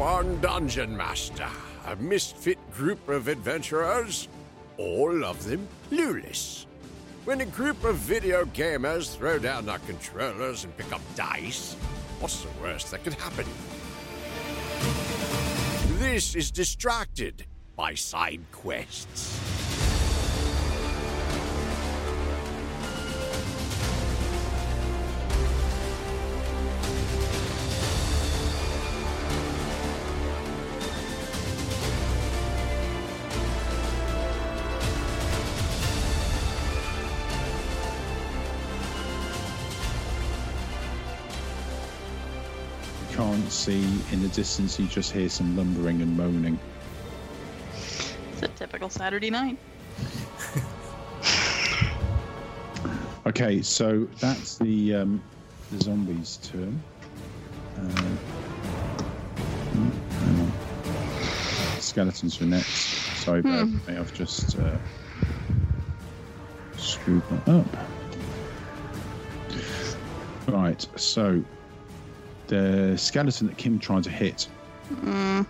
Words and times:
one 0.00 0.40
dungeon 0.40 0.96
master, 0.96 1.46
a 1.88 1.94
misfit 1.96 2.56
group 2.72 3.06
of 3.10 3.28
adventurers, 3.28 4.28
all 4.78 5.26
of 5.26 5.44
them 5.44 5.68
clueless. 5.90 6.64
When 7.26 7.42
a 7.42 7.44
group 7.44 7.84
of 7.84 7.96
video 7.96 8.46
gamers 8.46 9.14
throw 9.14 9.38
down 9.38 9.66
their 9.66 9.78
controllers 9.80 10.64
and 10.64 10.74
pick 10.78 10.90
up 10.90 11.02
dice, 11.16 11.74
what's 12.18 12.40
the 12.40 12.48
worst 12.62 12.90
that 12.92 13.04
could 13.04 13.12
happen? 13.12 13.44
This 15.98 16.34
is 16.34 16.50
distracted 16.50 17.44
by 17.76 17.92
side 17.92 18.40
quests. 18.52 19.49
See 43.60 43.84
in 44.12 44.22
the 44.22 44.28
distance, 44.28 44.78
you 44.80 44.86
just 44.86 45.12
hear 45.12 45.28
some 45.28 45.56
lumbering 45.56 46.00
and 46.00 46.16
moaning. 46.16 46.58
It's 48.32 48.42
a 48.42 48.48
typical 48.48 48.88
Saturday 48.88 49.30
night. 49.30 49.58
Okay, 53.26 53.60
so 53.60 54.08
that's 54.18 54.56
the 54.56 54.94
um, 54.94 55.22
the 55.70 55.84
zombies' 55.84 56.38
turn. 56.42 56.82
Uh, 57.76 57.80
hmm. 59.70 60.48
Skeletons 61.78 62.40
are 62.40 62.46
next. 62.46 62.68
Sorry, 63.22 63.42
with. 63.42 63.88
I've 63.88 64.14
just 64.14 64.58
uh, 64.58 64.78
screwed 66.76 67.22
that 67.28 67.48
up. 67.48 67.66
Right, 70.48 70.84
so 70.96 71.44
the 72.50 72.98
skeleton 72.98 73.46
that 73.46 73.56
Kim 73.56 73.78
tried 73.78 74.02
to 74.02 74.10
hit 74.10 74.48
mm. 74.92 75.46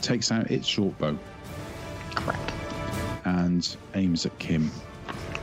takes 0.00 0.30
out 0.30 0.48
its 0.48 0.64
short 0.64 0.96
bow 0.96 1.18
Crap. 2.14 2.52
and 3.24 3.76
aims 3.94 4.26
at 4.26 4.38
Kim. 4.38 4.70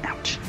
Ouch. 0.05 0.39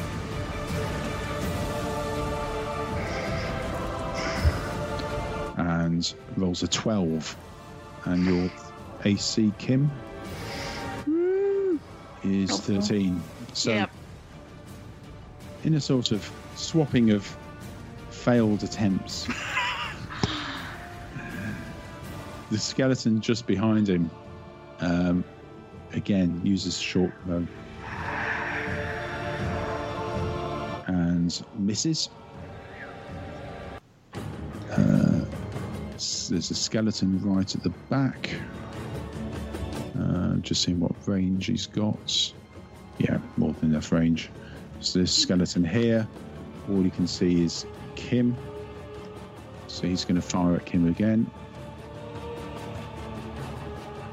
and 5.57 6.15
rolls 6.37 6.63
a 6.63 6.69
12. 6.69 7.37
And 8.05 8.25
your 8.25 8.51
AC, 9.05 9.53
Kim, 9.59 9.91
mm. 11.05 11.81
is 12.23 12.51
Helpful. 12.51 12.81
13. 12.81 13.23
So, 13.55 13.73
Yep. 13.73 13.91
in 15.65 15.75
a 15.75 15.81
sort 15.81 16.13
of 16.13 16.31
swapping 16.55 17.11
of 17.11 17.37
failed 18.19 18.65
attempts, 18.65 19.27
the 22.51 22.59
skeleton 22.59 23.21
just 23.21 23.47
behind 23.47 23.89
him 23.89 24.11
um, 24.81 25.25
again 25.93 26.41
uses 26.45 26.79
short 26.79 27.13
bow 27.27 27.47
and 30.87 31.45
misses. 31.59 32.09
Uh, 34.71 35.25
there's 35.97 36.51
a 36.51 36.55
skeleton 36.55 37.21
right 37.23 37.55
at 37.55 37.63
the 37.63 37.73
back. 37.91 38.31
Uh, 39.99 40.35
just 40.37 40.63
seeing 40.63 40.81
what 40.81 40.93
range 41.07 41.47
he's 41.47 41.67
got. 41.67 42.33
Yeah, 42.99 43.19
more 43.37 43.53
than 43.55 43.71
enough 43.71 43.93
range. 43.93 44.31
So 44.81 45.01
this 45.01 45.13
skeleton 45.13 45.65
here, 45.65 46.07
all 46.71 46.83
you 46.83 46.91
can 46.91 47.07
see 47.07 47.43
is 47.43 47.67
Kim. 47.99 48.37
So 49.67 49.87
he's 49.87 50.05
going 50.05 50.15
to 50.15 50.23
fire 50.23 50.55
at 50.55 50.65
Kim 50.65 50.89
again. 50.89 51.31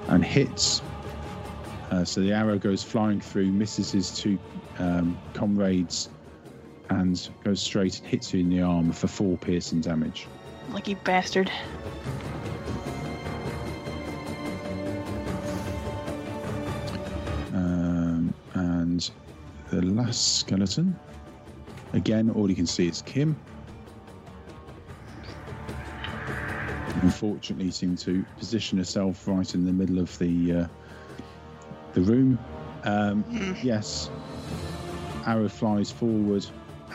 And 0.07 0.25
hits. 0.25 0.81
Uh, 1.91 2.03
so 2.03 2.22
the 2.22 2.34
arrow 2.34 2.57
goes 2.57 2.84
flying 2.84 3.22
through, 3.22 3.46
misses 3.46 3.91
his 3.91 4.12
two 4.12 4.38
um, 4.79 5.18
comrades, 5.34 6.09
and 6.90 7.29
goes 7.44 7.62
straight 7.62 8.00
and 8.00 8.07
hits 8.07 8.34
you 8.34 8.41
in 8.41 8.50
the 8.50 8.62
arm 8.62 8.91
for 8.91 9.07
four 9.07 9.38
piercing 9.38 9.81
damage. 9.81 10.28
Lucky 10.72 10.96
bastard. 10.96 11.50
Um, 17.53 18.34
and 18.56 19.09
the 19.72 19.81
last 19.84 20.40
skeleton, 20.40 21.00
again, 21.94 22.29
all 22.31 22.50
you 22.50 22.56
can 22.56 22.67
see 22.67 22.88
is 22.88 23.02
Kim. 23.03 23.35
Unfortunately, 27.05 27.69
seemed 27.69 27.99
to 27.99 28.25
position 28.38 28.77
herself 28.79 29.27
right 29.27 29.53
in 29.53 29.63
the 29.63 29.71
middle 29.71 29.99
of 29.99 30.17
the 30.17 30.53
uh, 30.53 30.67
the 31.93 32.01
room. 32.01 32.39
Um, 32.83 33.23
yes, 33.61 34.09
arrow 35.25 35.47
flies 35.47 35.91
forward 35.91 36.45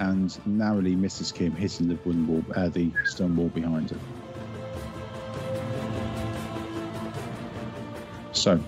and 0.01 0.47
narrowly 0.47 0.97
misses 0.97 1.31
Kim, 1.31 1.53
hitting 1.53 1.89
the 1.89 1.99
wooden 2.05 2.27
wall, 2.27 2.45
uh, 2.57 2.69
the 2.69 2.91
stone 3.05 3.37
wall 3.37 3.49
behind 3.51 3.91
her. 3.91 3.99
So, 8.33 8.61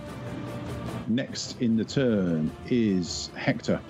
Next 1.08 1.60
in 1.60 1.76
the 1.76 1.84
turn 1.84 2.50
is 2.68 3.30
Hector. 3.34 3.80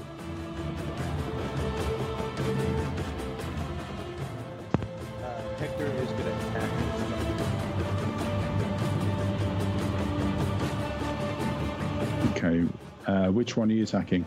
Okay, 12.30 12.64
uh, 13.06 13.28
which 13.28 13.56
one 13.56 13.70
are 13.70 13.74
you 13.74 13.82
attacking? 13.82 14.24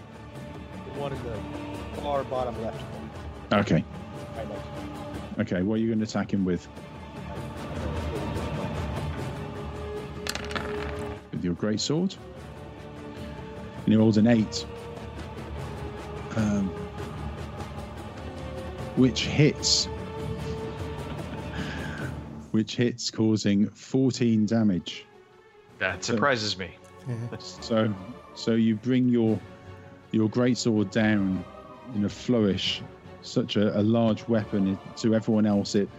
The 0.94 1.00
one 1.00 1.14
in 1.14 1.24
the 1.24 2.02
far 2.02 2.24
bottom 2.26 2.62
left. 2.62 2.84
Okay, 3.54 3.84
Right 4.36 4.50
next 4.50 4.76
okay, 5.40 5.62
what 5.62 5.76
are 5.76 5.78
you 5.78 5.88
going 5.88 6.00
to 6.00 6.06
attack 6.06 6.34
him 6.34 6.46
with? 6.46 6.68
With 11.32 11.44
your 11.44 11.54
great 11.54 11.80
sword? 11.80 12.16
And 13.84 13.94
he 13.94 13.96
rolled 13.96 14.18
an 14.18 14.28
eight. 14.28 14.66
Um, 16.36 16.68
which 18.96 19.26
hits. 19.26 19.86
Which 22.52 22.76
hits, 22.78 23.12
causing 23.12 23.70
14 23.70 24.46
damage. 24.46 25.06
That 25.80 26.04
surprises 26.04 26.58
me. 26.58 26.72
So, 27.40 27.94
so 28.34 28.52
you 28.54 28.76
bring 28.76 29.10
your 29.10 29.40
your 30.12 30.30
greatsword 30.30 30.92
down 30.92 31.44
in 31.94 32.06
a 32.06 32.10
flourish, 32.10 32.82
such 33.22 33.58
a, 33.58 33.78
a 33.80 33.84
large 33.84 34.28
weapon 34.28 34.80
to 34.98 35.14
everyone 35.14 35.46
else. 35.46 35.76
It 35.76 35.90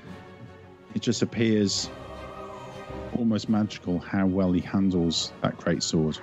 it 0.94 1.02
just 1.02 1.22
appears 1.22 1.90
almost 3.12 3.48
magical 3.48 3.98
how 3.98 4.26
well 4.26 4.52
he 4.52 4.60
handles 4.60 5.32
that 5.42 5.56
greatsword, 5.58 6.18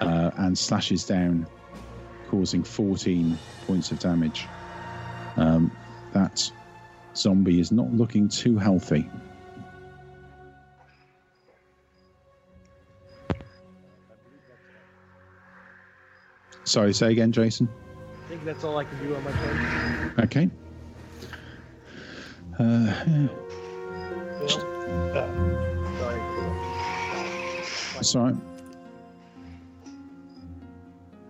uh, 0.00 0.30
and 0.38 0.56
slashes 0.56 1.04
down, 1.04 1.46
causing 2.28 2.62
14 2.62 3.38
points 3.66 3.90
of 3.90 3.98
damage. 3.98 4.46
Um, 5.36 5.70
that 6.12 6.50
zombie 7.16 7.60
is 7.60 7.70
not 7.70 7.92
looking 7.92 8.28
too 8.28 8.56
healthy. 8.56 9.08
Sorry, 16.68 16.92
say 16.92 17.10
again, 17.12 17.32
Jason. 17.32 17.66
I 18.26 18.28
think 18.28 18.44
that's 18.44 18.62
all 18.62 18.76
I 18.76 18.84
can 18.84 18.98
do 18.98 19.16
on 19.16 19.24
my 19.24 19.32
turn. 19.32 20.12
Okay. 20.18 20.50
Uh, 22.58 23.04
Bill? 24.38 24.48
Uh, 25.14 25.26
sorry. 25.96 26.20
that's 27.94 28.14
all 28.16 28.24
right. 28.24 28.34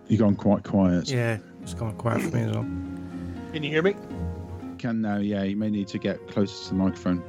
You've 0.09 0.19
gone 0.19 0.35
quite 0.35 0.63
quiet. 0.63 1.09
Yeah, 1.09 1.37
it's 1.61 1.73
gone 1.73 1.95
quiet 1.95 2.21
for 2.21 2.35
me 2.35 2.41
as 2.41 2.51
well. 2.51 2.63
Can 3.53 3.63
you 3.63 3.69
hear 3.69 3.81
me? 3.81 3.95
Can 4.77 4.99
now, 4.99 5.19
yeah. 5.19 5.43
You 5.43 5.55
may 5.55 5.69
need 5.69 5.87
to 5.87 5.99
get 5.99 6.27
closer 6.27 6.65
to 6.65 6.69
the 6.71 6.75
microphone. 6.75 7.23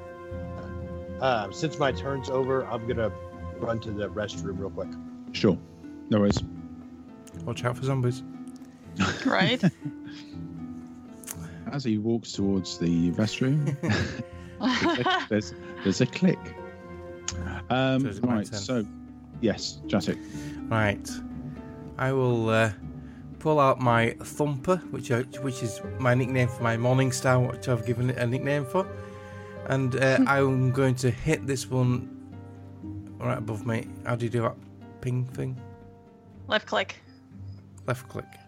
Uh, 1.21 1.49
since 1.53 1.79
my 1.79 1.93
turn's 1.93 2.29
over, 2.29 2.67
I'm 2.67 2.87
going 2.87 2.97
to 2.97 3.13
run 3.59 3.79
to 3.81 3.93
the 3.93 4.09
restroom 4.09 4.59
real 4.59 4.71
quick. 4.71 4.89
Sure. 5.31 5.57
No 6.09 6.19
worries. 6.19 6.43
Watch 7.45 7.65
out 7.65 7.77
for 7.77 7.85
zombies. 7.85 8.23
Right? 9.25 9.63
As 11.73 11.85
he 11.85 11.99
walks 11.99 12.33
towards 12.33 12.79
the 12.79 13.13
restroom, 13.13 13.77
there's, 15.29 15.55
There's 15.85 16.01
a 16.01 16.07
click. 16.07 16.39
Um, 17.71 18.01
So 18.03 18.09
is 18.09 18.19
it 18.19 18.25
my 18.25 18.35
right. 18.37 18.47
turn? 18.47 18.59
So, 18.59 18.85
yes, 19.41 19.79
Jatic. 19.87 20.19
Right. 20.69 21.09
I 21.99 22.13
will 22.13 22.49
uh, 22.49 22.73
pull 23.39 23.61
out 23.61 23.81
my 23.81 24.17
thumper, 24.23 24.77
which 24.91 25.11
I, 25.13 25.21
which 25.43 25.63
is 25.63 25.81
my 25.99 26.15
nickname 26.15 26.49
for 26.49 26.63
my 26.63 26.77
morning 26.77 27.13
star, 27.13 27.39
which 27.39 27.69
I've 27.69 27.87
given 27.87 28.11
it 28.11 28.19
a 28.19 28.27
nickname 28.27 28.65
for, 28.65 28.87
and 29.69 29.95
uh, 29.97 30.19
I'm 30.27 30.73
going 30.73 30.97
to 30.97 31.11
hit 31.11 31.47
this 31.47 31.71
one 31.71 32.09
right 33.19 33.39
above 33.39 33.65
me. 33.65 33.87
How 34.05 34.17
do 34.17 34.25
you 34.25 34.31
do 34.31 34.43
that 34.43 34.57
ping 35.01 35.27
thing? 35.27 35.61
Left 36.49 36.67
click. 36.67 36.97
Left 37.91 38.09
click. 38.09 38.39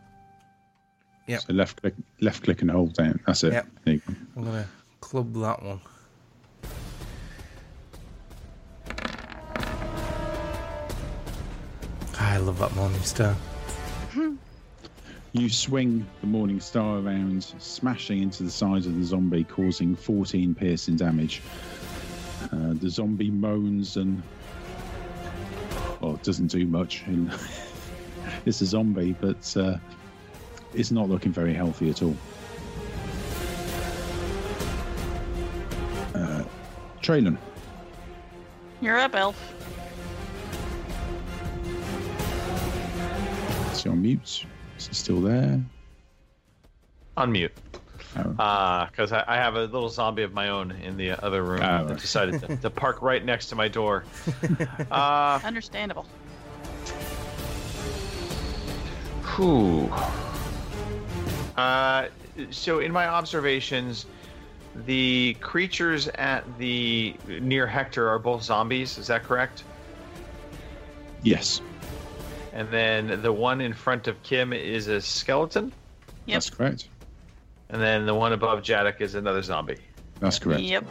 Yep. 1.27 1.41
So 1.41 1.53
left 1.53 1.81
click, 1.83 1.95
left 2.21 2.45
click, 2.45 2.63
and 2.63 2.71
hold 2.71 2.95
down. 2.95 3.19
That's 3.27 3.43
it. 3.43 3.55
Yep. 3.55 3.67
There 3.85 3.95
you 3.95 4.03
go. 4.07 4.15
I'm 4.37 4.45
gonna 4.45 4.69
club 5.01 5.35
that 5.35 5.61
one. 5.65 5.81
I 12.21 12.37
love 12.37 12.61
that 12.61 12.73
morning 12.77 13.01
star. 13.01 13.35
You 15.33 15.49
swing 15.49 16.07
the 16.21 16.29
Morning 16.29 16.61
Star 16.61 16.99
around, 16.99 17.43
smashing 17.59 18.23
into 18.23 18.45
the 18.45 18.51
side 18.51 18.87
of 18.87 18.97
the 18.97 19.03
zombie, 19.03 19.43
causing 19.43 19.97
14 19.97 20.55
piercing 20.55 20.95
damage. 20.95 21.43
Uh, 22.45 22.75
the 22.75 22.89
zombie 22.89 23.33
moans 23.33 23.97
and. 23.97 24.23
Well, 26.01 26.15
it 26.15 26.23
doesn't 26.23 26.47
do 26.47 26.65
much. 26.65 27.03
And 27.07 27.33
it's 28.47 28.61
a 28.61 28.67
zombie, 28.67 29.15
but 29.21 29.57
uh, 29.57 29.77
it's 30.75 30.91
not 30.91 31.09
looking 31.09 31.33
very 31.33 31.55
healthy 31.55 31.91
at 31.91 32.03
all. 32.03 32.17
Uh, 36.15 36.45
Traylon, 37.01 37.37
You're 38.81 38.99
up, 38.99 39.15
Elf. 39.15 39.37
is 43.73 43.83
he 43.83 43.89
on 43.89 44.03
mute? 44.03 44.45
Is 44.79 44.89
he 44.89 44.95
still 44.95 45.21
there? 45.21 45.61
Unmute. 47.17 47.51
Oh. 48.17 48.35
Uh, 48.43 48.87
because 48.87 49.11
I, 49.13 49.25
I 49.27 49.37
have 49.37 49.55
a 49.57 49.63
little 49.65 49.89
zombie 49.89 50.23
of 50.23 50.35
my 50.35 50.49
own 50.51 50.71
in 50.73 50.99
the 50.99 51.13
other 51.25 51.43
room 51.43 51.61
Ah, 51.63 51.83
that 51.85 51.91
right. 51.93 51.99
decided 52.01 52.41
to, 52.43 52.57
to 52.59 52.69
park 52.71 53.01
right 53.01 53.25
next 53.25 53.47
to 53.49 53.57
my 53.57 53.69
door. 53.69 54.05
Uh, 54.91 55.41
Understandable. 55.45 56.07
Whew. 59.37 59.91
Uh, 61.57 62.09
so 62.51 62.79
in 62.81 62.93
my 62.93 63.07
observations, 63.07 64.07
the 64.87 65.35
creatures 65.41 66.09
at 66.09 66.45
the 66.59 67.15
near 67.41 67.67
Hector 67.67 68.09
are 68.09 68.19
both 68.19 68.43
zombies. 68.43 68.97
Is 68.99 69.07
that 69.09 69.23
correct? 69.25 69.65
Yes, 71.23 71.61
And 72.53 72.69
then 72.71 73.23
the 73.23 73.33
one 73.33 73.61
in 73.61 73.73
front 73.73 74.09
of 74.09 74.21
Kim 74.25 74.53
is 74.53 74.89
a 74.89 75.01
skeleton, 75.01 75.73
Yep. 76.27 76.35
that's 76.35 76.51
correct. 76.51 76.89
and 77.69 77.81
then 77.81 78.07
the 78.07 78.15
one 78.15 78.33
above 78.33 78.63
Jadok 78.63 79.01
is 79.01 79.15
another 79.15 79.41
zombie. 79.43 79.77
That's 80.19 80.41
correct. 80.41 80.63
Yep. 80.63 80.85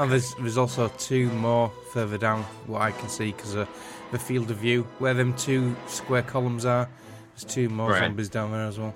And 0.00 0.10
there's 0.10 0.34
there's 0.36 0.56
also 0.56 0.88
two 0.98 1.28
more 1.32 1.70
further 1.92 2.16
down 2.16 2.42
what 2.66 2.80
I 2.82 2.90
can 2.92 3.08
see 3.10 3.32
because 3.32 3.54
of 3.54 3.68
the 4.12 4.18
field 4.18 4.50
of 4.50 4.56
view 4.56 4.84
where 4.98 5.12
them 5.14 5.34
two 5.36 5.76
square 5.88 6.22
columns 6.22 6.64
are. 6.64 6.88
There's 7.36 7.44
two 7.52 7.68
more 7.68 7.90
Right. 7.90 8.00
zombies 8.00 8.28
down 8.28 8.52
there 8.52 8.66
as 8.66 8.78
well. 8.78 8.94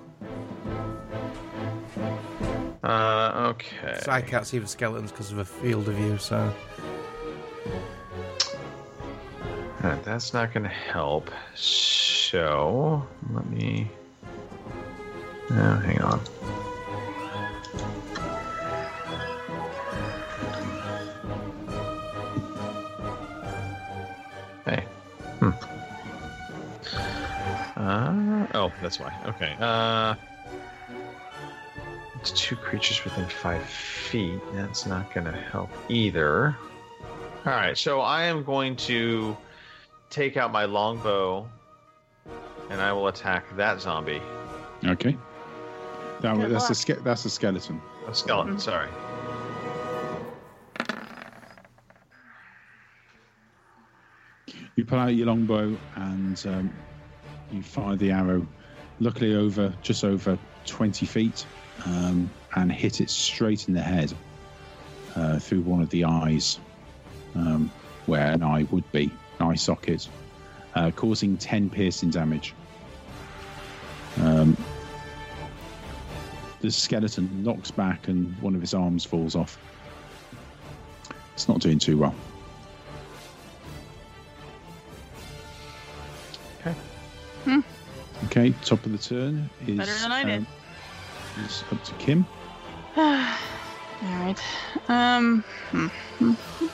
Uh, 2.84 3.50
okay. 3.54 3.98
So 4.02 4.12
I 4.12 4.20
can't 4.22 4.46
see 4.46 4.58
the 4.58 4.66
skeletons 4.66 5.10
because 5.10 5.32
of 5.32 5.38
a 5.38 5.44
field 5.44 5.88
of 5.88 5.94
view. 5.94 6.18
So 6.18 6.52
Uh, 9.82 9.96
that's 10.04 10.32
not 10.34 10.52
going 10.52 10.64
to 10.64 10.68
help. 10.68 11.30
So 11.54 13.06
let 13.32 13.46
me. 13.48 13.88
No, 15.50 15.74
hang 15.76 16.00
on. 16.02 16.20
That's 28.80 28.98
why. 28.98 29.12
Okay. 29.26 29.56
Uh, 29.58 30.14
it's 32.20 32.32
two 32.32 32.56
creatures 32.56 33.02
within 33.04 33.26
five 33.26 33.64
feet. 33.64 34.40
That's 34.54 34.86
not 34.86 35.12
going 35.14 35.26
to 35.26 35.32
help 35.32 35.70
either. 35.88 36.56
All 37.46 37.52
right, 37.52 37.78
so 37.78 38.00
I 38.00 38.24
am 38.24 38.42
going 38.42 38.76
to 38.76 39.36
take 40.10 40.36
out 40.36 40.52
my 40.52 40.64
longbow, 40.64 41.48
and 42.70 42.80
I 42.80 42.92
will 42.92 43.08
attack 43.08 43.44
that 43.56 43.80
zombie. 43.80 44.20
Okay. 44.84 45.16
That, 46.20 46.36
Good 46.36 46.50
that's 46.50 46.70
a 46.70 46.74
ske- 46.74 47.02
that's 47.04 47.24
a 47.24 47.30
skeleton. 47.30 47.80
A 48.08 48.14
skeleton, 48.14 48.58
sorry. 48.58 48.88
You 54.74 54.84
pull 54.84 54.98
out 54.98 55.14
your 55.14 55.26
longbow 55.26 55.76
and 55.96 56.46
um, 56.46 56.72
you 57.50 57.62
fire 57.62 57.96
the 57.96 58.12
arrow, 58.12 58.46
luckily 59.00 59.34
over 59.34 59.72
just 59.82 60.04
over 60.04 60.38
20 60.66 61.06
feet, 61.06 61.46
um, 61.86 62.30
and 62.56 62.72
hit 62.72 63.00
it 63.00 63.10
straight 63.10 63.68
in 63.68 63.74
the 63.74 63.80
head 63.80 64.12
uh, 65.16 65.38
through 65.38 65.62
one 65.62 65.80
of 65.80 65.90
the 65.90 66.04
eyes, 66.04 66.58
um, 67.34 67.70
where 68.06 68.32
an 68.32 68.42
eye 68.42 68.66
would 68.70 68.90
be, 68.92 69.10
an 69.38 69.46
eye 69.46 69.54
socket, 69.54 70.08
uh, 70.74 70.90
causing 70.92 71.36
10 71.36 71.70
piercing 71.70 72.10
damage. 72.10 72.54
Um, 74.20 74.56
the 76.60 76.70
skeleton 76.70 77.42
knocks 77.42 77.70
back 77.70 78.08
and 78.08 78.36
one 78.42 78.54
of 78.54 78.60
his 78.60 78.74
arms 78.74 79.04
falls 79.04 79.36
off. 79.36 79.58
It's 81.34 81.48
not 81.48 81.60
doing 81.60 81.78
too 81.78 81.98
well. 81.98 82.14
Okay, 86.60 86.74
top 88.62 88.84
of 88.84 88.92
the 88.92 88.98
turn 88.98 89.48
is 89.66 89.76
Better 89.76 89.94
than 89.94 90.12
I 90.12 90.24
did. 90.24 90.38
um, 90.38 90.46
is 91.44 91.64
up 91.70 91.82
to 91.84 91.94
Kim. 91.94 92.26
All 92.96 93.04
right. 94.02 94.36
Um. 94.88 95.44
hmm, 95.70 95.86
hmm, 95.86 96.32
hmm. 96.32 96.66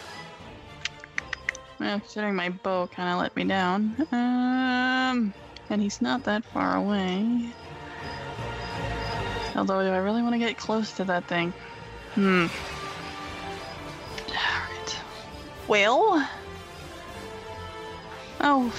Well, 1.80 2.00
considering 2.00 2.34
my 2.34 2.50
bow 2.50 2.86
kind 2.86 3.10
of 3.12 3.18
let 3.20 3.34
me 3.36 3.44
down. 3.44 3.94
Um. 4.12 5.34
And 5.70 5.80
he's 5.80 6.02
not 6.02 6.24
that 6.24 6.44
far 6.44 6.76
away. 6.76 7.46
Although, 9.56 9.82
do 9.82 9.88
I 9.88 9.98
really 9.98 10.22
want 10.22 10.34
to 10.34 10.38
get 10.38 10.56
close 10.56 10.92
to 10.94 11.04
that 11.04 11.24
thing? 11.26 11.52
Hmm. 12.14 12.46
Alright. 14.28 14.96
Well. 15.68 16.28
Oh. 18.40 18.74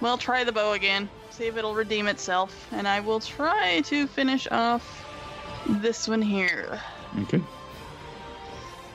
Well, 0.00 0.18
try 0.18 0.44
the 0.44 0.52
bow 0.52 0.72
again. 0.72 1.08
See 1.36 1.44
if 1.44 1.58
it'll 1.58 1.74
redeem 1.74 2.08
itself. 2.08 2.66
And 2.72 2.88
I 2.88 3.00
will 3.00 3.20
try 3.20 3.82
to 3.82 4.06
finish 4.06 4.48
off 4.50 5.04
this 5.66 6.08
one 6.08 6.22
here. 6.22 6.80
Okay. 7.24 7.42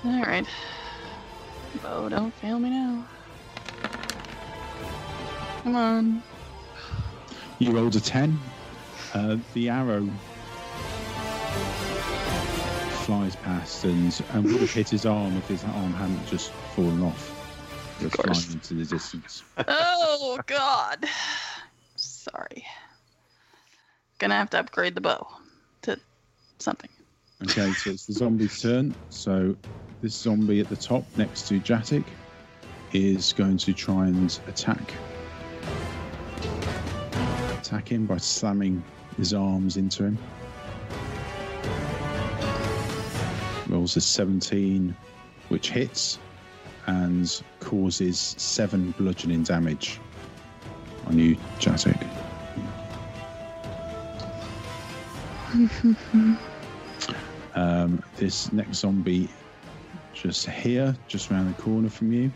Alright. 0.04 0.48
Bow, 1.84 2.10
don't 2.10 2.34
fail 2.34 2.58
me 2.58 2.72
now. 2.72 3.06
Come 5.62 5.76
on. 5.76 6.24
You 7.60 7.74
rolled 7.74 7.96
a 7.96 8.02
10. 8.02 8.40
Uh, 9.14 9.38
the 9.54 9.70
arrow 9.70 10.10
flies 13.04 13.36
past 13.36 13.84
and, 13.84 14.20
and 14.34 14.46
would 14.46 14.62
have 14.62 14.74
hit 14.74 14.90
his 14.90 15.06
arm 15.06 15.38
if 15.38 15.48
his 15.48 15.64
arm 15.64 15.94
hadn't 15.94 16.26
just 16.26 16.52
fallen 16.76 17.04
off. 17.04 17.38
It 18.00 18.06
was 18.06 18.14
course. 18.14 18.46
flying 18.46 18.54
into 18.54 18.74
the 18.74 18.86
distance. 18.86 19.44
Oh, 19.68 20.40
God. 20.48 21.06
Sorry. 22.22 22.64
Gonna 24.20 24.36
have 24.36 24.52
to 24.52 24.60
upgrade 24.60 24.94
the 24.94 25.02
bow 25.02 25.28
to 25.82 26.00
something. 26.60 26.90
Okay, 27.42 27.74
so 27.74 27.90
it's 27.90 28.06
the 28.06 28.14
zombie's 28.14 28.62
turn. 28.62 28.94
So 29.10 29.56
this 30.04 30.14
zombie 30.14 30.60
at 30.60 30.70
the 30.70 30.76
top 30.76 31.04
next 31.18 31.48
to 31.48 31.60
Jatic 31.60 32.04
is 32.94 33.34
going 33.34 33.58
to 33.58 33.74
try 33.74 34.06
and 34.06 34.40
attack 34.48 34.94
attack 37.58 37.92
him 37.92 38.06
by 38.06 38.18
slamming 38.18 38.84
his 39.18 39.34
arms 39.34 39.78
into 39.78 40.04
him. 40.04 40.20
Rolls 43.68 43.98
a 43.98 44.02
17, 44.02 44.96
which 45.50 45.72
hits 45.72 46.20
and 46.86 47.42
causes 47.60 48.36
seven 48.38 48.92
bludgeoning 49.00 49.42
damage 49.42 50.00
on 51.08 51.18
you, 51.18 51.36
Jatic. 51.60 52.11
Um, 57.54 58.02
this 58.16 58.52
next 58.54 58.78
zombie 58.78 59.30
just 60.14 60.48
here, 60.48 60.96
just 61.08 61.32
around 61.32 61.54
the 61.54 61.62
corner 61.62 61.90
from 61.90 62.14
you, 62.14 62.32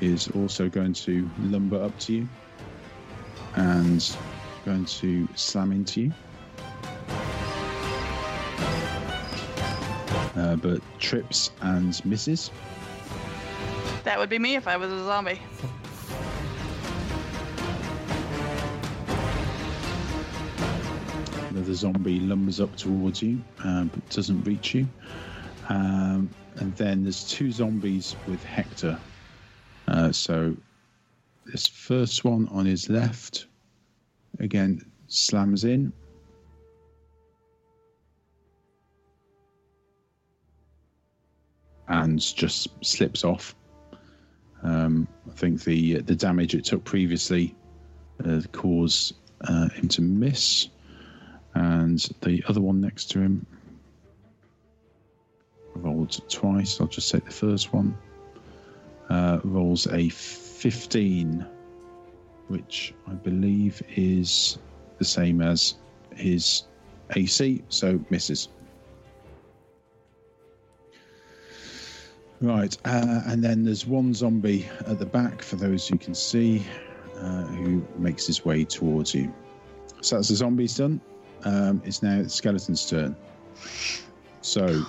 is 0.00 0.28
also 0.28 0.68
going 0.68 0.92
to 0.92 1.28
lumber 1.40 1.82
up 1.82 1.98
to 2.00 2.12
you 2.12 2.28
and 3.56 4.16
going 4.64 4.84
to 4.84 5.26
slam 5.34 5.72
into 5.72 6.02
you. 6.02 6.12
Uh, 10.36 10.54
but 10.56 10.80
trips 10.98 11.50
and 11.62 12.04
misses. 12.04 12.50
That 14.04 14.18
would 14.18 14.28
be 14.28 14.38
me 14.38 14.54
if 14.54 14.68
I 14.68 14.76
was 14.76 14.92
a 14.92 15.04
zombie. 15.04 15.40
Another 21.66 21.78
zombie 21.78 22.20
lumbers 22.20 22.60
up 22.60 22.76
towards 22.76 23.20
you, 23.20 23.42
um, 23.64 23.88
but 23.88 24.08
doesn't 24.10 24.44
reach 24.44 24.72
you. 24.72 24.86
Um, 25.68 26.30
and 26.54 26.72
then 26.76 27.02
there's 27.02 27.28
two 27.28 27.50
zombies 27.50 28.14
with 28.28 28.40
Hector. 28.44 28.96
Uh, 29.88 30.12
so 30.12 30.56
this 31.44 31.66
first 31.66 32.22
one 32.22 32.46
on 32.52 32.66
his 32.66 32.88
left, 32.88 33.46
again, 34.38 34.80
slams 35.08 35.64
in. 35.64 35.92
And 41.88 42.20
just 42.20 42.68
slips 42.84 43.24
off. 43.24 43.56
Um, 44.62 45.08
I 45.28 45.32
think 45.32 45.64
the 45.64 46.00
the 46.02 46.14
damage 46.14 46.54
it 46.54 46.64
took 46.64 46.84
previously 46.84 47.56
uh, 48.24 48.42
caused 48.52 49.16
uh, 49.40 49.68
him 49.70 49.88
to 49.88 50.02
miss 50.02 50.68
and 51.56 51.98
the 52.20 52.44
other 52.48 52.60
one 52.60 52.82
next 52.82 53.06
to 53.12 53.18
him 53.18 53.46
rolled 55.74 56.20
twice. 56.28 56.80
I'll 56.80 56.86
just 56.86 57.10
take 57.10 57.24
the 57.24 57.30
first 57.30 57.72
one. 57.72 57.96
Uh, 59.08 59.40
rolls 59.42 59.86
a 59.86 60.08
15, 60.10 61.46
which 62.48 62.92
I 63.06 63.12
believe 63.12 63.82
is 63.96 64.58
the 64.98 65.04
same 65.04 65.40
as 65.40 65.76
his 66.14 66.64
AC, 67.14 67.62
so 67.68 68.00
misses. 68.10 68.48
Right, 72.42 72.76
uh, 72.84 73.22
and 73.26 73.42
then 73.42 73.64
there's 73.64 73.86
one 73.86 74.12
zombie 74.12 74.66
at 74.86 74.98
the 74.98 75.06
back 75.06 75.40
for 75.40 75.56
those 75.56 75.88
who 75.88 75.96
can 75.96 76.14
see, 76.14 76.66
uh, 77.16 77.44
who 77.44 77.86
makes 77.96 78.26
his 78.26 78.44
way 78.44 78.64
towards 78.64 79.14
you. 79.14 79.32
So 80.02 80.16
that's 80.16 80.28
the 80.28 80.36
zombies 80.36 80.76
done 80.76 81.00
um, 81.44 81.80
it's 81.84 82.02
now 82.02 82.22
the 82.22 82.28
skeleton's 82.28 82.88
turn. 82.88 83.14
So, 84.42 84.84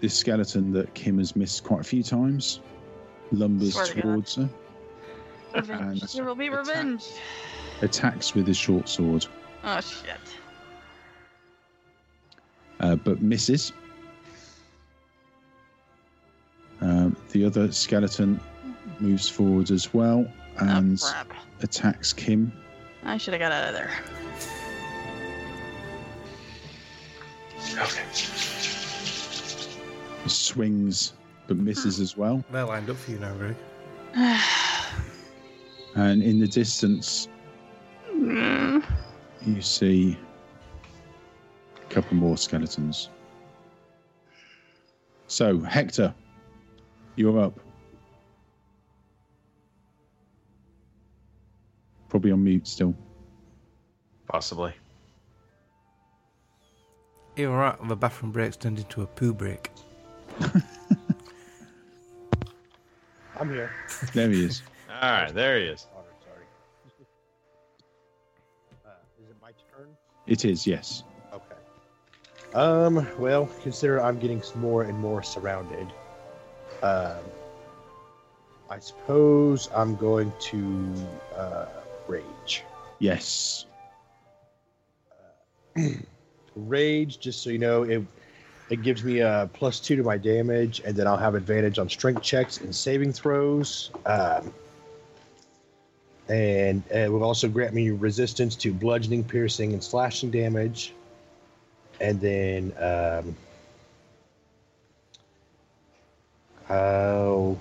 this 0.00 0.14
skeleton 0.14 0.72
that 0.72 0.92
Kim 0.94 1.18
has 1.18 1.34
missed 1.36 1.64
quite 1.64 1.80
a 1.80 1.84
few 1.84 2.02
times 2.02 2.60
lumbers 3.32 3.72
Swear 3.72 3.86
to 3.86 3.94
God. 3.94 4.02
towards 4.02 4.34
her, 4.36 4.48
Revenge. 5.54 6.02
And 6.02 6.10
There 6.10 6.24
will 6.24 6.34
be 6.34 6.46
attack. 6.48 6.58
revenge. 6.66 7.04
attacks 7.82 8.34
with 8.34 8.46
his 8.46 8.56
short 8.56 8.88
sword, 8.88 9.26
Oh 9.64 9.80
shit. 9.80 10.16
uh, 12.80 12.96
but 12.96 13.20
misses. 13.22 13.72
Um, 16.80 17.16
the 17.32 17.44
other 17.44 17.72
skeleton 17.72 18.38
moves 19.00 19.28
forward 19.28 19.70
as 19.70 19.92
well 19.94 20.26
and 20.58 21.00
oh 21.02 21.22
attacks 21.62 22.12
Kim. 22.12 22.52
I 23.02 23.16
should 23.16 23.32
have 23.34 23.40
got 23.40 23.52
out 23.52 23.68
of 23.68 23.74
there. 23.74 23.90
Swings 30.26 31.12
but 31.46 31.56
misses 31.56 31.96
hmm. 31.96 32.02
as 32.02 32.16
well. 32.16 32.44
They're 32.50 32.64
lined 32.64 32.90
up 32.90 32.96
for 32.96 33.10
you 33.10 33.18
now, 33.18 33.34
Greg. 33.34 33.56
And 35.96 36.22
in 36.22 36.38
the 36.38 36.46
distance, 36.46 37.26
you 38.12 38.82
see 39.60 40.18
a 41.74 41.88
couple 41.88 42.16
more 42.16 42.36
skeletons. 42.36 43.08
So, 45.26 45.58
Hector, 45.60 46.14
you're 47.16 47.40
up. 47.40 47.58
Probably 52.10 52.30
on 52.30 52.44
mute 52.44 52.68
still. 52.68 52.94
Possibly. 54.28 54.74
You're 57.36 57.54
right, 57.54 57.76
the 57.86 57.94
bathroom 57.94 58.32
break's 58.32 58.56
turned 58.56 58.78
into 58.78 59.02
a 59.02 59.06
poo 59.06 59.34
break. 59.34 59.70
I'm 63.38 63.50
here. 63.50 63.70
There 64.14 64.30
he 64.30 64.42
is. 64.46 64.62
All 65.02 65.10
right, 65.10 65.34
there 65.34 65.58
he 65.58 65.66
is. 65.66 65.82
Sorry, 65.82 66.06
sorry. 66.24 66.46
Uh, 68.86 68.90
is 69.22 69.28
it 69.28 69.36
my 69.42 69.50
turn? 69.76 69.88
It 70.26 70.46
is, 70.46 70.66
yes. 70.66 71.04
Okay. 71.30 71.56
Um. 72.54 73.06
Well, 73.18 73.50
consider 73.62 74.00
I'm 74.02 74.18
getting 74.18 74.42
more 74.54 74.84
and 74.84 74.98
more 74.98 75.22
surrounded. 75.22 75.92
Um. 76.82 77.18
I 78.70 78.78
suppose 78.78 79.68
I'm 79.74 79.94
going 79.94 80.32
to 80.40 80.94
uh, 81.36 81.66
rage. 82.08 82.64
Yes. 82.98 83.66
Rage, 86.56 87.20
just 87.20 87.42
so 87.42 87.50
you 87.50 87.58
know, 87.58 87.82
it 87.82 88.02
it 88.68 88.82
gives 88.82 89.04
me 89.04 89.20
a 89.20 89.48
plus 89.52 89.78
two 89.78 89.94
to 89.96 90.02
my 90.02 90.18
damage, 90.18 90.80
and 90.84 90.96
then 90.96 91.06
I'll 91.06 91.16
have 91.16 91.34
advantage 91.34 91.78
on 91.78 91.88
strength 91.88 92.22
checks 92.22 92.58
and 92.58 92.74
saving 92.74 93.12
throws. 93.12 93.90
Um, 94.04 94.52
and 96.28 96.82
it 96.90 97.10
will 97.12 97.22
also 97.22 97.48
grant 97.48 97.72
me 97.72 97.90
resistance 97.90 98.56
to 98.56 98.72
bludgeoning, 98.72 99.22
piercing, 99.22 99.72
and 99.72 99.84
slashing 99.84 100.32
damage. 100.32 100.92
And 102.00 102.20
then 102.20 102.72
um, 102.80 103.36
I'll 106.68 107.58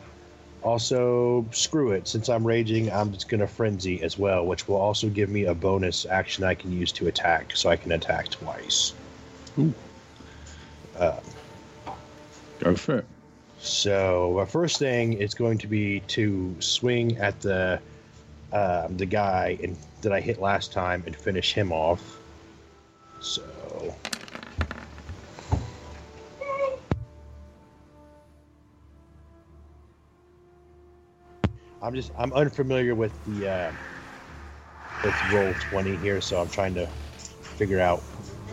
also 0.65 1.45
screw 1.51 1.91
it. 1.91 2.07
Since 2.07 2.27
I'm 2.27 2.45
raging, 2.45 2.91
I'm 2.91 3.13
just 3.13 3.29
gonna 3.29 3.47
frenzy 3.47 4.01
as 4.01 4.17
well, 4.17 4.45
which 4.45 4.67
will 4.67 4.77
also 4.77 5.07
give 5.09 5.29
me 5.29 5.45
a 5.45 5.53
bonus 5.53 6.05
action 6.05 6.43
I 6.43 6.55
can 6.55 6.71
use 6.71 6.91
to 6.93 7.07
attack, 7.07 7.55
so 7.55 7.69
I 7.69 7.77
can 7.77 7.91
attack 7.91 8.29
twice. 8.29 8.93
Ooh. 9.59 9.73
Uh, 10.97 11.19
Go 12.59 12.75
for 12.75 12.99
it. 12.99 13.05
so 13.59 14.33
my 14.35 14.45
first 14.45 14.79
thing 14.79 15.13
is 15.13 15.33
going 15.33 15.57
to 15.59 15.67
be 15.67 15.99
to 16.07 16.55
swing 16.59 17.17
at 17.17 17.39
the 17.41 17.79
um, 18.53 18.97
the 18.97 19.05
guy 19.05 19.57
in, 19.59 19.75
that 20.01 20.13
I 20.13 20.21
hit 20.21 20.39
last 20.39 20.71
time 20.71 21.03
and 21.05 21.15
finish 21.15 21.53
him 21.53 21.71
off. 21.71 22.17
So 23.19 23.43
I'm 31.85 31.93
just 31.93 32.11
I'm 32.17 32.33
unfamiliar 32.33 32.95
with 32.95 33.13
the 33.27 33.47
uh, 33.47 33.71
with 35.03 35.13
roll 35.31 35.53
twenty 35.69 35.95
here, 35.97 36.19
so 36.19 36.41
I'm 36.41 36.49
trying 36.49 36.73
to 36.73 36.87
figure 37.57 37.79
out 37.79 37.99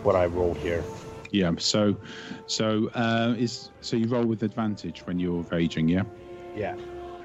what 0.03 0.15
I 0.15 0.27
rolled 0.27 0.57
here. 0.57 0.83
Yeah. 1.31 1.51
So, 1.57 1.97
so 2.45 2.91
uh, 2.93 3.33
is 3.35 3.71
so 3.81 3.97
you 3.97 4.07
roll 4.07 4.23
with 4.25 4.43
advantage 4.43 4.99
when 5.07 5.17
you're 5.17 5.41
raging, 5.43 5.89
yeah. 5.89 6.03
Yeah, 6.55 6.75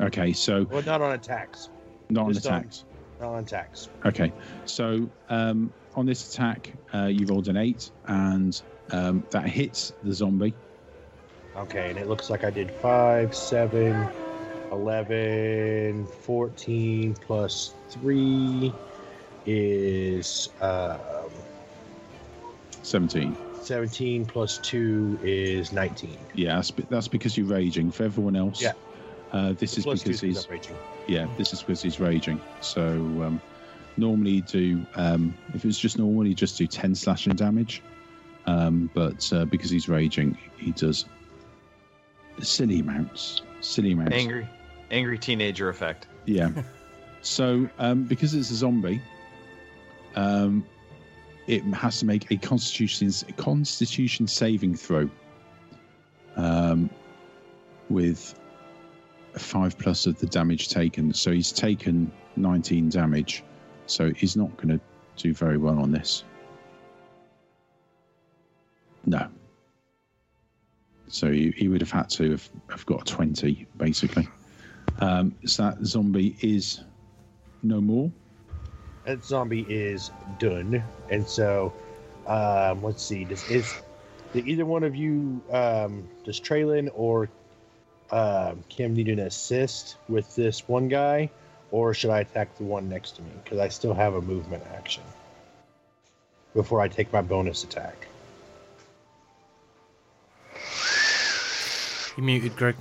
Okay. 0.00 0.32
So 0.32 0.64
well, 0.70 0.82
not 0.82 1.02
on 1.02 1.12
attacks. 1.12 1.68
not 2.08 2.24
on 2.24 2.32
Just 2.32 2.46
on- 2.46 2.54
attacks. 2.60 2.84
Not 3.20 3.28
on 3.34 3.42
attacks. 3.42 3.88
Okay, 4.06 4.32
so 4.64 5.10
um, 5.28 5.72
on 5.96 6.06
this 6.06 6.32
attack, 6.32 6.72
uh, 6.94 7.06
you 7.06 7.26
rolled 7.26 7.48
an 7.48 7.56
eight, 7.56 7.90
and 8.06 8.62
um, 8.92 9.24
that 9.30 9.46
hits 9.48 9.92
the 10.04 10.14
zombie. 10.14 10.54
Okay, 11.56 11.90
and 11.90 11.98
it 11.98 12.06
looks 12.06 12.30
like 12.30 12.44
I 12.44 12.50
did 12.50 12.70
5, 12.70 13.34
7, 13.34 14.08
11, 14.72 16.06
14 16.06 17.14
plus 17.20 17.74
3 17.90 18.72
is 19.46 20.48
um, 20.60 20.98
Seventeen. 22.82 23.36
17 23.62 24.24
plus 24.24 24.58
2 24.58 25.18
is 25.22 25.72
19. 25.72 26.16
Yeah, 26.34 26.54
that's, 26.56 26.72
that's 26.88 27.08
because 27.08 27.36
you're 27.36 27.46
raging. 27.46 27.90
For 27.90 28.04
everyone 28.04 28.34
else, 28.36 28.62
Yeah. 28.62 28.72
uh, 29.32 29.52
this 29.58 29.76
is 29.76 29.84
Plus 29.84 30.00
2 30.02 30.08
because 30.08 30.20
he's 30.22 30.48
raging. 30.48 30.76
yeah, 31.06 31.26
this 31.36 31.52
is 31.52 31.60
because 31.60 31.82
he's 31.82 32.00
raging. 32.00 32.40
So 32.62 32.82
um, 33.22 33.42
normally 33.98 34.40
do 34.42 34.86
um, 34.94 35.34
if 35.54 35.64
it 35.64 35.66
was 35.66 35.78
just 35.78 35.98
normal, 35.98 36.26
you 36.26 36.34
just 36.34 36.56
do 36.56 36.66
ten 36.66 36.94
slashing 36.94 37.34
damage, 37.34 37.82
um, 38.46 38.88
but 38.94 39.30
uh, 39.34 39.44
because 39.44 39.70
he's 39.70 39.88
raging, 39.88 40.38
he 40.56 40.72
does 40.72 41.04
silly 42.40 42.80
amounts. 42.80 43.42
Silly 43.60 43.92
amounts. 43.92 44.16
Angry, 44.16 44.48
angry 44.90 45.18
teenager 45.18 45.68
effect. 45.68 46.06
Yeah. 46.24 46.50
so, 47.22 47.68
um, 47.78 48.04
because 48.04 48.34
it's 48.34 48.50
a 48.50 48.54
zombie, 48.54 49.00
um, 50.14 50.64
it 51.46 51.62
has 51.74 51.98
to 52.00 52.06
make 52.06 52.30
a 52.30 52.36
constitution 52.36 53.10
a 53.28 53.32
constitution 53.32 54.26
saving 54.26 54.76
throw. 54.76 55.08
Um, 56.36 56.90
with 57.88 58.38
five 59.36 59.78
plus 59.78 60.06
of 60.06 60.18
the 60.18 60.26
damage 60.26 60.68
taken. 60.68 61.12
So 61.12 61.32
he's 61.32 61.52
taken 61.52 62.10
19 62.36 62.88
damage. 62.88 63.42
So 63.86 64.12
he's 64.12 64.36
not 64.36 64.54
going 64.56 64.78
to 64.78 64.80
do 65.16 65.34
very 65.34 65.58
well 65.58 65.78
on 65.78 65.90
this. 65.90 66.24
No. 69.06 69.28
So 71.08 71.30
he, 71.30 71.52
he 71.56 71.68
would 71.68 71.80
have 71.80 71.90
had 71.90 72.10
to 72.10 72.32
have, 72.32 72.48
have 72.68 72.84
got 72.84 73.06
20, 73.06 73.66
basically. 73.78 74.28
Um, 75.00 75.34
so 75.44 75.64
that 75.64 75.84
zombie 75.84 76.36
is 76.40 76.80
no 77.62 77.80
more. 77.80 78.10
That 79.04 79.24
zombie 79.24 79.66
is 79.68 80.10
done. 80.38 80.82
And 81.10 81.26
so, 81.26 81.72
um, 82.26 82.82
let's 82.82 83.02
see. 83.02 83.24
Does 83.24 83.48
is 83.50 83.74
did 84.32 84.46
either 84.46 84.66
one 84.66 84.84
of 84.84 84.94
you, 84.94 85.40
um, 85.50 86.06
does 86.24 86.38
Traylon 86.40 86.90
or 86.94 87.28
um, 88.10 88.62
Kim 88.68 88.94
need 88.94 89.08
an 89.08 89.20
assist 89.20 89.96
with 90.08 90.34
this 90.34 90.68
one 90.68 90.88
guy, 90.88 91.30
or 91.70 91.94
should 91.94 92.10
I 92.10 92.20
attack 92.20 92.56
the 92.56 92.64
one 92.64 92.88
next 92.88 93.12
to 93.16 93.22
me? 93.22 93.30
Because 93.42 93.58
I 93.58 93.68
still 93.68 93.94
have 93.94 94.14
a 94.14 94.20
movement 94.20 94.64
action 94.74 95.02
before 96.54 96.80
I 96.80 96.88
take 96.88 97.12
my 97.12 97.22
bonus 97.22 97.64
attack. 97.64 98.06
You 102.16 102.24
muted, 102.24 102.56
Greg. 102.56 102.74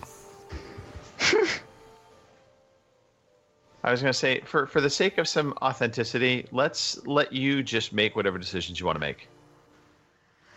I 3.88 3.91
was 3.91 4.01
going 4.01 4.12
to 4.12 4.20
say, 4.20 4.41
for 4.41 4.67
for 4.67 4.82
the 4.82 4.89
sake 4.89 5.17
of 5.17 5.29
some 5.29 5.53
authenticity, 5.62 6.46
let's 6.51 7.06
let 7.08 7.32
you 7.32 7.63
just 7.63 7.94
make 7.94 8.17
whatever 8.17 8.38
decisions 8.38 8.82
you 8.82 8.86
want 8.86 8.98
to 8.98 9.00
make. 9.00 9.29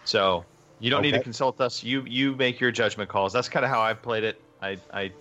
So 0.04 0.44
you 0.80 0.90
don't 0.90 1.02
need 1.02 1.12
to 1.12 1.22
consult 1.22 1.60
us. 1.60 1.84
You 1.84 2.02
you 2.06 2.34
make 2.34 2.58
your 2.58 2.72
judgment 2.72 3.08
calls. 3.08 3.32
That's 3.32 3.48
kind 3.48 3.64
of 3.64 3.70
how 3.70 3.80
I've 3.80 4.02
played 4.02 4.24
it. 4.24 4.40
I 4.60 4.78
I, 4.92 5.12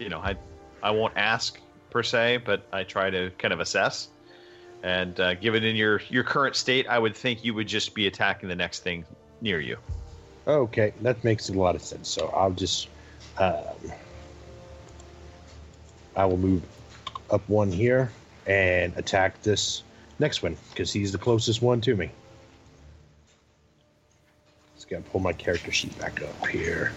you 0.00 0.08
know, 0.08 0.18
I 0.18 0.34
I 0.82 0.90
won't 0.90 1.16
ask 1.16 1.60
per 1.90 2.02
se, 2.02 2.38
but 2.38 2.66
I 2.72 2.82
try 2.82 3.10
to 3.10 3.30
kind 3.38 3.54
of 3.54 3.60
assess. 3.60 4.08
And 4.82 5.20
uh, 5.20 5.34
given 5.34 5.62
in 5.62 5.76
your 5.76 6.02
your 6.08 6.24
current 6.24 6.56
state, 6.56 6.88
I 6.88 6.98
would 6.98 7.14
think 7.14 7.44
you 7.44 7.54
would 7.54 7.68
just 7.68 7.94
be 7.94 8.08
attacking 8.08 8.48
the 8.48 8.56
next 8.56 8.80
thing 8.80 9.04
near 9.40 9.60
you. 9.60 9.76
Okay, 10.48 10.92
that 11.02 11.22
makes 11.22 11.48
a 11.48 11.52
lot 11.52 11.76
of 11.76 11.82
sense. 11.82 12.08
So 12.08 12.26
I'll 12.34 12.50
just, 12.50 12.88
um, 13.38 13.62
I 16.16 16.24
will 16.24 16.38
move 16.38 16.64
up 17.30 17.48
one 17.48 17.70
here 17.70 18.10
and 18.46 18.96
attack 18.96 19.42
this 19.42 19.82
next 20.18 20.42
one 20.42 20.56
because 20.70 20.92
he's 20.92 21.12
the 21.12 21.18
closest 21.18 21.62
one 21.62 21.80
to 21.82 21.94
me. 21.96 22.10
Just 24.74 24.88
gotta 24.88 25.02
pull 25.02 25.20
my 25.20 25.32
character 25.32 25.72
sheet 25.72 25.96
back 25.98 26.22
up 26.22 26.46
here. 26.46 26.92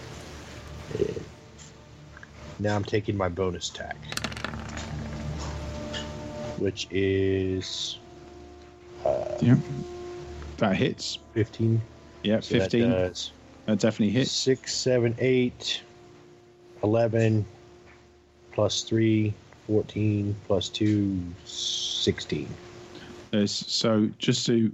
And 0.98 1.24
now 2.58 2.76
I'm 2.76 2.84
taking 2.84 3.16
my 3.16 3.28
bonus 3.28 3.70
attack, 3.70 3.96
which 6.58 6.86
is 6.90 7.98
uh, 9.04 9.38
Yeah. 9.40 9.56
That 10.58 10.76
hits. 10.76 11.18
15. 11.34 11.80
Yeah, 12.22 12.40
So 12.40 12.58
15. 12.60 12.90
That, 12.90 12.96
does 12.96 13.30
definitely 13.66 14.10
hits. 14.10 14.30
Six, 14.30 14.74
seven, 14.74 15.14
eight, 15.18 15.82
11, 16.82 17.44
plus 18.52 18.82
3, 18.82 19.34
14, 19.66 20.36
plus 20.46 20.68
2, 20.68 21.20
16. 21.44 22.48
So 23.46 24.08
just 24.18 24.46
to 24.46 24.72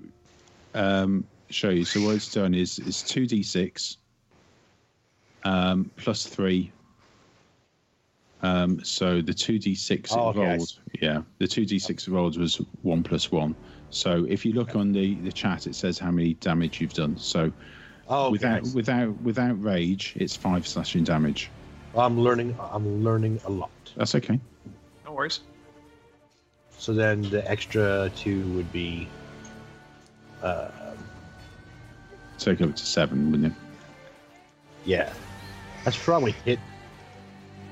um, 0.75 1.25
show 1.49 1.71
you, 1.71 1.85
so 1.85 2.05
what 2.05 2.17
it's 2.17 2.33
done 2.33 2.55
is 2.55 2.79
it's 2.79 3.03
2d6 3.03 3.97
um, 5.45 5.91
plus 5.97 6.27
3. 6.27 6.71
Um, 8.43 8.83
so 8.85 9.21
the 9.21 9.33
2d6 9.33 10.13
Oh, 10.13 10.29
okay, 10.29 10.41
rolled, 10.41 10.73
yeah, 11.01 11.23
the 11.39 11.47
2d6 11.47 11.91
it 11.91 12.09
rolled 12.09 12.39
was 12.39 12.57
1 12.83 13.03
plus 13.03 13.31
1. 13.31 13.55
So 13.91 14.27
if 14.29 14.45
you 14.45 14.53
look 14.53 14.77
on 14.77 14.93
the, 14.93 15.15
the 15.17 15.33
chat, 15.33 15.67
it 15.67 15.75
says 15.75 15.99
how 15.99 16.11
many 16.11 16.35
damage 16.35 16.81
you've 16.81 16.95
done. 16.95 17.17
So 17.17 17.53
Oh, 18.13 18.31
without 18.33 18.65
without 18.75 19.21
without 19.23 19.63
rage, 19.63 20.15
it's 20.17 20.35
5 20.35 20.67
slashing 20.67 21.05
damage. 21.05 21.49
I'm 21.95 22.19
learning. 22.21 22.57
I'm 22.73 23.05
learning 23.05 23.41
a 23.45 23.51
lot. 23.51 23.71
That's 23.97 24.15
okay. 24.17 24.41
No 25.21 25.25
worries. 25.25 25.41
So 26.79 26.95
then 26.95 27.21
the 27.29 27.49
extra 27.49 28.11
two 28.17 28.43
would 28.55 28.73
be. 28.73 29.07
Uh, 30.43 30.71
Take 32.39 32.63
it 32.63 32.65
up 32.65 32.75
to 32.75 32.87
7, 32.87 33.31
wouldn't 33.31 33.53
it? 33.53 33.59
yeah, 34.87 35.13
that's 35.85 36.03
probably 36.03 36.33
hit 36.47 36.59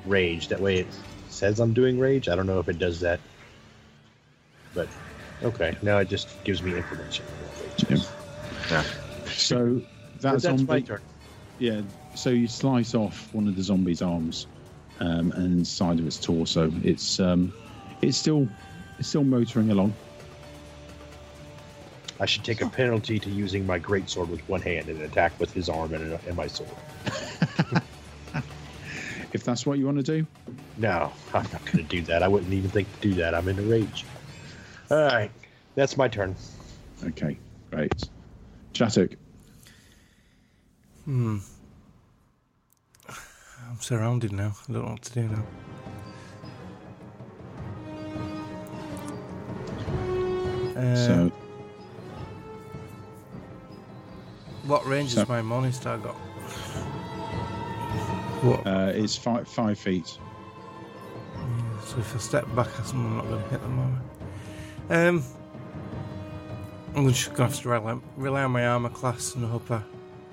rage. 0.05 0.49
That 0.49 0.61
way 0.61 0.81
it 0.81 0.87
says 1.31 1.59
I'm 1.59 1.73
doing 1.73 1.99
rage. 1.99 2.29
I 2.29 2.37
don't 2.37 2.47
know 2.47 2.61
if 2.61 2.69
it 2.69 2.79
does 2.79 3.01
that, 3.01 3.19
but 4.75 4.89
okay. 5.43 5.75
Now 5.81 5.97
it 6.01 6.11
just 6.11 6.29
gives 6.45 6.63
me 6.63 6.77
information. 6.77 7.25
on 7.25 7.33
what 7.47 7.89
rage 7.89 7.99
is. 7.99 8.11
Yeah. 8.71 8.83
So 9.33 9.81
that 10.21 10.21
that's 10.21 10.43
zombie. 10.43 10.65
my 10.65 10.81
turn. 10.83 11.01
Yeah, 11.59 11.81
so 12.15 12.29
you 12.29 12.47
slice 12.47 12.95
off 12.95 13.33
one 13.33 13.49
of 13.49 13.57
the 13.57 13.63
zombie's 13.63 14.03
arms 14.03 14.47
um, 15.01 15.33
and 15.33 15.67
side 15.67 16.01
of 16.01 16.07
its 16.07 16.19
torso. 16.19 16.73
It's 16.83 17.21
um, 17.21 17.53
it's 18.03 18.17
still 18.17 18.49
it's 18.99 19.09
still 19.09 19.25
motoring 19.25 19.71
along. 19.71 19.95
I 22.21 22.27
should 22.27 22.45
take 22.45 22.61
a 22.63 22.69
penalty 22.69 23.21
to 23.21 23.31
using 23.31 23.65
my 23.65 23.79
great 23.79 24.09
sword 24.11 24.29
with 24.29 24.47
one 24.49 24.61
hand 24.61 24.89
and 24.89 25.01
attack 25.03 25.39
with 25.39 25.53
his 25.53 25.69
arm 25.69 25.95
and, 25.95 26.19
and 26.27 26.37
my 26.37 26.49
sword. 26.49 26.71
If 29.33 29.45
that's 29.45 29.67
what 29.67 29.79
you 29.79 29.85
want 29.85 29.99
to 29.99 30.03
do, 30.03 30.27
No, 30.79 31.13
I'm 31.35 31.43
not 31.53 31.63
going 31.67 31.77
to 31.79 31.83
do 31.83 32.01
that. 32.03 32.23
I 32.23 32.29
wouldn't 32.29 32.53
even 32.53 32.71
think 32.71 32.91
to 33.01 33.09
do 33.09 33.15
that. 33.17 33.35
I'm 33.35 33.47
in 33.49 33.59
a 33.59 33.63
rage. 33.63 34.07
All 34.91 34.97
right, 35.05 35.31
that's 35.75 35.97
my 35.99 36.09
turn. 36.09 36.35
okay, 37.07 37.39
great. 37.71 38.09
Chatuk, 38.73 39.17
Hmm. 41.05 41.39
I'm 43.69 43.81
surrounded 43.81 44.33
now. 44.33 44.55
I 44.69 44.73
don't 44.73 44.85
know 44.85 44.91
what 44.93 45.03
to 45.03 45.13
do 45.13 45.29
now. 45.29 45.45
Uh, 50.81 50.95
so 50.97 51.33
what 54.65 54.87
range 54.87 55.11
so- 55.11 55.21
has 55.21 55.29
my 55.29 55.43
morning 55.43 55.73
star 55.73 55.99
got? 55.99 56.15
What? 58.43 58.67
uh, 58.67 58.93
it's 58.95 59.17
five 59.17 59.49
five 59.49 59.79
feet. 59.79 60.17
So 61.85 61.99
if 61.99 62.15
I 62.15 62.19
step 62.19 62.55
back, 62.55 62.69
I'm 62.93 63.17
not 63.17 63.27
going 63.29 63.43
to 63.43 63.49
hit 63.49 63.61
the 63.63 63.69
moment. 63.69 64.05
Um, 64.91 65.25
I'm 66.95 67.09
just 67.09 67.35
going 67.35 67.49
to 67.51 67.55
have 67.55 67.63
to 67.63 67.69
rely, 67.69 67.99
rely 68.17 68.43
on 68.45 68.53
my 68.53 68.67
armor 68.67 68.91
class 68.91 69.35
and 69.35 69.45
hope 69.45 69.71
I, 69.71 69.83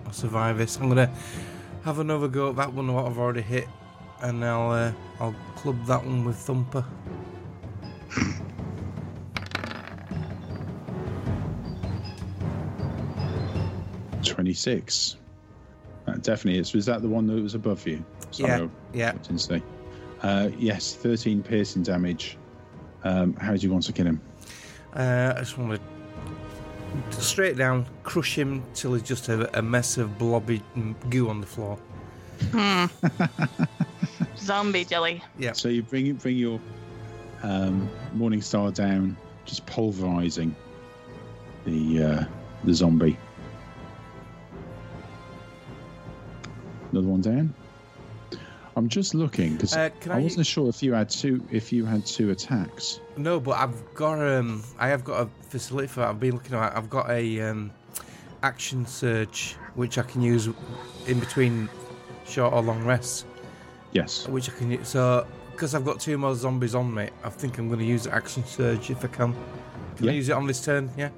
I'll 0.06 0.12
survive 0.12 0.58
this. 0.58 0.78
I'm 0.78 0.90
going 0.90 1.08
to 1.08 1.14
have 1.86 2.00
another 2.00 2.28
go 2.28 2.50
at 2.50 2.56
that 2.56 2.74
one 2.74 2.92
what 2.92 3.06
I've 3.06 3.20
already 3.20 3.42
hit, 3.42 3.68
and 4.22 4.44
I'll 4.44 4.72
uh, 4.72 4.92
I'll 5.20 5.36
club 5.56 5.86
that 5.86 6.04
one 6.04 6.26
with 6.26 6.36
Thumper. 6.36 6.84
Twenty 14.24 14.54
six. 14.54 15.18
That 16.08 16.24
definitely 16.24 16.60
is. 16.60 16.74
Was 16.74 16.88
that 16.88 17.04
the 17.04 17.08
one 17.08 17.28
that 17.28 17.40
was 17.42 17.54
above 17.54 17.88
you? 17.88 18.04
Yeah, 18.34 18.68
yeah. 18.92 19.14
I. 19.30 19.62
Uh, 20.24 20.50
yes, 20.58 20.96
thirteen 20.96 21.44
piercing 21.44 21.84
damage. 21.84 22.36
Um, 23.04 23.36
how 23.36 23.56
do 23.56 23.62
you 23.62 23.72
want 23.72 23.84
to 23.84 23.94
kill 23.94 24.08
him? 24.08 24.20
Uh, 24.96 25.34
I 25.36 25.40
just 25.40 25.60
want 25.60 25.80
to 25.80 25.95
straight 27.12 27.58
down 27.58 27.86
crush 28.04 28.38
him 28.38 28.64
till 28.74 28.94
he's 28.94 29.04
just 29.04 29.30
a, 29.30 29.58
a 29.58 29.62
mess 29.62 29.98
of 29.98 30.18
blobby 30.18 30.62
goo 31.10 31.30
on 31.30 31.42
the 31.42 31.48
floor. 31.48 31.78
Hmm. 32.52 32.86
Zombie 34.38 34.86
jelly. 34.86 35.24
Yeah. 35.38 35.54
So 35.54 35.70
you 35.70 35.84
bring 35.84 36.14
bring 36.14 36.38
your 36.38 36.60
um, 37.44 37.90
morning 38.14 38.42
star 38.42 38.72
down, 38.72 39.18
just 39.46 39.66
pulverizing 39.66 40.56
the 41.66 42.04
uh, 42.04 42.24
the 42.64 42.74
zombie. 42.74 43.18
Another 46.92 47.08
one 47.08 47.22
down. 47.22 47.54
I'm 48.78 48.90
just 48.90 49.16
looking 49.16 49.54
because 49.54 49.76
Uh, 49.76 49.90
I 50.10 50.18
I- 50.18 50.20
wasn't 50.20 50.46
sure 50.46 50.68
if 50.68 50.84
you 50.84 50.94
had 50.94 51.10
two 51.10 51.42
if 51.52 51.72
you 51.72 51.86
had 51.86 52.06
two 52.06 52.32
attacks. 52.32 53.00
No, 53.18 53.40
but 53.40 53.52
I've 53.58 53.94
got 53.96 54.20
um, 54.22 54.64
I 54.78 54.90
have 54.90 55.04
got 55.04 55.22
a 55.22 55.30
facility 55.50 55.88
for 55.88 56.02
that. 56.02 56.10
I've 56.10 56.20
been 56.20 56.34
looking 56.34 56.56
at. 56.56 56.76
I've 56.76 56.90
got 56.90 57.10
a 57.10 57.42
um, 57.42 57.72
action 58.44 58.86
surge 58.86 59.56
which 59.76 59.98
I 59.98 60.04
can 60.04 60.22
use 60.22 60.50
in 61.08 61.20
between 61.20 61.70
short 62.26 62.54
or 62.54 62.62
long 62.62 62.84
rests, 62.86 63.26
Yes. 63.94 64.28
which 64.28 64.50
I 64.50 64.54
can 64.54 64.72
use. 64.72 64.88
So 64.90 65.26
because 65.52 65.74
I've 65.74 65.86
got 65.86 66.00
two 66.02 66.18
more 66.18 66.36
zombies 66.36 66.76
on 66.76 66.94
me, 66.94 67.10
I 67.24 67.30
think 67.30 67.58
I'm 67.58 67.68
going 67.68 67.80
to 67.80 67.86
use 67.86 68.08
action 68.08 68.44
surge 68.46 68.90
if 68.90 69.04
I 69.06 69.08
can. 69.08 69.34
Can 69.96 70.06
Yeah. 70.06 70.12
I 70.12 70.16
use 70.16 70.28
it 70.30 70.34
on 70.34 70.48
this 70.48 70.64
turn? 70.64 70.90
Yeah. 70.98 71.10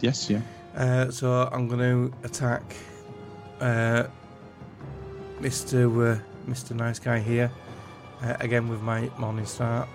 Yes. 0.00 0.30
Yeah. 0.30 0.40
Uh, 0.76 1.10
so 1.10 1.48
I'm 1.52 1.66
going 1.68 1.80
to 1.80 2.16
attack 2.24 2.62
uh, 3.60 4.04
Mr. 5.40 6.16
Uh, 6.16 6.20
Mr. 6.46 6.74
Nice 6.74 6.98
Guy 6.98 7.18
here. 7.18 7.50
Uh, 8.22 8.36
again 8.40 8.68
with 8.68 8.80
my 8.80 9.10
morning 9.18 9.46
star. 9.46 9.88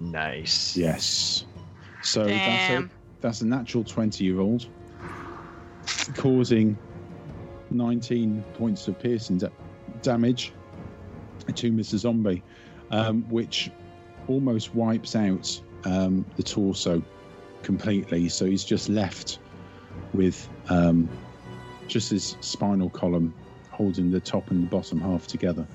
Nice. 0.00 0.76
Yes. 0.76 1.46
So 2.02 2.24
that's 2.24 2.70
a, 2.70 2.90
that's 3.20 3.40
a 3.42 3.46
natural 3.46 3.84
20 3.84 4.24
year 4.24 4.40
old 4.40 4.66
causing 6.16 6.76
19 7.70 8.44
points 8.54 8.88
of 8.88 8.98
piercing 8.98 9.38
da- 9.38 9.48
damage 10.02 10.52
to 11.54 11.72
Mr. 11.72 11.96
Zombie, 11.96 12.42
um, 12.90 13.22
which 13.30 13.70
almost 14.28 14.74
wipes 14.74 15.16
out 15.16 15.60
um, 15.84 16.24
the 16.36 16.42
torso 16.42 17.02
completely. 17.62 18.28
So 18.28 18.46
he's 18.46 18.64
just 18.64 18.88
left 18.88 19.38
with 20.12 20.48
um, 20.68 21.08
just 21.88 22.10
his 22.10 22.36
spinal 22.40 22.90
column 22.90 23.34
holding 23.70 24.10
the 24.10 24.20
top 24.20 24.50
and 24.50 24.64
the 24.64 24.68
bottom 24.68 25.00
half 25.00 25.26
together. 25.26 25.66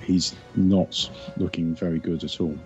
He's 0.00 0.34
not 0.56 1.10
looking 1.36 1.74
very 1.74 1.98
good 1.98 2.24
at 2.24 2.40
all. 2.40 2.58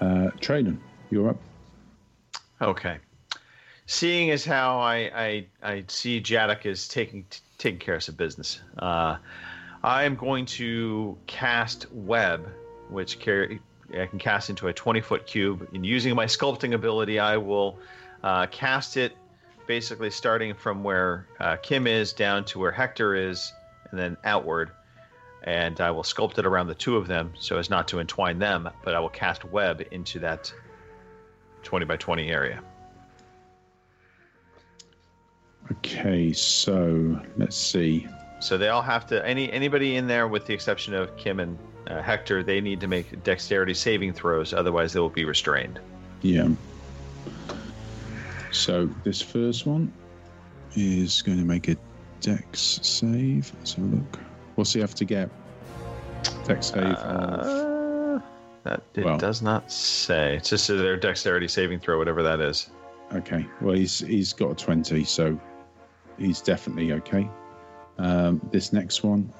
Uh, 0.00 0.30
Traden, 0.38 0.76
you're 1.10 1.30
up. 1.30 1.38
Okay. 2.60 2.98
Seeing 3.86 4.30
as 4.30 4.44
how 4.44 4.78
I 4.78 4.96
I, 5.14 5.46
I 5.62 5.84
see 5.88 6.20
Jadok 6.20 6.66
is 6.66 6.88
taking 6.88 7.26
taking 7.58 7.78
care 7.78 7.94
of 7.94 8.02
some 8.02 8.14
business, 8.14 8.60
uh, 8.78 9.16
I 9.84 10.04
am 10.04 10.16
going 10.16 10.46
to 10.46 11.18
cast 11.26 11.92
web, 11.92 12.48
which 12.88 13.18
carry, 13.18 13.60
I 13.92 14.06
can 14.06 14.18
cast 14.18 14.48
into 14.48 14.68
a 14.68 14.72
twenty 14.72 15.02
foot 15.02 15.26
cube. 15.26 15.68
And 15.74 15.84
using 15.84 16.14
my 16.14 16.24
sculpting 16.24 16.72
ability, 16.72 17.18
I 17.18 17.36
will 17.36 17.78
uh, 18.22 18.46
cast 18.46 18.96
it 18.96 19.14
basically 19.66 20.10
starting 20.10 20.54
from 20.54 20.84
where 20.84 21.26
uh, 21.38 21.56
Kim 21.56 21.86
is 21.86 22.14
down 22.14 22.46
to 22.46 22.58
where 22.58 22.72
Hector 22.72 23.14
is, 23.14 23.52
and 23.90 24.00
then 24.00 24.16
outward. 24.24 24.70
And 25.42 25.78
I 25.82 25.90
will 25.90 26.02
sculpt 26.02 26.38
it 26.38 26.46
around 26.46 26.68
the 26.68 26.74
two 26.74 26.96
of 26.96 27.06
them 27.06 27.34
so 27.38 27.58
as 27.58 27.68
not 27.68 27.86
to 27.88 28.00
entwine 28.00 28.38
them, 28.38 28.70
but 28.84 28.94
I 28.94 29.00
will 29.00 29.10
cast 29.10 29.44
web 29.44 29.82
into 29.90 30.18
that 30.20 30.50
20 31.62 31.84
by 31.84 31.98
20 31.98 32.30
area. 32.30 32.62
Okay, 35.72 36.32
so 36.32 37.20
let's 37.36 37.56
see. 37.56 38.08
So 38.44 38.58
they 38.58 38.68
all 38.68 38.82
have 38.82 39.06
to 39.06 39.26
any 39.26 39.50
anybody 39.50 39.96
in 39.96 40.06
there 40.06 40.28
with 40.28 40.44
the 40.44 40.52
exception 40.52 40.92
of 40.92 41.16
Kim 41.16 41.40
and 41.40 41.58
uh, 41.86 42.02
Hector, 42.02 42.42
they 42.42 42.60
need 42.60 42.78
to 42.80 42.86
make 42.86 43.22
dexterity 43.24 43.72
saving 43.72 44.12
throws, 44.12 44.52
otherwise 44.52 44.92
they 44.92 45.00
will 45.00 45.08
be 45.08 45.24
restrained. 45.24 45.80
Yeah. 46.20 46.48
So 48.52 48.86
this 49.02 49.22
first 49.22 49.64
one 49.64 49.90
is 50.76 51.22
going 51.22 51.38
to 51.38 51.44
make 51.44 51.68
a 51.68 51.76
dex 52.20 52.80
save. 52.82 53.50
Let's 53.58 53.72
have 53.74 53.84
a 53.90 53.96
look. 53.96 54.18
What's 54.56 54.74
he 54.74 54.80
have 54.80 54.94
to 54.96 55.06
get? 55.06 55.30
Dex 56.44 56.66
save. 56.66 56.84
Uh, 56.84 58.20
that 58.64 58.82
it 58.94 59.06
Well. 59.06 59.16
does 59.16 59.40
not 59.40 59.72
say. 59.72 60.36
It's 60.36 60.50
just 60.50 60.68
their 60.68 60.98
dexterity 60.98 61.48
saving 61.48 61.80
throw, 61.80 61.96
whatever 61.96 62.22
that 62.22 62.40
is. 62.40 62.68
Okay. 63.14 63.46
Well, 63.62 63.74
he's 63.74 64.00
he's 64.00 64.34
got 64.34 64.50
a 64.50 64.54
twenty, 64.54 65.04
so 65.04 65.40
he's 66.18 66.42
definitely 66.42 66.92
okay. 66.92 67.26
Um, 67.98 68.40
this 68.52 68.72
next 68.72 69.02
one. 69.02 69.32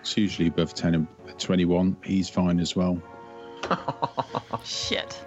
It's 0.00 0.16
usually 0.16 0.48
above 0.48 0.74
10 0.74 0.94
and 0.94 1.06
21. 1.38 1.96
He's 2.04 2.28
fine 2.28 2.60
as 2.60 2.76
well. 2.76 3.00
Shit. 4.64 5.18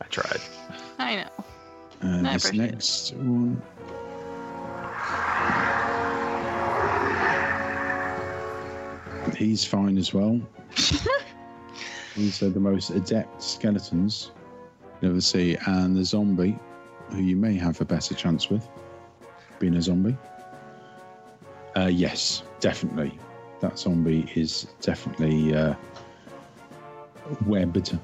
I 0.00 0.04
tried. 0.06 0.40
I 0.98 1.16
know. 1.16 1.44
And 2.02 2.28
I 2.28 2.34
this 2.34 2.44
appreciate 2.46 2.68
it. 2.68 2.72
next 2.72 3.14
one. 3.14 3.62
He's 9.36 9.64
fine 9.64 9.96
as 9.96 10.12
well. 10.12 10.40
These 12.16 12.42
are 12.42 12.50
the 12.50 12.60
most 12.60 12.90
adept 12.90 13.42
skeletons 13.42 14.32
you 15.00 15.10
ever 15.10 15.20
see. 15.20 15.56
And 15.66 15.96
the 15.96 16.04
zombie, 16.04 16.58
who 17.10 17.18
you 17.22 17.36
may 17.36 17.54
have 17.54 17.80
a 17.80 17.84
better 17.84 18.14
chance 18.14 18.50
with, 18.50 18.68
being 19.58 19.74
a 19.76 19.82
zombie. 19.82 20.16
Uh, 21.76 21.86
yes, 21.86 22.42
definitely. 22.60 23.18
That 23.60 23.78
zombie 23.78 24.30
is 24.34 24.66
definitely 24.80 25.54
uh, 25.54 25.74
webbed. 27.46 27.96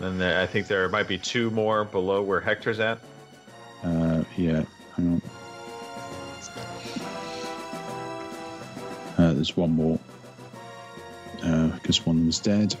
And 0.00 0.20
there, 0.20 0.40
I 0.40 0.46
think 0.46 0.66
there 0.66 0.88
might 0.88 1.08
be 1.08 1.16
two 1.16 1.50
more 1.50 1.84
below 1.84 2.20
where 2.22 2.40
Hector's 2.40 2.78
at. 2.78 2.98
Uh, 3.82 4.24
yeah, 4.36 4.64
hang 4.96 5.12
on. 5.12 5.22
Uh, 9.16 9.32
there's 9.32 9.56
one 9.56 9.70
more. 9.70 9.98
Because 11.94 12.06
one 12.06 12.26
was 12.26 12.40
dead. 12.40 12.74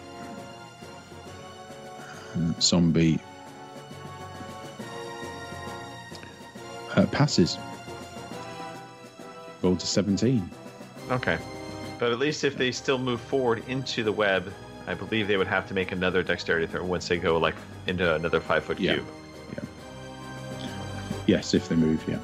Uh, 2.36 2.60
zombie. 2.60 3.20
Uh, 6.96 7.06
passes. 7.06 7.56
Roll 9.62 9.76
to 9.76 9.86
17. 9.86 10.50
Okay. 11.12 11.38
But 12.00 12.10
at 12.10 12.18
least 12.18 12.42
if 12.42 12.56
they 12.58 12.72
still 12.72 12.98
move 12.98 13.20
forward 13.20 13.62
into 13.68 14.02
the 14.02 14.10
web, 14.10 14.52
I 14.88 14.94
believe 14.94 15.28
they 15.28 15.36
would 15.36 15.46
have 15.46 15.68
to 15.68 15.74
make 15.74 15.92
another 15.92 16.24
dexterity 16.24 16.66
throw 16.66 16.84
once 16.84 17.06
they 17.06 17.18
go 17.18 17.38
like 17.38 17.54
into 17.86 18.16
another 18.16 18.40
five 18.40 18.64
foot 18.64 18.80
Yeah. 18.80 18.94
cube. 18.94 19.06
Yes, 21.28 21.54
if 21.54 21.68
they 21.68 21.76
move, 21.76 22.02
yeah. 22.08 22.18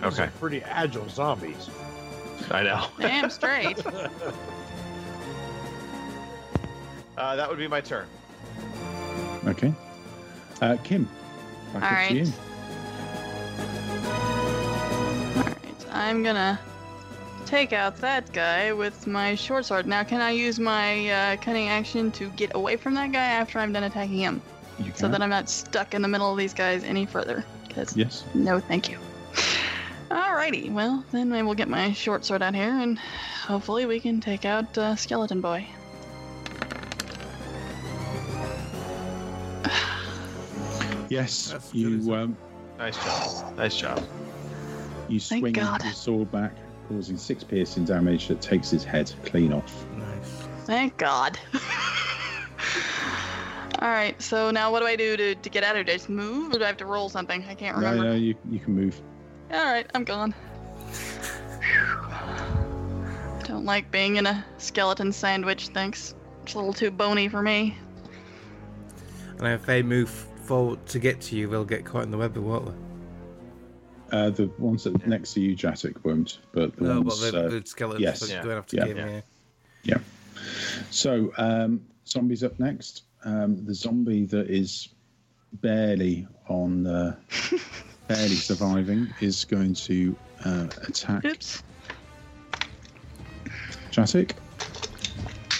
Those 0.00 0.20
Okay. 0.20 0.30
pretty 0.38 0.62
agile 0.62 1.08
zombies. 1.08 1.68
I 2.52 2.62
know. 2.62 2.86
Damn 3.00 3.28
straight. 3.38 3.82
Uh, 7.24 7.34
that 7.36 7.48
would 7.48 7.56
be 7.56 7.66
my 7.66 7.80
turn. 7.80 8.06
Okay. 9.46 9.72
Uh, 10.60 10.76
Kim, 10.84 11.08
back 11.72 11.82
All 11.82 11.88
up 11.88 11.90
right. 11.90 12.08
to 12.10 12.14
you. 12.16 12.32
Alright, 15.38 15.86
I'm 15.90 16.22
gonna 16.22 16.60
take 17.46 17.72
out 17.72 17.96
that 17.96 18.30
guy 18.34 18.74
with 18.74 19.06
my 19.06 19.34
short 19.36 19.64
sword. 19.64 19.86
Now, 19.86 20.04
can 20.04 20.20
I 20.20 20.32
use 20.32 20.60
my 20.60 21.08
uh, 21.08 21.36
cunning 21.38 21.70
action 21.70 22.12
to 22.12 22.28
get 22.32 22.54
away 22.54 22.76
from 22.76 22.92
that 22.92 23.10
guy 23.10 23.24
after 23.24 23.58
I'm 23.58 23.72
done 23.72 23.84
attacking 23.84 24.18
him? 24.18 24.42
You 24.78 24.84
can. 24.90 24.94
So 24.94 25.08
that 25.08 25.22
I'm 25.22 25.30
not 25.30 25.48
stuck 25.48 25.94
in 25.94 26.02
the 26.02 26.08
middle 26.08 26.30
of 26.30 26.36
these 26.36 26.52
guys 26.52 26.84
any 26.84 27.06
further. 27.06 27.42
Because, 27.66 27.96
Yes. 27.96 28.24
no, 28.34 28.60
thank 28.60 28.90
you. 28.90 28.98
Alrighty, 30.10 30.70
well, 30.70 31.02
then 31.10 31.32
I 31.32 31.42
will 31.42 31.54
get 31.54 31.68
my 31.68 31.94
short 31.94 32.26
sword 32.26 32.42
out 32.42 32.54
here 32.54 32.68
and 32.68 32.98
hopefully 32.98 33.86
we 33.86 33.98
can 33.98 34.20
take 34.20 34.44
out 34.44 34.76
uh, 34.76 34.94
Skeleton 34.94 35.40
Boy. 35.40 35.66
Yes, 41.14 41.52
That's 41.52 41.72
you 41.72 42.12
it? 42.12 42.12
um, 42.18 42.36
Nice 42.76 42.96
job. 42.96 43.56
Nice 43.56 43.76
job. 43.76 44.02
you 45.08 45.20
swing 45.20 45.52
God. 45.52 45.84
your 45.84 45.92
sword 45.92 46.32
back, 46.32 46.56
causing 46.88 47.16
six 47.16 47.44
piercing 47.44 47.84
damage 47.84 48.26
that 48.26 48.40
takes 48.40 48.68
his 48.68 48.82
head 48.82 49.12
clean 49.24 49.52
off. 49.52 49.86
Nice. 49.96 50.48
Thank 50.64 50.96
God. 50.96 51.38
Alright, 53.80 54.20
so 54.20 54.50
now 54.50 54.72
what 54.72 54.80
do 54.80 54.86
I 54.86 54.96
do 54.96 55.16
to, 55.16 55.34
to 55.36 55.48
get 55.50 55.62
out 55.62 55.72
of 55.72 55.76
here? 55.76 55.84
Do 55.84 55.92
I 55.92 55.94
just 55.96 56.08
move 56.08 56.52
or 56.52 56.58
do 56.58 56.64
I 56.64 56.66
have 56.66 56.76
to 56.78 56.86
roll 56.86 57.08
something? 57.08 57.44
I 57.48 57.54
can't 57.54 57.78
No, 57.80 57.90
remember. 57.90 58.10
no, 58.10 58.14
you 58.16 58.34
you 58.50 58.58
can 58.58 58.74
move. 58.74 59.00
Alright, 59.52 59.88
I'm 59.94 60.02
gone. 60.04 60.34
Don't 63.44 63.64
like 63.64 63.88
being 63.92 64.16
in 64.16 64.26
a 64.26 64.44
skeleton 64.58 65.12
sandwich, 65.12 65.68
thanks. 65.68 66.14
It's 66.42 66.54
a 66.54 66.58
little 66.58 66.72
too 66.72 66.90
bony 66.90 67.28
for 67.28 67.40
me. 67.42 67.76
And 69.38 69.46
if 69.48 69.64
they 69.66 69.82
move 69.82 70.26
forward 70.44 70.84
to 70.86 70.98
get 70.98 71.20
to 71.22 71.36
you, 71.36 71.48
they'll 71.48 71.64
get 71.64 71.84
caught 71.84 72.02
in 72.04 72.10
the 72.10 72.18
web, 72.18 72.36
won't 72.36 72.66
they? 72.66 74.16
Uh, 74.16 74.30
the 74.30 74.46
ones 74.58 74.84
that 74.84 75.06
next 75.06 75.32
to 75.34 75.40
you, 75.40 75.56
Jatic, 75.56 75.96
won't, 76.04 76.38
but 76.52 76.76
the 76.76 76.84
No, 76.84 76.94
but 77.02 77.06
ones. 77.06 77.20
the, 77.32 77.46
uh, 77.46 77.48
the 77.48 77.62
skeletons 77.66 78.02
yes. 78.02 78.20
that 78.20 78.28
Yeah. 78.30 78.42
don't 78.42 78.50
have 78.52 78.66
to 78.66 78.76
Yeah. 78.76 78.86
get 78.86 78.96
Yeah. 78.96 79.20
Yeah. 79.82 79.98
So, 80.90 81.32
um, 81.36 81.80
zombies 82.06 82.44
up 82.44 82.58
next. 82.60 83.02
Um, 83.24 83.64
the 83.64 83.74
zombie 83.74 84.24
that 84.26 84.50
is 84.50 84.88
barely 85.54 86.26
on, 86.48 86.86
uh, 86.86 87.16
barely 88.08 88.34
surviving 88.36 89.08
is 89.20 89.44
going 89.44 89.74
to 89.74 90.14
uh, 90.44 90.66
attack 90.86 91.24
Oops. 91.24 91.62
Jatic 93.90 94.32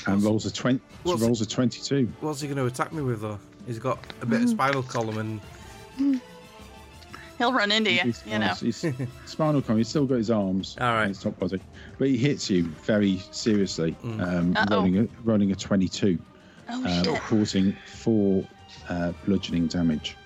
and 0.06 0.22
rolls 0.22 0.44
a 0.46 0.52
twenty. 0.52 0.80
What's- 1.04 1.22
rolls 1.22 1.40
a 1.40 1.46
twenty-two. 1.46 2.12
What's 2.20 2.40
he 2.40 2.48
going 2.48 2.58
to 2.58 2.66
attack 2.66 2.92
me 2.92 3.02
with, 3.02 3.20
though? 3.22 3.38
He's 3.66 3.78
got 3.78 3.98
a 4.20 4.26
bit 4.26 4.42
of 4.42 4.48
spinal 4.50 4.82
column 4.82 5.18
and 5.98 6.20
He'll 7.38 7.52
run 7.52 7.72
into 7.72 7.90
you, 7.92 8.00
He's 8.00 8.22
you 8.26 8.38
know. 8.38 8.46
fast. 8.48 8.60
He's 8.62 8.84
spinal 9.26 9.60
column. 9.62 9.78
He's 9.78 9.88
still 9.88 10.06
got 10.06 10.16
his 10.18 10.30
arms 10.30 10.76
All 10.80 10.86
right. 10.92 11.00
and 11.02 11.08
his 11.08 11.20
top 11.20 11.36
body, 11.38 11.60
but 11.98 12.06
he 12.08 12.16
hits 12.16 12.48
you 12.48 12.64
very 12.84 13.18
seriously, 13.32 13.96
um, 14.04 14.56
rolling 14.70 14.98
a 14.98 15.08
rolling 15.24 15.50
a 15.50 15.56
twenty-two, 15.56 16.16
Oh 16.68 16.84
uh, 16.84 17.02
shit. 17.02 17.20
causing 17.22 17.76
four 17.86 18.44
uh, 18.88 19.12
bludgeoning 19.26 19.66
damage. 19.66 20.16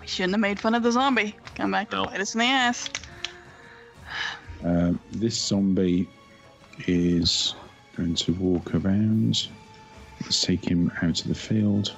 We 0.00 0.06
shouldn't 0.06 0.32
have 0.34 0.40
made 0.40 0.58
fun 0.60 0.74
of 0.74 0.82
the 0.82 0.92
zombie. 0.92 1.34
Come 1.56 1.72
back 1.72 1.90
to 1.90 1.96
No. 1.96 2.04
bite 2.06 2.20
us 2.20 2.34
in 2.34 2.38
the 2.40 2.46
ass. 2.46 2.88
Uh, 4.64 4.92
this 5.12 5.38
zombie 5.38 6.08
is 6.86 7.54
going 7.96 8.14
to 8.14 8.32
walk 8.34 8.74
around. 8.74 9.48
Let's 10.22 10.40
take 10.42 10.64
him 10.64 10.92
out 11.02 11.20
of 11.20 11.28
the 11.28 11.34
field. 11.34 11.94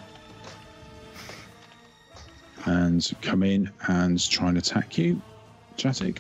And 2.64 3.10
come 3.22 3.42
in 3.42 3.70
and 3.88 4.30
try 4.30 4.48
and 4.48 4.58
attack 4.58 4.98
you, 4.98 5.20
Jatic. 5.76 6.18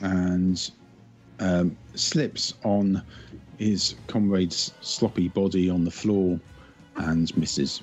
And 0.00 0.70
um, 1.38 1.76
slips 1.94 2.54
on 2.64 3.02
his 3.58 3.94
comrade's 4.06 4.72
sloppy 4.80 5.28
body 5.28 5.70
on 5.70 5.84
the 5.84 5.90
floor 5.90 6.38
and 6.96 7.34
misses. 7.36 7.82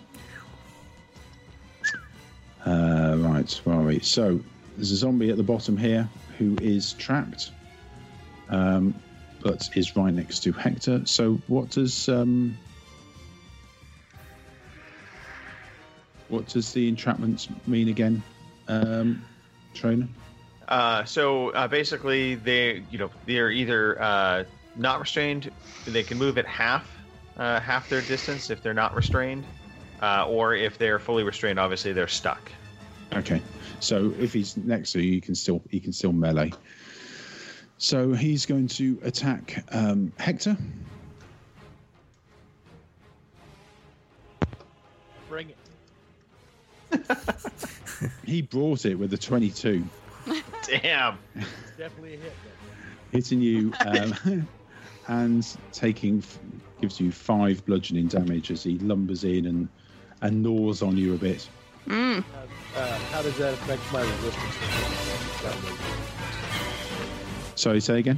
Uh, 2.65 3.15
right, 3.19 3.51
where 3.63 3.77
are 3.77 3.83
we? 3.83 3.99
So 3.99 4.39
there's 4.75 4.91
a 4.91 4.95
zombie 4.95 5.29
at 5.29 5.37
the 5.37 5.43
bottom 5.43 5.77
here 5.77 6.07
who 6.37 6.55
is 6.61 6.93
trapped, 6.93 7.51
um, 8.49 8.93
but 9.41 9.69
is 9.75 9.95
right 9.95 10.13
next 10.13 10.39
to 10.43 10.51
Hector. 10.51 11.05
So 11.05 11.35
what 11.47 11.69
does 11.69 12.09
um, 12.09 12.57
what 16.27 16.47
does 16.47 16.73
the 16.73 16.87
entrapment 16.87 17.47
mean 17.67 17.89
again, 17.89 18.23
um, 18.67 19.23
trainer? 19.73 20.07
Uh, 20.67 21.03
so 21.03 21.49
uh, 21.49 21.67
basically, 21.67 22.35
they 22.35 22.83
you 22.91 22.97
know 22.97 23.09
they're 23.25 23.51
either 23.51 24.01
uh, 24.01 24.43
not 24.75 24.99
restrained, 24.99 25.51
they 25.85 26.03
can 26.03 26.17
move 26.17 26.37
at 26.37 26.45
half 26.45 26.89
uh, 27.37 27.59
half 27.59 27.89
their 27.89 28.01
distance 28.01 28.49
if 28.49 28.61
they're 28.61 28.73
not 28.73 28.93
restrained, 28.95 29.45
uh, 30.01 30.25
or 30.27 30.53
if 30.53 30.77
they're 30.77 30.99
fully 30.99 31.23
restrained, 31.23 31.59
obviously 31.59 31.93
they're 31.93 32.07
stuck. 32.07 32.51
Okay, 33.15 33.41
so 33.79 34.13
if 34.19 34.33
he's 34.33 34.55
next 34.57 34.91
to 34.91 35.01
you, 35.01 35.13
you 35.13 35.21
can 35.21 35.33
still 35.33 35.61
he 35.71 35.79
can 35.79 35.91
still 35.91 36.13
melee. 36.13 36.53
So 37.79 38.13
he's 38.13 38.45
going 38.45 38.67
to 38.67 38.99
attack 39.03 39.63
um, 39.71 40.11
Hector. 40.17 40.55
Bring 45.27 45.49
it. 45.49 45.57
He 48.25 48.41
brought 48.41 48.85
it 48.85 48.95
with 48.95 49.13
a 49.13 49.17
22. 49.17 49.83
Damn. 50.65 51.17
Definitely 51.77 52.13
a 52.13 52.17
hit. 52.17 52.33
hitting 53.11 53.41
you 53.41 53.73
um, 53.85 54.47
and 55.07 55.57
taking 55.73 56.23
gives 56.79 56.99
you 56.99 57.11
five 57.11 57.65
bludgeoning 57.65 58.07
damage 58.07 58.51
as 58.51 58.63
he 58.63 58.77
lumbers 58.77 59.23
in 59.23 59.47
and 59.47 59.67
and 60.21 60.43
gnaws 60.43 60.81
on 60.81 60.95
you 60.95 61.15
a 61.15 61.17
bit. 61.17 61.49
Mm. 61.87 62.23
Uh, 62.75 62.87
how 63.11 63.21
does 63.21 63.37
that 63.37 63.53
affect 63.53 63.81
my 63.91 64.01
resistance? 64.01 64.55
Sorry, 67.59 67.81
say 67.81 67.99
again. 67.99 68.17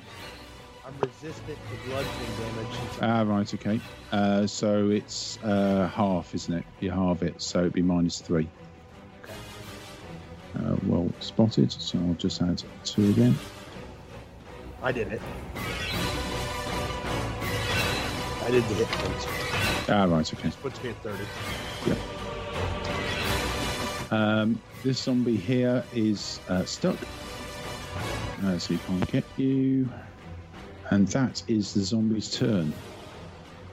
I'm 0.86 0.93
resistant 0.99 1.58
to 1.58 1.89
bludgeoning 1.89 2.38
damage. 2.38 2.77
Ah, 3.01 3.23
right, 3.23 3.51
okay. 3.56 3.82
Uh, 4.12 4.45
so 4.45 4.89
it's 4.89 5.39
uh, 5.43 5.89
half, 5.91 6.36
isn't 6.36 6.54
it? 6.54 6.63
You 6.80 6.91
halve 6.91 7.23
it, 7.23 7.41
so 7.41 7.62
it'd 7.62 7.73
be 7.73 7.82
minus 7.82 8.21
three. 8.21 8.47
Okay. 9.23 9.34
Uh, 10.60 10.75
well 10.86 11.12
spotted. 11.21 11.71
So 11.71 11.97
I'll 11.97 12.13
just 12.13 12.39
add 12.43 12.62
two 12.84 13.10
again. 13.10 13.36
I 14.84 14.91
did 14.91 15.12
it. 15.12 15.21
I 18.45 18.51
did 18.51 18.63
the 18.65 18.75
hit 18.75 18.88
points. 18.89 19.25
Ah, 19.89 20.06
right, 20.08 20.34
okay. 20.36 20.51
Puts 20.62 20.84
me 20.84 20.91
at 20.91 20.97
30. 21.01 21.25
Um, 24.12 24.62
this 24.84 24.99
zombie 24.99 25.36
here 25.36 25.84
is 25.95 26.39
uh, 26.47 26.63
stuck. 26.65 26.97
Uh, 28.43 28.58
so 28.58 28.73
he 28.73 28.80
can't 28.80 29.12
get 29.12 29.23
you. 29.38 29.89
And 30.89 31.08
that 31.10 31.43
is 31.47 31.73
the 31.73 31.82
zombie's 31.82 32.36
turn. 32.36 32.73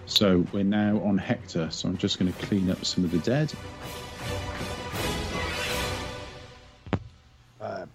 So 0.07 0.45
we're 0.53 0.65
now 0.65 1.01
on 1.03 1.19
Hector. 1.19 1.71
So 1.71 1.89
I'm 1.89 1.97
just 1.97 2.19
going 2.19 2.33
to 2.33 2.47
clean 2.47 2.71
up 2.71 2.85
some 2.85 3.05
of 3.05 3.11
the 3.11 3.19
dead. 3.19 3.53
Uh, 7.61 7.87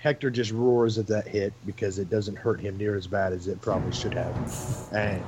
Hector 0.00 0.30
just 0.30 0.50
roars 0.52 0.98
at 0.98 1.06
that 1.08 1.26
hit 1.26 1.52
because 1.66 1.98
it 1.98 2.10
doesn't 2.10 2.36
hurt 2.36 2.60
him 2.60 2.76
near 2.76 2.94
as 2.96 3.06
bad 3.06 3.32
as 3.32 3.48
it 3.48 3.60
probably 3.60 3.92
should 3.92 4.14
have. 4.14 4.88
And 4.92 5.22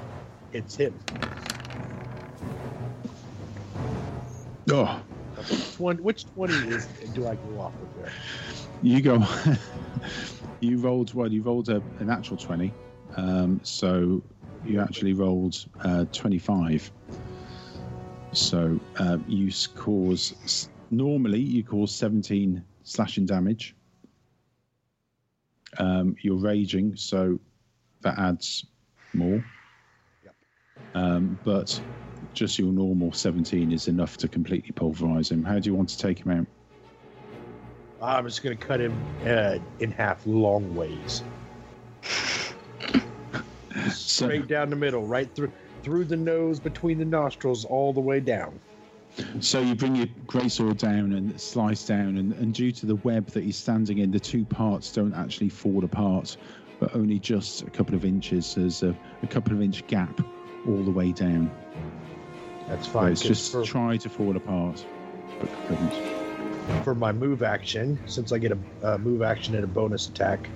it's 0.52 0.76
him. 0.76 0.94
Oh, 4.70 5.00
Which, 5.36 5.78
one, 5.78 5.96
which 6.02 6.32
20 6.34 6.54
is 6.68 6.86
do 7.14 7.26
I 7.26 7.34
go 7.34 7.60
off 7.60 7.72
with 7.80 8.04
there? 8.04 8.12
you 8.82 9.00
go. 9.00 9.24
you 10.60 10.78
rolled 10.78 11.14
well. 11.14 11.32
You 11.32 11.42
rolled 11.42 11.68
a, 11.68 11.82
a 11.98 12.04
natural 12.04 12.36
twenty, 12.36 12.72
um, 13.16 13.60
so 13.62 14.22
you 14.64 14.80
actually 14.80 15.12
rolled 15.12 15.64
uh, 15.82 16.04
twenty-five. 16.12 16.90
So 18.32 18.78
uh, 18.98 19.18
you 19.26 19.50
cause 19.74 20.68
normally 20.90 21.40
you 21.40 21.64
cause 21.64 21.94
seventeen 21.94 22.64
slashing 22.82 23.26
damage. 23.26 23.74
Um, 25.78 26.16
you're 26.22 26.36
raging, 26.36 26.96
so 26.96 27.38
that 28.02 28.18
adds 28.18 28.66
more. 29.14 29.44
Yep. 30.24 30.34
Um, 30.94 31.38
but 31.44 31.80
just 32.32 32.58
your 32.58 32.72
normal 32.72 33.12
17 33.12 33.72
is 33.72 33.88
enough 33.88 34.16
to 34.18 34.28
completely 34.28 34.72
pulverize 34.72 35.30
him. 35.30 35.44
How 35.44 35.58
do 35.58 35.70
you 35.70 35.74
want 35.74 35.88
to 35.90 35.98
take 35.98 36.18
him 36.18 36.30
out? 36.30 36.46
I'm 38.02 38.24
just 38.24 38.42
going 38.42 38.56
to 38.56 38.66
cut 38.66 38.80
him 38.80 38.94
uh, 39.26 39.58
in 39.78 39.90
half 39.90 40.26
long 40.26 40.74
ways. 40.74 41.22
So- 43.90 44.26
Straight 44.26 44.48
down 44.48 44.70
the 44.70 44.76
middle, 44.76 45.06
right 45.06 45.32
through 45.34 45.52
through 45.82 46.04
the 46.04 46.16
nose, 46.16 46.60
between 46.60 46.98
the 46.98 47.04
nostrils, 47.06 47.64
all 47.64 47.92
the 47.94 48.00
way 48.00 48.20
down. 48.20 48.60
So 49.40 49.60
you 49.60 49.74
bring 49.74 49.96
your 49.96 50.08
greatsword 50.26 50.76
down 50.76 51.14
and 51.14 51.40
slice 51.40 51.86
down, 51.86 52.18
and, 52.18 52.34
and 52.34 52.52
due 52.52 52.70
to 52.72 52.84
the 52.86 52.96
web 52.96 53.26
that 53.28 53.42
he's 53.44 53.56
standing 53.56 53.96
in, 53.98 54.10
the 54.10 54.20
two 54.20 54.44
parts 54.44 54.92
don't 54.92 55.14
actually 55.14 55.48
fall 55.48 55.82
apart, 55.84 56.36
but 56.78 56.94
only 56.94 57.18
just 57.18 57.62
a 57.62 57.70
couple 57.70 57.94
of 57.94 58.04
inches. 58.04 58.54
There's 58.54 58.82
a, 58.82 58.94
a 59.22 59.26
couple 59.26 59.54
of 59.54 59.62
inch 59.62 59.86
gap 59.86 60.20
all 60.68 60.82
the 60.82 60.90
way 60.90 61.12
down. 61.12 61.50
That's 62.68 62.86
So 62.86 62.92
fine. 62.92 63.12
it's 63.12 63.22
just 63.22 63.50
for, 63.52 63.64
try 63.64 63.96
to 63.96 64.08
fall 64.10 64.36
apart, 64.36 64.84
but 65.40 65.48
couldn't. 65.66 66.19
For 66.84 66.94
my 66.94 67.12
move 67.12 67.42
action, 67.42 67.98
since 68.06 68.32
I 68.32 68.38
get 68.38 68.52
a 68.52 68.58
uh, 68.82 68.98
move 68.98 69.22
action 69.22 69.54
and 69.54 69.64
a 69.64 69.66
bonus 69.66 70.08
attack, 70.08 70.48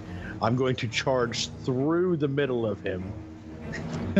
I'm 0.42 0.56
going 0.56 0.76
to 0.76 0.88
charge 0.88 1.48
through 1.64 2.16
the 2.16 2.28
middle 2.28 2.66
of 2.66 2.82
him 2.82 3.02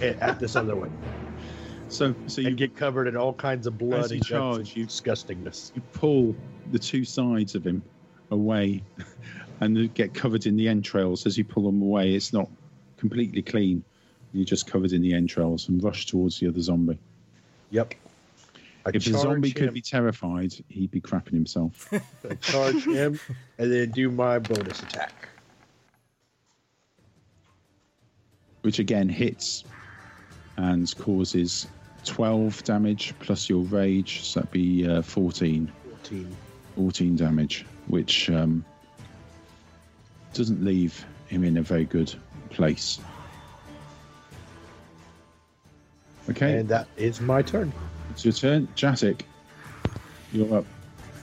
at 0.00 0.18
at 0.20 0.38
this 0.40 0.56
other 0.56 0.76
one 0.76 0.90
So, 1.88 2.14
so 2.26 2.40
you 2.40 2.48
and 2.48 2.56
get 2.56 2.76
covered 2.76 3.08
in 3.08 3.16
all 3.16 3.32
kinds 3.32 3.66
of 3.66 3.78
blood 3.78 4.10
and 4.12 4.24
charge, 4.24 4.76
you- 4.76 4.86
disgustingness. 4.86 5.72
you 5.74 5.82
pull 5.92 6.34
the 6.70 6.78
two 6.78 7.04
sides 7.04 7.54
of 7.54 7.66
him 7.66 7.82
away, 8.30 8.82
and 9.60 9.92
get 9.94 10.14
covered 10.14 10.46
in 10.46 10.56
the 10.56 10.68
entrails. 10.68 11.26
As 11.26 11.36
you 11.36 11.44
pull 11.44 11.64
them 11.64 11.82
away, 11.82 12.14
it's 12.14 12.32
not 12.32 12.48
completely 12.96 13.42
clean. 13.42 13.84
You're 14.32 14.46
just 14.46 14.66
covered 14.66 14.92
in 14.92 15.02
the 15.02 15.12
entrails 15.12 15.68
and 15.68 15.82
rush 15.84 16.06
towards 16.06 16.40
the 16.40 16.48
other 16.48 16.60
zombie. 16.62 16.98
Yep. 17.70 17.94
I 18.84 18.90
If 18.94 19.04
the 19.04 19.10
charge 19.12 19.22
zombie 19.22 19.52
could 19.52 19.72
be 19.72 19.80
terrified, 19.80 20.52
he'd 20.68 20.90
be 20.90 21.00
crapping 21.00 21.34
himself. 21.34 21.92
Charge 22.40 22.84
him, 22.84 23.20
and 23.58 23.72
then 23.72 23.90
do 23.90 24.10
my 24.10 24.38
bonus 24.40 24.82
attack. 24.82 25.28
which 28.62 28.78
again 28.78 29.08
hits 29.08 29.64
and 30.56 30.96
causes 30.98 31.66
12 32.04 32.64
damage 32.64 33.14
plus 33.20 33.48
your 33.48 33.62
rage, 33.64 34.24
so 34.24 34.40
that'd 34.40 34.52
be 34.52 34.88
uh, 34.88 35.02
14, 35.02 35.70
14. 35.90 36.36
14 36.76 37.16
damage, 37.16 37.66
which 37.88 38.30
um, 38.30 38.64
doesn't 40.32 40.64
leave 40.64 41.04
him 41.26 41.44
in 41.44 41.58
a 41.58 41.62
very 41.62 41.84
good 41.84 42.12
place. 42.50 42.98
Okay, 46.30 46.58
And 46.58 46.68
that 46.68 46.86
is 46.96 47.20
my 47.20 47.42
turn. 47.42 47.72
It's 48.12 48.24
your 48.24 48.32
turn. 48.32 48.68
Jatic, 48.76 49.22
you're 50.32 50.58
up. 50.58 50.64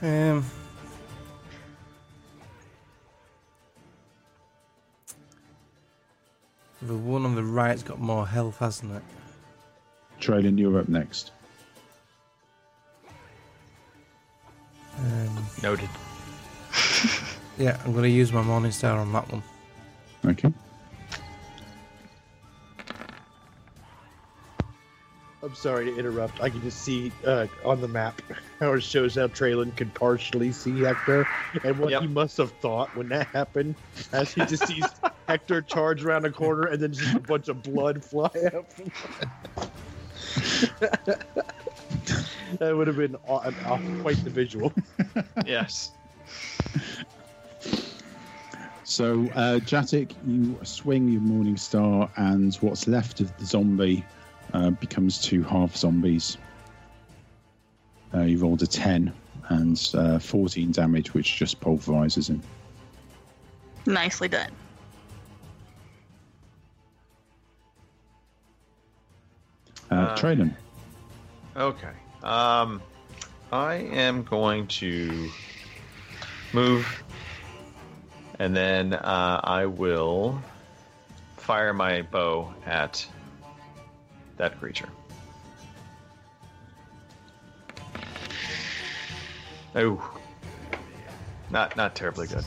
Um, 0.02 0.44
the 6.82 6.94
one 6.94 7.24
on 7.24 7.34
the 7.34 7.44
right's 7.44 7.82
got 7.82 8.00
more 8.00 8.26
health, 8.26 8.58
hasn't 8.58 8.92
it? 8.92 9.02
Traylon, 10.20 10.58
you're 10.58 10.78
up 10.78 10.88
next. 10.88 11.32
Um, 14.98 15.46
Noted. 15.62 15.88
yeah, 17.58 17.80
I'm 17.84 17.92
going 17.92 18.04
to 18.04 18.10
use 18.10 18.32
my 18.32 18.42
Morning 18.42 18.72
Star 18.72 18.98
on 18.98 19.12
that 19.12 19.30
one. 19.30 19.42
Okay. 20.26 20.52
I'm 25.42 25.54
sorry 25.54 25.86
to 25.86 25.96
interrupt. 25.98 26.42
I 26.42 26.50
can 26.50 26.60
just 26.60 26.82
see 26.82 27.10
uh, 27.24 27.46
on 27.64 27.80
the 27.80 27.88
map 27.88 28.20
how 28.60 28.74
it 28.74 28.82
shows 28.82 29.14
how 29.14 29.26
Traylon 29.28 29.74
could 29.76 29.94
partially 29.94 30.52
see 30.52 30.80
Hector 30.80 31.26
and 31.64 31.78
what 31.78 31.92
Yep. 31.92 32.02
he 32.02 32.08
must 32.08 32.36
have 32.36 32.50
thought 32.60 32.94
when 32.94 33.08
that 33.08 33.26
happened. 33.28 33.74
As 34.12 34.34
he 34.34 34.44
just 34.44 34.66
sees 34.66 34.84
Hector 35.28 35.62
charge 35.62 36.04
around 36.04 36.26
a 36.26 36.30
corner 36.30 36.66
and 36.66 36.82
then 36.82 36.92
just 36.92 37.16
a 37.16 37.20
bunch 37.20 37.48
of 37.48 37.62
blood 37.62 38.04
fly 38.04 38.28
out. 38.52 38.66
that 42.58 42.76
would 42.76 42.86
have 42.86 42.96
been 42.96 43.16
aw- 43.26 43.50
aw- 43.64 43.78
quite 44.02 44.22
the 44.22 44.30
visual. 44.30 44.72
Yes. 45.46 45.92
So, 48.84 49.30
uh, 49.34 49.60
Jatic, 49.60 50.14
you 50.26 50.58
swing 50.64 51.08
your 51.08 51.20
Morning 51.22 51.56
Star, 51.56 52.10
and 52.16 52.54
what's 52.56 52.86
left 52.88 53.20
of 53.20 53.34
the 53.38 53.46
zombie 53.46 54.04
uh, 54.54 54.70
becomes 54.70 55.20
two 55.20 55.42
half 55.42 55.76
zombies. 55.76 56.38
Uh, 58.14 58.22
you 58.22 58.38
rolled 58.38 58.62
a 58.62 58.66
10 58.66 59.12
and 59.48 59.90
uh, 59.94 60.18
14 60.18 60.72
damage, 60.72 61.14
which 61.14 61.36
just 61.36 61.60
pulverizes 61.60 62.28
him. 62.28 62.42
Nicely 63.86 64.28
done. 64.28 64.50
Uh, 69.90 69.94
Uh, 69.94 70.16
Traylon, 70.16 70.54
Okay. 71.56 71.90
Um, 72.22 72.80
I 73.50 73.74
am 73.74 74.22
going 74.22 74.68
to 74.68 75.28
move, 76.52 77.02
and 78.38 78.54
then 78.54 78.94
uh, 78.94 79.40
I 79.42 79.66
will 79.66 80.40
fire 81.36 81.72
my 81.74 82.02
bow 82.02 82.54
at 82.66 83.04
that 84.40 84.58
creature. 84.58 84.88
Oh, 89.76 90.18
not 91.50 91.76
not 91.76 91.94
terribly 91.94 92.26
good. 92.26 92.44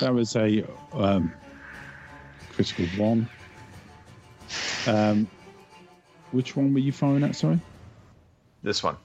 that 0.00 0.12
was 0.12 0.34
a 0.34 0.64
um, 0.94 1.32
critical 2.54 2.86
one. 2.96 3.28
Um, 4.86 5.28
which 6.32 6.56
one 6.56 6.72
were 6.72 6.80
you 6.80 6.90
firing 6.90 7.22
at? 7.22 7.36
Sorry. 7.36 7.60
This 8.62 8.82
one. 8.82 8.96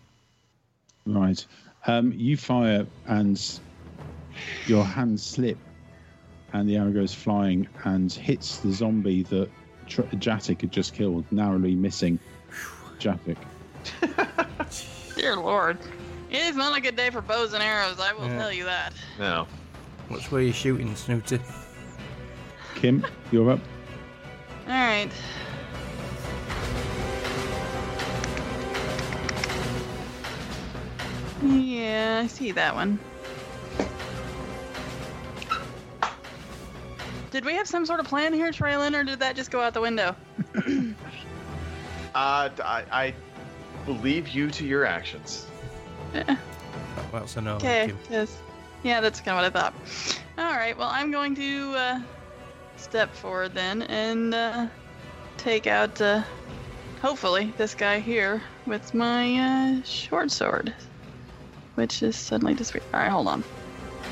Right. 1.05 1.45
Um, 1.85 2.13
you 2.15 2.37
fire 2.37 2.87
and 3.07 3.59
your 4.67 4.85
hands 4.85 5.25
slip, 5.25 5.57
and 6.53 6.67
the 6.67 6.77
arrow 6.77 6.91
goes 6.91 7.13
flying 7.13 7.67
and 7.83 8.11
hits 8.11 8.59
the 8.59 8.71
zombie 8.71 9.23
that 9.23 9.49
Tr- 9.89 10.01
Jatic 10.03 10.61
had 10.61 10.71
just 10.71 10.93
killed, 10.93 11.25
narrowly 11.31 11.75
missing 11.75 12.19
Jatic. 12.99 13.37
Dear 15.15 15.35
Lord. 15.35 15.77
It 16.29 16.37
is 16.37 16.55
not 16.55 16.77
a 16.77 16.81
good 16.81 16.95
day 16.95 17.09
for 17.09 17.21
bows 17.21 17.53
and 17.53 17.63
arrows, 17.63 17.99
I 17.99 18.13
will 18.13 18.27
Yeah. 18.27 18.37
tell 18.37 18.53
you 18.53 18.65
that. 18.65 18.93
No. 19.17 19.47
Which 20.09 20.31
way 20.31 20.41
are 20.41 20.43
you 20.45 20.53
shooting, 20.53 20.95
Snooty? 20.95 21.39
Kim, 22.75 23.05
you're 23.31 23.49
up. 23.51 23.59
Alright. 24.67 25.11
Yeah, 31.43 32.21
I 32.23 32.27
see 32.27 32.51
that 32.51 32.75
one. 32.75 32.99
Did 37.31 37.45
we 37.45 37.53
have 37.55 37.67
some 37.67 37.85
sort 37.85 37.99
of 37.99 38.07
plan 38.07 38.33
here, 38.33 38.51
Traylon, 38.51 38.99
or 38.99 39.03
did 39.03 39.19
that 39.19 39.35
just 39.35 39.51
go 39.51 39.61
out 39.61 39.73
the 39.73 39.81
window? 39.81 40.15
Uh, 42.15 42.49
I, 42.65 42.83
I 42.91 43.13
believe 43.85 44.29
you 44.29 44.49
to 44.49 44.65
your 44.65 44.83
actions. 44.83 45.45
That- 46.11 46.39
That's 47.11 47.37
a 47.37 47.41
no. 47.41 47.55
Okay, 47.57 47.93
yes. 48.09 48.35
Yeah, 48.81 48.99
that's 48.99 49.21
kind 49.21 49.37
of 49.37 49.43
what 49.43 49.45
I 49.45 49.61
thought. 49.61 49.73
Alright, 50.39 50.75
well, 50.75 50.89
I'm 50.91 51.11
going 51.11 51.35
to 51.35 51.73
uh, 51.75 51.99
step 52.77 53.13
forward 53.13 53.53
then 53.53 53.83
and 53.83 54.33
uh, 54.33 54.67
take 55.37 55.67
out, 55.67 56.01
uh, 56.01 56.23
hopefully, 56.99 57.53
this 57.57 57.75
guy 57.75 57.99
here 57.99 58.41
with 58.65 58.93
my 58.95 59.35
uh, 59.79 59.83
short 59.83 60.31
sword. 60.31 60.73
Which 61.75 62.01
is 62.01 62.15
suddenly 62.15 62.55
disappeared. 62.55 62.85
Alright, 62.91 63.11
hold 63.11 63.27
on. 63.27 63.43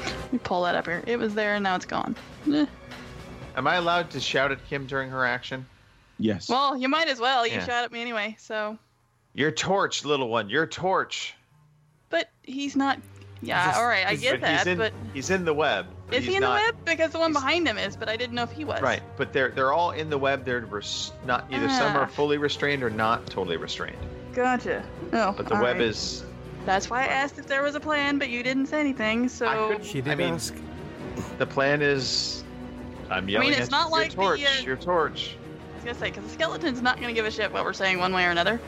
Let 0.06 0.34
me 0.34 0.39
pull 0.43 0.63
that 0.63 0.75
up 0.75 0.86
here. 0.86 1.03
It 1.08 1.17
was 1.17 1.34
there 1.34 1.56
and 1.56 1.63
now 1.63 1.75
it's 1.75 1.86
gone. 1.86 2.15
Eh. 2.53 2.67
Am 3.58 3.65
I 3.67 3.76
allowed 3.76 4.12
to 4.12 4.20
shout 4.20 4.52
at 4.52 4.63
Kim 4.70 4.86
during 4.86 5.10
her 5.10 5.26
action? 5.26 5.65
Yes. 6.20 6.48
Well, 6.48 6.78
you 6.78 6.88
might 6.88 7.08
as 7.08 7.20
well. 7.20 7.46
You 7.46 7.54
Yeah. 7.54 7.65
shot 7.65 7.84
at 7.86 7.91
me 7.91 8.02
anyway, 8.02 8.36
so. 8.39 8.78
Your 9.34 9.52
torch, 9.52 10.06
little 10.06 10.30
one. 10.30 10.48
Your 10.50 10.67
torch. 10.67 11.34
But 12.10 12.30
he's 12.43 12.76
not. 12.76 13.00
Yeah, 13.41 13.65
Just- 13.67 13.80
alright, 13.80 14.06
I 14.06 14.10
he's- 14.12 14.22
get 14.22 14.41
But 14.41 14.50
he's 14.50 14.63
that, 14.63 14.67
in, 14.67 14.78
but. 14.78 14.93
he's 15.13 15.30
in 15.32 15.46
the 15.46 15.54
web. 15.54 15.88
but 16.08 16.17
Is 16.17 16.26
he 16.26 16.36
in 16.36 16.41
not- 16.41 16.60
the 16.60 16.65
web? 16.74 16.86
Because 16.86 17.12
the 17.12 17.20
one 17.20 17.32
he's- 17.32 17.41
behind 17.43 17.67
him 17.67 17.78
is, 17.78 17.96
but 17.96 18.10
I 18.10 18.15
didn't 18.15 18.36
know 18.36 18.43
if 18.43 18.52
he 18.52 18.63
was. 18.63 18.82
Right, 18.82 19.02
but 19.15 19.32
they're 19.34 19.50
they're 19.50 19.74
all 19.74 19.91
in 19.91 20.10
the 20.10 20.17
web. 20.17 20.43
They're 20.46 20.62
res- 20.62 21.12
not 21.26 21.46
either 21.52 21.70
some 21.70 21.96
Ah. 21.96 22.02
are 22.02 22.08
fully 22.08 22.38
restrained 22.39 22.82
or 22.84 22.89
not 22.89 23.28
totally 23.28 23.58
restrained. 23.58 23.98
Gotcha. 24.34 24.84
Oh, 25.13 25.34
But 25.34 25.48
the 25.48 25.56
all 25.56 25.62
web 25.63 25.78
right. 25.78 25.82
is 25.86 26.24
That's 26.65 26.89
why 26.89 27.04
I 27.04 27.06
asked 27.08 27.39
if 27.39 27.48
there 27.48 27.63
was 27.63 27.76
a 27.76 27.80
plan, 27.80 28.17
but 28.20 28.28
you 28.30 28.43
didn't 28.43 28.65
say 28.67 28.80
anything, 28.82 29.30
so. 29.30 29.70
could- 29.70 29.86
She 29.86 30.02
did 30.02 30.12
I 30.12 30.15
mean- 30.15 30.34
ask. 30.36 30.54
the 31.38 31.46
plan 31.46 31.82
is. 31.82 32.43
I'm 33.10 33.28
yelling 33.30 33.50
it's 33.50 33.60
at 33.62 33.72
not 33.72 33.89
your 33.89 34.00
like 34.00 34.10
the, 34.12 34.15
torch. 34.15 34.43
uh, 34.43 34.62
Your 34.63 34.76
torch. 34.78 35.36
I 35.72 35.76
was 35.76 35.84
gonna 35.86 35.98
say, 35.98 36.10
because 36.12 36.24
the 36.26 36.30
skeleton's 36.32 36.82
not 36.82 37.00
gonna 37.00 37.13
give 37.13 37.26
a 37.26 37.32
shit 37.32 37.52
what 37.52 37.63
we're 37.63 37.74
saying 37.74 38.00
one 38.00 38.13
way 38.13 38.26
or 38.26 38.32
another. 38.32 38.60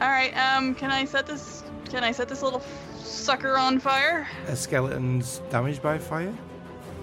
Alright, 0.00 0.36
um, 0.36 0.74
can 0.74 0.90
I 0.90 1.04
set 1.04 1.26
this. 1.26 1.62
Can 1.90 2.02
I 2.02 2.10
set 2.12 2.28
this 2.28 2.42
little 2.42 2.62
sucker 2.98 3.56
on 3.56 3.78
fire? 3.78 4.26
A 4.48 4.56
skeleton's 4.56 5.40
damaged 5.50 5.82
by 5.82 5.98
fire? 5.98 6.34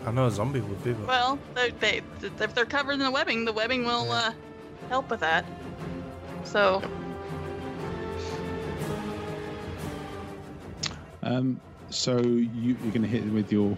I 0.05 0.11
know 0.11 0.25
a 0.25 0.31
zombie 0.31 0.59
would 0.61 0.83
be, 0.83 0.93
but 0.93 1.07
Well, 1.07 1.39
they, 1.53 1.69
they, 1.79 2.01
if 2.39 2.55
they're 2.55 2.65
covered 2.65 2.93
in 2.93 2.99
the 2.99 3.11
webbing, 3.11 3.45
the 3.45 3.53
webbing 3.53 3.85
will, 3.85 4.11
uh, 4.11 4.33
help 4.89 5.09
with 5.11 5.19
that. 5.19 5.45
So, 6.43 6.81
Um, 11.23 11.61
so 11.91 12.17
you, 12.19 12.49
you're 12.81 12.91
going 12.91 13.03
to 13.03 13.07
hit 13.07 13.21
him 13.21 13.33
with 13.33 13.51
your. 13.51 13.77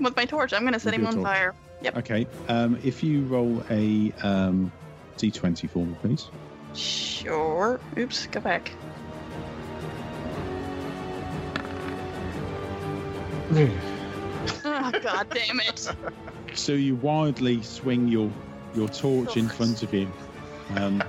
with 0.00 0.16
my 0.16 0.24
torch, 0.24 0.52
I'm 0.52 0.64
gonna 0.64 0.80
set 0.80 0.92
With 0.92 1.00
him 1.00 1.06
on 1.06 1.14
torch. 1.14 1.24
fire. 1.24 1.54
Yep. 1.84 1.98
Okay. 1.98 2.26
Um, 2.48 2.78
if 2.82 3.02
you 3.02 3.24
roll 3.24 3.62
a 3.68 4.10
um, 4.22 4.72
d20 5.18 5.68
for 5.68 5.84
me, 5.84 5.94
please. 6.00 6.28
Sure. 6.74 7.78
Oops, 7.98 8.26
go 8.28 8.40
back. 8.40 8.72
Oh, 14.64 14.92
God 15.02 15.28
damn 15.30 15.60
it. 15.60 15.94
So 16.54 16.70
you 16.70 16.94
wildly 16.94 17.62
swing 17.62 18.06
your 18.06 18.30
your 18.76 18.88
torch 18.88 19.36
in 19.36 19.48
front 19.48 19.82
of 19.82 19.92
you, 19.92 20.08
um, 20.76 21.02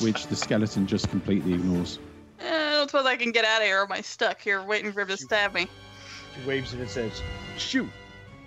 which 0.00 0.26
the 0.28 0.36
skeleton 0.36 0.86
just 0.86 1.10
completely 1.10 1.52
ignores. 1.52 1.98
Eh, 2.40 2.48
I 2.48 2.72
don't 2.72 2.88
suppose 2.88 3.04
I 3.04 3.16
can 3.16 3.30
get 3.30 3.44
out 3.44 3.60
of 3.60 3.66
here 3.66 3.80
or 3.80 3.84
am 3.84 3.92
I 3.92 4.00
stuck 4.00 4.40
here 4.40 4.62
waiting 4.62 4.92
for 4.92 5.02
him 5.02 5.08
to 5.08 5.18
stab 5.18 5.52
me? 5.52 5.68
She 6.34 6.48
waves 6.48 6.72
it 6.72 6.80
and 6.80 6.88
says, 6.88 7.12
"Shoot, 7.58 7.90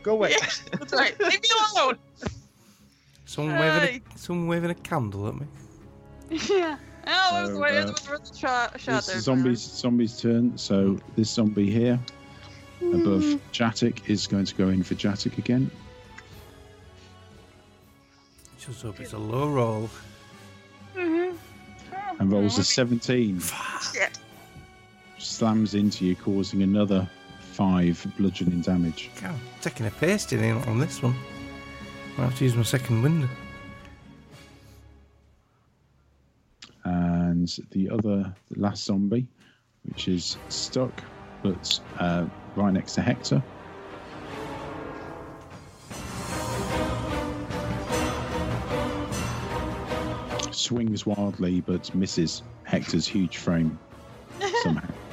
go 0.10 0.16
away." 0.16 0.32
Yeah, 0.32 0.48
that's 0.78 0.94
right. 0.94 1.20
Leave 1.20 1.42
me 1.42 1.50
alone! 1.76 1.98
someone 3.26 3.60
waving 3.60 4.02
a, 4.16 4.18
someone 4.18 4.48
waving 4.48 4.72
a 4.72 4.76
candle 4.76 5.28
at 5.28 5.36
me. 5.36 5.46
yeah. 6.30 6.78
Oh, 7.08 7.40
it 7.40 7.42
was 7.42 7.50
So, 7.50 7.58
the 7.60 7.78
it 7.78 7.86
uh, 7.86 7.92
was 7.92 8.10
worth 8.10 8.32
the 8.32 8.38
shot, 8.38 8.80
shot 8.80 8.98
It's 8.98 9.08
there. 9.08 9.16
the 9.16 9.22
zombies 9.22 9.62
zombies 9.62 10.22
turn. 10.22 10.58
So 10.58 11.00
this 11.16 11.30
zombie 11.30 11.70
here 11.72 12.00
above 12.82 13.24
Jatic 13.52 14.10
is 14.10 14.28
going 14.28 14.46
to 14.46 14.56
go 14.56 14.70
in 14.70 14.84
for 14.84 14.96
Jatic 14.96 15.38
again. 15.38 15.72
Just 18.60 18.82
hope 18.84 19.00
it's 19.00 19.14
a 19.14 19.18
low 19.18 19.50
roll. 19.50 19.90
Mm-hmm. 20.96 21.36
and 22.20 22.32
rolls 22.32 22.58
a 22.58 22.64
17. 22.64 23.40
Shit. 23.94 24.20
Slams 25.18 25.74
into 25.76 26.06
you, 26.06 26.16
causing 26.16 26.62
another 26.64 27.10
five 27.60 28.08
bludgeoning 28.18 28.62
damage. 28.62 29.10
God, 29.22 29.32
I'm 29.32 29.40
taking 29.60 29.86
a 29.86 29.92
pasting 29.92 30.42
in 30.42 30.56
on 30.60 30.80
this 30.80 31.04
one. 31.04 31.14
I 32.18 32.22
have 32.22 32.38
to 32.38 32.46
use 32.46 32.56
my 32.56 32.64
second 32.64 33.04
window. 33.04 33.28
And 36.86 37.54
the 37.72 37.90
other, 37.90 38.34
the 38.50 38.60
last 38.62 38.86
zombie, 38.86 39.28
which 39.84 40.08
is 40.08 40.38
stuck, 40.48 41.04
but 41.44 41.78
uh, 42.00 42.28
right 42.56 42.72
next 42.72 42.94
to 42.94 43.02
Hector. 43.02 43.44
Swings 50.52 51.06
wildly, 51.06 51.60
but 51.60 51.94
misses 51.94 52.42
Hector's 52.64 53.06
huge 53.06 53.36
frame 53.36 53.78
somehow. 54.64 54.88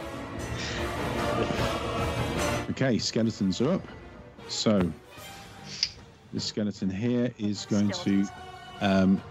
Okay, 2.70 2.98
skeletons 2.98 3.60
are 3.60 3.74
up. 3.74 3.82
So 4.48 4.90
the 6.32 6.40
skeleton 6.40 6.90
here 6.90 7.32
is 7.38 7.66
going 7.66 7.92
Skeletons. 7.92 8.30
to 8.80 8.86
um, 8.86 9.22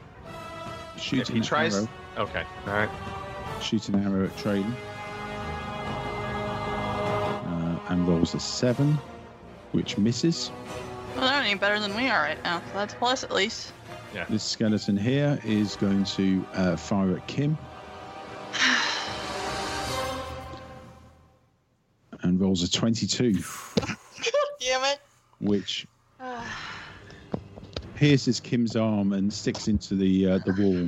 shoot 0.97 1.21
If 1.21 1.29
an 1.29 1.35
he 1.35 1.41
tries, 1.41 1.75
arrow, 1.75 1.87
okay, 2.17 2.43
all 2.65 2.73
right. 2.73 2.89
shoot 3.61 3.87
an 3.89 3.95
arrow 4.03 4.25
at 4.25 4.35
Traden, 4.37 4.73
uh, 7.45 7.79
and 7.89 8.07
rolls 8.07 8.33
a 8.35 8.39
seven, 8.39 8.97
which 9.73 9.97
misses. 9.97 10.51
Well, 11.15 11.27
they're 11.29 11.41
any 11.41 11.55
better 11.55 11.79
than 11.79 11.95
we 11.95 12.07
are 12.09 12.21
right 12.21 12.41
now. 12.43 12.59
So 12.59 12.73
that's 12.73 12.93
plus 12.93 13.23
at 13.23 13.31
least. 13.33 13.73
Yeah. 14.13 14.25
This 14.29 14.43
skeleton 14.43 14.95
here 14.97 15.39
is 15.43 15.75
going 15.75 16.05
to 16.05 16.45
uh, 16.53 16.75
fire 16.77 17.17
at 17.17 17.27
Kim. 17.27 17.57
Rolls 22.55 22.63
a 22.63 22.71
22, 22.71 23.33
Damn 24.61 24.83
it. 24.85 24.99
which 25.41 25.85
pierces 27.95 28.39
Kim's 28.39 28.77
arm 28.77 29.11
and 29.11 29.31
sticks 29.33 29.67
into 29.67 29.95
the 29.95 30.29
uh, 30.29 30.37
the 30.45 30.53
wall, 30.53 30.87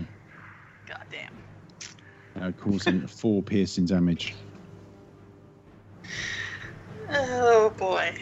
God 0.87 1.05
damn. 1.11 2.41
uh, 2.41 2.51
causing 2.53 3.05
four 3.07 3.43
piercing 3.43 3.85
damage. 3.85 4.33
Oh 7.09 7.73
boy. 7.77 8.15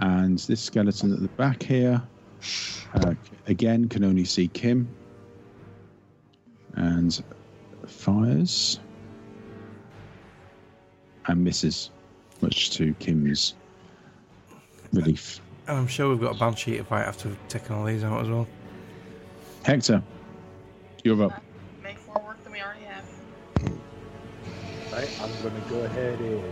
And 0.00 0.38
this 0.38 0.62
skeleton 0.62 1.12
at 1.12 1.20
the 1.20 1.28
back 1.28 1.62
here, 1.62 2.00
uh, 2.94 3.14
again, 3.48 3.86
can 3.88 4.02
only 4.02 4.24
see 4.24 4.48
Kim. 4.48 4.88
And 6.74 7.22
fires. 7.86 8.80
And 11.26 11.44
misses, 11.44 11.90
much 12.40 12.70
to 12.70 12.94
Kim's 12.94 13.54
relief. 14.92 15.40
And 15.66 15.76
I'm 15.76 15.86
sure 15.86 16.08
we've 16.08 16.20
got 16.20 16.36
a 16.36 16.38
balance 16.38 16.60
sheet 16.60 16.76
if 16.76 16.92
I 16.92 17.00
have 17.00 17.18
to 17.18 17.36
taking 17.48 17.76
all 17.76 17.84
these 17.84 18.04
out 18.04 18.22
as 18.22 18.28
well. 18.28 18.46
Hector, 19.64 20.02
you're 21.04 21.22
up. 21.22 21.42
Make 21.82 22.04
more 22.06 22.22
work 22.26 22.42
than 22.42 22.52
we 22.52 22.60
already 22.60 22.84
have. 22.84 23.04
Right, 24.92 25.20
I'm 25.22 25.42
going 25.42 25.62
to 25.62 25.68
go 25.68 25.80
ahead 25.80 26.18
and 26.20 26.42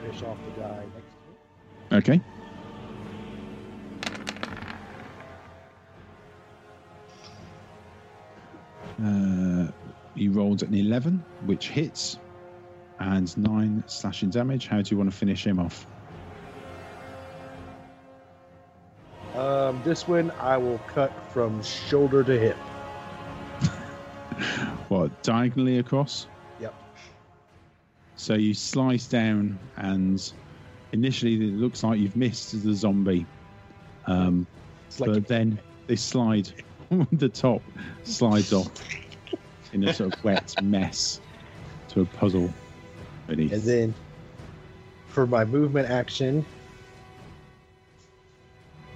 finish 0.00 0.22
off 0.22 0.36
the 0.54 0.60
guy 0.60 0.84
next 0.94 1.10
to 1.10 1.28
me. 1.90 1.96
Okay. 1.98 2.20
Uh, 9.02 9.72
you 10.14 10.30
rolled 10.32 10.62
an 10.62 10.74
11, 10.74 11.24
which 11.46 11.68
hits, 11.68 12.18
and 13.00 13.36
9 13.36 13.82
slashing 13.86 14.30
damage. 14.30 14.66
How 14.66 14.82
do 14.82 14.90
you 14.90 14.98
want 14.98 15.10
to 15.10 15.16
finish 15.16 15.46
him 15.46 15.58
off? 15.58 15.86
Um, 19.34 19.80
this 19.84 20.06
one 20.06 20.30
I 20.32 20.56
will 20.56 20.78
cut 20.88 21.12
from 21.32 21.62
shoulder 21.62 22.22
to 22.22 22.38
hip. 22.38 22.56
What, 24.88 25.22
diagonally 25.22 25.78
across? 25.78 26.26
Yep. 26.60 26.74
So 28.16 28.34
you 28.34 28.54
slice 28.54 29.06
down, 29.06 29.58
and 29.76 30.32
initially 30.92 31.34
it 31.34 31.54
looks 31.54 31.84
like 31.84 32.00
you've 32.00 32.16
missed 32.16 32.60
the 32.64 32.74
zombie. 32.74 33.24
Um, 34.06 34.46
like 34.98 35.10
but 35.10 35.28
then 35.28 35.60
they 35.86 35.94
slide, 35.94 36.52
the 37.12 37.28
top 37.28 37.62
slides 38.02 38.52
off 38.52 38.72
in 39.72 39.84
a 39.84 39.94
sort 39.94 40.12
of 40.12 40.24
wet 40.24 40.60
mess 40.60 41.20
to 41.90 42.00
a 42.00 42.04
puzzle 42.04 42.52
And 43.30 43.62
then 43.62 43.94
for 45.08 45.26
my 45.26 45.44
movement 45.44 45.88
action, 45.88 46.44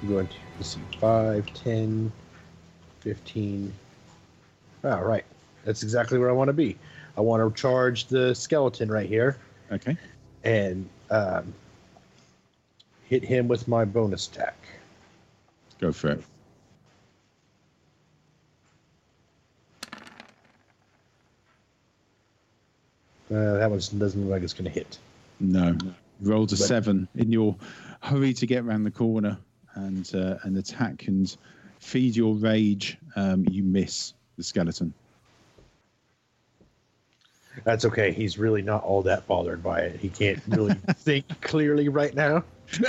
I'm 0.02 0.08
going 0.08 0.26
to 0.26 0.34
let's 0.56 0.70
see 0.70 0.80
5, 0.98 1.46
10, 1.54 2.12
15. 3.00 3.72
All 4.84 5.02
right. 5.04 5.24
That's 5.64 5.82
exactly 5.82 6.18
where 6.18 6.28
I 6.28 6.32
want 6.32 6.48
to 6.48 6.52
be. 6.52 6.76
I 7.16 7.20
want 7.20 7.42
to 7.54 7.60
charge 7.60 8.06
the 8.06 8.34
skeleton 8.34 8.90
right 8.90 9.08
here 9.08 9.36
Okay. 9.70 9.96
and 10.42 10.88
um, 11.10 11.54
hit 13.08 13.24
him 13.24 13.46
with 13.48 13.68
my 13.68 13.84
bonus 13.84 14.26
attack. 14.26 14.56
Go 15.80 15.92
for 15.92 16.08
it. 16.08 16.24
Uh, 23.34 23.58
that 23.58 23.68
one 23.70 23.78
doesn't 23.78 24.20
look 24.20 24.30
like 24.30 24.42
it's 24.42 24.52
going 24.52 24.64
to 24.64 24.70
hit. 24.70 24.98
No. 25.40 25.76
You 25.82 25.94
rolled 26.30 26.52
a 26.52 26.56
But- 26.56 26.66
seven 26.66 27.08
in 27.16 27.32
your 27.32 27.56
hurry 28.00 28.32
to 28.34 28.46
get 28.46 28.64
around 28.64 28.84
the 28.84 28.90
corner 28.90 29.36
and 29.74 30.08
uh, 30.14 30.36
and 30.44 30.56
attack 30.56 31.06
and 31.08 31.34
feed 31.80 32.14
your 32.14 32.34
rage. 32.34 32.98
Um, 33.16 33.44
you 33.50 33.62
miss 33.64 34.14
the 34.36 34.42
skeleton. 34.44 34.92
That's 37.64 37.84
okay. 37.84 38.12
He's 38.12 38.36
really 38.38 38.62
not 38.62 38.82
all 38.82 39.02
that 39.02 39.26
bothered 39.28 39.62
by 39.62 39.80
it. 39.80 40.00
He 40.00 40.08
can't 40.08 40.40
really 40.48 40.74
think 40.96 41.40
clearly 41.40 41.88
right 41.88 42.14
now. 42.14 42.42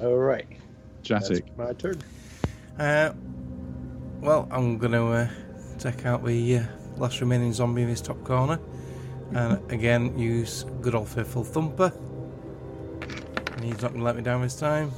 all 0.00 0.16
right. 0.16 0.46
That's 1.08 1.30
Jatic. 1.30 1.56
my 1.56 1.72
turn. 1.72 1.98
Uh, 2.78 3.12
well, 4.20 4.46
I'm 4.50 4.76
going 4.76 4.92
to 4.92 5.06
uh, 5.06 5.28
take 5.78 6.04
out 6.04 6.22
the 6.24 6.58
uh, 6.58 6.62
last 6.98 7.20
remaining 7.22 7.52
zombie 7.54 7.82
in 7.82 7.88
this 7.88 8.02
top 8.02 8.22
corner. 8.24 8.60
And 9.32 9.72
again, 9.72 10.18
use 10.18 10.64
good 10.80 10.94
old 10.94 11.08
faithful 11.08 11.44
Thumper. 11.44 11.92
And 13.52 13.64
he's 13.64 13.82
not 13.82 13.92
going 13.92 13.98
to 13.98 14.04
let 14.04 14.16
me 14.16 14.22
down 14.22 14.42
this 14.42 14.56
time. 14.56 14.92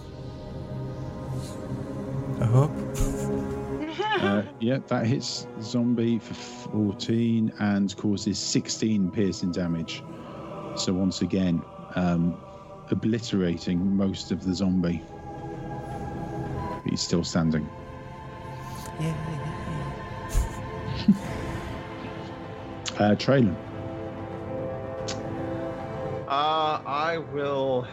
I 2.40 2.44
hope. 2.44 2.70
Uh, 4.20 4.42
yeah, 4.58 4.76
that 4.88 5.06
hits 5.06 5.46
zombie 5.62 6.18
for 6.18 6.34
14 6.34 7.50
and 7.58 7.96
causes 7.96 8.38
16 8.38 9.10
piercing 9.12 9.50
damage. 9.50 10.02
So 10.76 10.92
once 10.92 11.22
again, 11.22 11.62
um, 11.94 12.38
obliterating 12.90 13.96
most 13.96 14.30
of 14.30 14.44
the 14.44 14.54
zombie. 14.54 15.02
But 16.84 16.90
he's 16.90 17.00
still 17.00 17.24
standing. 17.24 17.66
Yeah. 19.00 19.14
Uh, 22.98 23.14
Traylon. 23.14 23.56
I 27.10 27.18
will. 27.18 27.88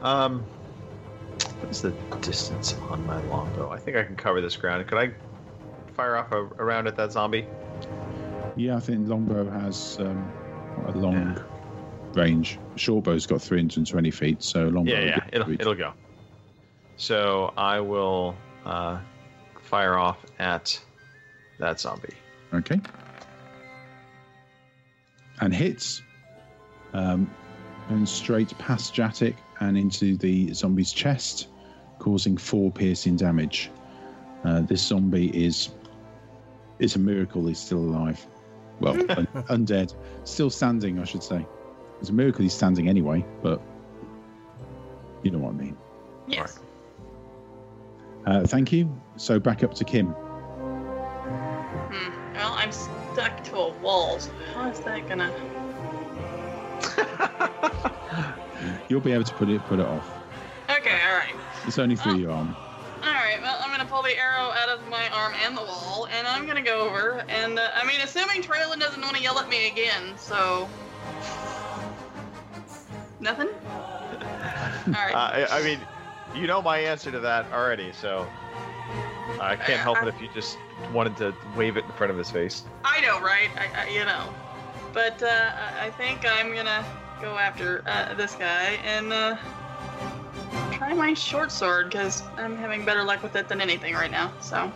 Um, 0.00 0.42
what's 1.60 1.82
the 1.82 1.90
distance 2.22 2.72
on 2.88 3.06
my 3.06 3.20
longbow? 3.24 3.70
I 3.70 3.76
think 3.76 3.98
I 3.98 4.04
can 4.04 4.16
cover 4.16 4.40
this 4.40 4.56
ground. 4.56 4.86
Could 4.86 4.96
I 4.96 5.12
fire 5.92 6.16
off 6.16 6.32
a, 6.32 6.44
around 6.56 6.86
at 6.86 6.96
that 6.96 7.12
zombie? 7.12 7.46
Yeah, 8.56 8.76
I 8.78 8.80
think 8.80 9.06
longbow 9.06 9.50
has 9.50 9.98
um, 10.00 10.32
a 10.86 10.92
long 10.92 11.38
range. 12.14 12.58
Shortbow's 12.76 13.26
got 13.26 13.42
320 13.42 14.10
feet, 14.10 14.42
so 14.42 14.68
longbow. 14.68 14.92
Yeah, 14.92 15.04
yeah, 15.04 15.24
it'll 15.30 15.52
it'll 15.52 15.74
go. 15.74 15.92
So 16.96 17.52
I 17.54 17.80
will 17.80 18.34
uh, 18.64 18.98
fire 19.60 19.98
off 19.98 20.24
at 20.38 20.80
that 21.58 21.80
zombie. 21.80 22.14
Okay. 22.54 22.80
And 25.38 25.52
hits. 25.52 26.00
Um, 26.94 27.30
and 27.88 28.08
straight 28.08 28.56
past 28.58 28.94
Jatic 28.94 29.36
and 29.60 29.76
into 29.76 30.16
the 30.16 30.52
zombie's 30.52 30.92
chest, 30.92 31.48
causing 31.98 32.36
four 32.36 32.70
piercing 32.70 33.16
damage. 33.16 33.70
Uh, 34.44 34.60
this 34.60 34.82
zombie 34.82 35.28
is. 35.28 35.70
It's 36.78 36.94
a 36.96 36.98
miracle 36.98 37.46
he's 37.46 37.58
still 37.58 37.78
alive. 37.78 38.24
Well, 38.80 38.94
un- 39.10 39.26
undead. 39.48 39.94
Still 40.24 40.50
standing, 40.50 40.98
I 41.00 41.04
should 41.04 41.22
say. 41.22 41.44
It's 42.00 42.10
a 42.10 42.12
miracle 42.12 42.42
he's 42.42 42.54
standing 42.54 42.88
anyway, 42.88 43.24
but. 43.42 43.60
You 45.24 45.32
know 45.32 45.38
what 45.38 45.54
I 45.54 45.56
mean. 45.56 45.76
Yes. 46.28 46.60
Uh, 48.24 48.46
thank 48.46 48.72
you. 48.72 48.94
So 49.16 49.40
back 49.40 49.64
up 49.64 49.74
to 49.74 49.84
Kim. 49.84 50.08
Hmm. 51.90 52.34
Well, 52.34 52.52
I'm 52.52 52.70
stuck 52.70 53.42
to 53.44 53.56
a 53.56 53.68
wall. 53.78 54.20
So 54.20 54.30
how 54.54 54.70
is 54.70 54.78
that 54.80 55.08
gonna? 55.08 55.32
You'll 58.88 59.00
be 59.00 59.12
able 59.12 59.24
to 59.24 59.34
put 59.34 59.48
it 59.48 59.64
put 59.66 59.78
it 59.80 59.86
off. 59.86 60.08
Okay. 60.70 60.98
All 61.08 61.14
right. 61.16 61.34
It's 61.66 61.78
only 61.78 61.96
through 61.96 62.16
your 62.16 62.30
arm. 62.32 62.54
All 63.04 63.12
right. 63.12 63.38
Well, 63.40 63.56
I'm 63.60 63.70
gonna 63.70 63.84
pull 63.88 64.02
the 64.02 64.16
arrow 64.16 64.50
out 64.50 64.68
of 64.68 64.86
my 64.88 65.08
arm 65.10 65.32
and 65.44 65.56
the 65.56 65.62
wall, 65.62 66.08
and 66.10 66.26
I'm 66.26 66.46
gonna 66.46 66.62
go 66.62 66.86
over. 66.88 67.24
And 67.28 67.58
uh, 67.58 67.68
I 67.74 67.86
mean, 67.86 68.00
assuming 68.00 68.42
Traylon 68.42 68.78
doesn't 68.80 69.00
want 69.00 69.16
to 69.16 69.22
yell 69.22 69.38
at 69.38 69.48
me 69.48 69.68
again, 69.68 70.14
so 70.16 70.68
nothing. 73.20 73.48
All 74.86 74.92
right. 74.92 75.14
Uh, 75.14 75.46
I, 75.52 75.58
I 75.58 75.62
mean, 75.62 75.80
you 76.34 76.46
know 76.46 76.60
my 76.62 76.78
answer 76.78 77.10
to 77.10 77.20
that 77.20 77.50
already. 77.52 77.92
So 77.92 78.26
I 79.40 79.56
can't 79.56 79.80
help 79.80 80.02
it 80.02 80.08
if 80.08 80.20
you 80.20 80.28
just 80.34 80.58
wanted 80.92 81.16
to 81.18 81.34
wave 81.56 81.76
it 81.76 81.84
in 81.84 81.90
front 81.92 82.10
of 82.10 82.18
his 82.18 82.30
face. 82.30 82.64
I 82.84 83.00
know, 83.00 83.20
right? 83.20 83.50
I, 83.56 83.84
I 83.86 83.88
you 83.90 84.04
know. 84.04 84.32
But 84.92 85.22
uh, 85.22 85.26
I- 85.26 85.86
I 85.86 85.90
think 85.90 86.24
I'm 86.26 86.54
gonna 86.54 86.84
go 87.20 87.36
after 87.36 87.82
uh, 87.86 88.14
this 88.14 88.34
guy 88.34 88.78
and 88.84 89.12
uh, 89.12 89.36
try 90.72 90.94
my 90.94 91.14
short 91.14 91.50
sword 91.50 91.90
because 91.90 92.22
I'm 92.36 92.56
having 92.56 92.84
better 92.84 93.04
luck 93.04 93.22
with 93.22 93.36
it 93.36 93.48
than 93.48 93.60
anything 93.60 93.94
right 93.94 94.10
now. 94.10 94.32
So 94.40 94.70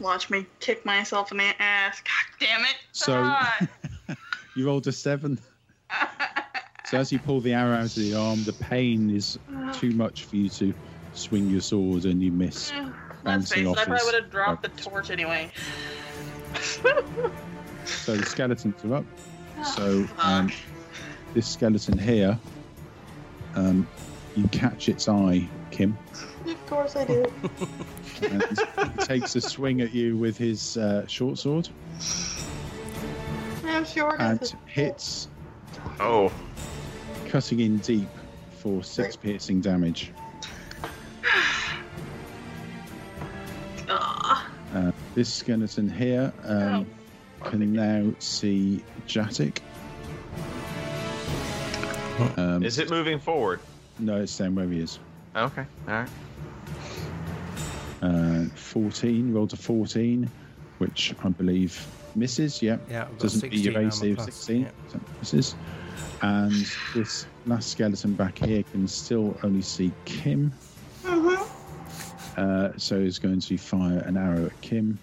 watch 0.00 0.30
me 0.30 0.46
kick 0.60 0.84
myself 0.84 1.32
in 1.32 1.38
the 1.38 1.62
ass. 1.62 2.00
God 2.00 2.46
damn 2.46 2.62
it! 2.62 2.76
So-. 2.92 4.16
You 4.56 4.66
rolled 4.66 4.86
a 4.88 4.92
seven. 4.92 5.38
So 6.86 6.98
as 6.98 7.12
you 7.12 7.20
pull 7.20 7.40
the 7.40 7.54
arrow 7.54 7.76
out 7.76 7.84
of 7.84 7.94
the 7.94 8.14
arm, 8.14 8.42
the 8.42 8.52
pain 8.52 9.08
is 9.08 9.38
too 9.72 9.92
much 9.92 10.24
for 10.24 10.36
you 10.36 10.48
to 10.50 10.74
swing 11.14 11.48
your 11.48 11.60
sword, 11.60 12.04
and 12.04 12.20
you 12.20 12.32
miss. 12.32 12.72
Let's 12.72 12.92
bouncing 13.22 13.58
face 13.58 13.64
it, 13.64 13.68
off 13.68 13.78
I 13.78 13.84
probably 13.84 14.04
would 14.06 14.14
have 14.22 14.30
dropped 14.30 14.62
the 14.62 14.68
torch 14.70 15.10
anyway. 15.10 15.52
So 17.84 18.14
the 18.16 18.26
skeletons 18.26 18.84
are 18.84 18.96
up. 18.96 19.04
Oh, 19.62 19.74
So 19.76 20.08
um, 20.18 20.50
this 21.34 21.46
skeleton 21.46 21.98
here, 21.98 22.38
um, 23.54 23.86
you 24.36 24.46
catch 24.48 24.88
its 24.88 25.08
eye, 25.08 25.46
Kim, 25.70 25.96
of 26.46 26.66
course 26.66 26.96
I 26.96 27.04
do. 27.04 27.24
and 28.22 28.42
he 28.42 29.04
takes 29.04 29.36
a 29.36 29.40
swing 29.40 29.80
at 29.80 29.92
you 29.92 30.16
with 30.16 30.36
his 30.38 30.76
uh, 30.76 31.06
short 31.06 31.38
sword 31.38 31.68
I'm 33.64 33.84
sure 33.84 34.16
and 34.20 34.54
hits, 34.66 35.28
Oh, 36.00 36.32
cutting 37.28 37.60
in 37.60 37.78
deep 37.78 38.08
for 38.58 38.82
six 38.82 39.16
piercing 39.16 39.60
damage. 39.60 40.12
Ah. 43.92 44.48
Uh, 44.72 44.92
this 45.16 45.32
skeleton 45.32 45.88
here 45.90 46.32
um, 46.44 46.86
can 47.44 47.72
now 47.72 48.12
see 48.18 48.82
Jatic. 49.06 49.58
Um, 52.36 52.62
is 52.62 52.78
it 52.78 52.90
moving 52.90 53.18
forward? 53.18 53.60
No, 53.98 54.16
it's 54.20 54.32
staying 54.32 54.54
where 54.54 54.68
he 54.68 54.80
is. 54.80 54.98
Okay, 55.34 55.64
all 55.88 55.94
right. 55.94 56.08
Uh, 58.02 58.44
14, 58.54 59.32
rolled 59.32 59.50
to 59.50 59.56
14, 59.56 60.28
which 60.78 61.14
I 61.22 61.28
believe 61.28 61.86
misses. 62.14 62.62
Yeah, 62.62 62.78
Yeah, 62.90 63.06
doesn't 63.18 63.40
beat 63.50 63.62
16 63.62 63.62
your 63.72 63.74
armor 63.76 63.88
AC 63.88 64.10
of 64.12 64.20
16. 64.20 64.60
yeah. 64.62 64.68
So 64.92 65.00
misses. 65.20 65.54
And 66.22 66.66
this 66.94 67.26
last 67.46 67.70
skeleton 67.70 68.14
back 68.14 68.38
here 68.38 68.62
can 68.64 68.86
still 68.88 69.36
only 69.42 69.62
see 69.62 69.90
Kim. 70.04 70.52
Uh, 72.36 72.70
so 72.76 73.00
he's 73.00 73.18
going 73.18 73.40
to 73.40 73.56
fire 73.58 73.98
an 74.00 74.16
arrow 74.16 74.46
at 74.46 74.60
Kim. 74.60 74.98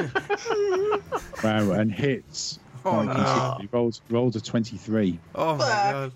wow, 1.44 1.72
and 1.72 1.92
hits. 1.92 2.58
Oh, 2.84 2.90
quite 2.92 3.06
no. 3.06 3.14
considerably. 3.14 3.68
Rolled, 3.72 4.00
rolled 4.08 4.36
a 4.36 4.40
23. 4.40 5.18
Oh 5.34 5.56
my 5.56 5.58
Fuck. 5.66 5.92
god. 5.92 6.12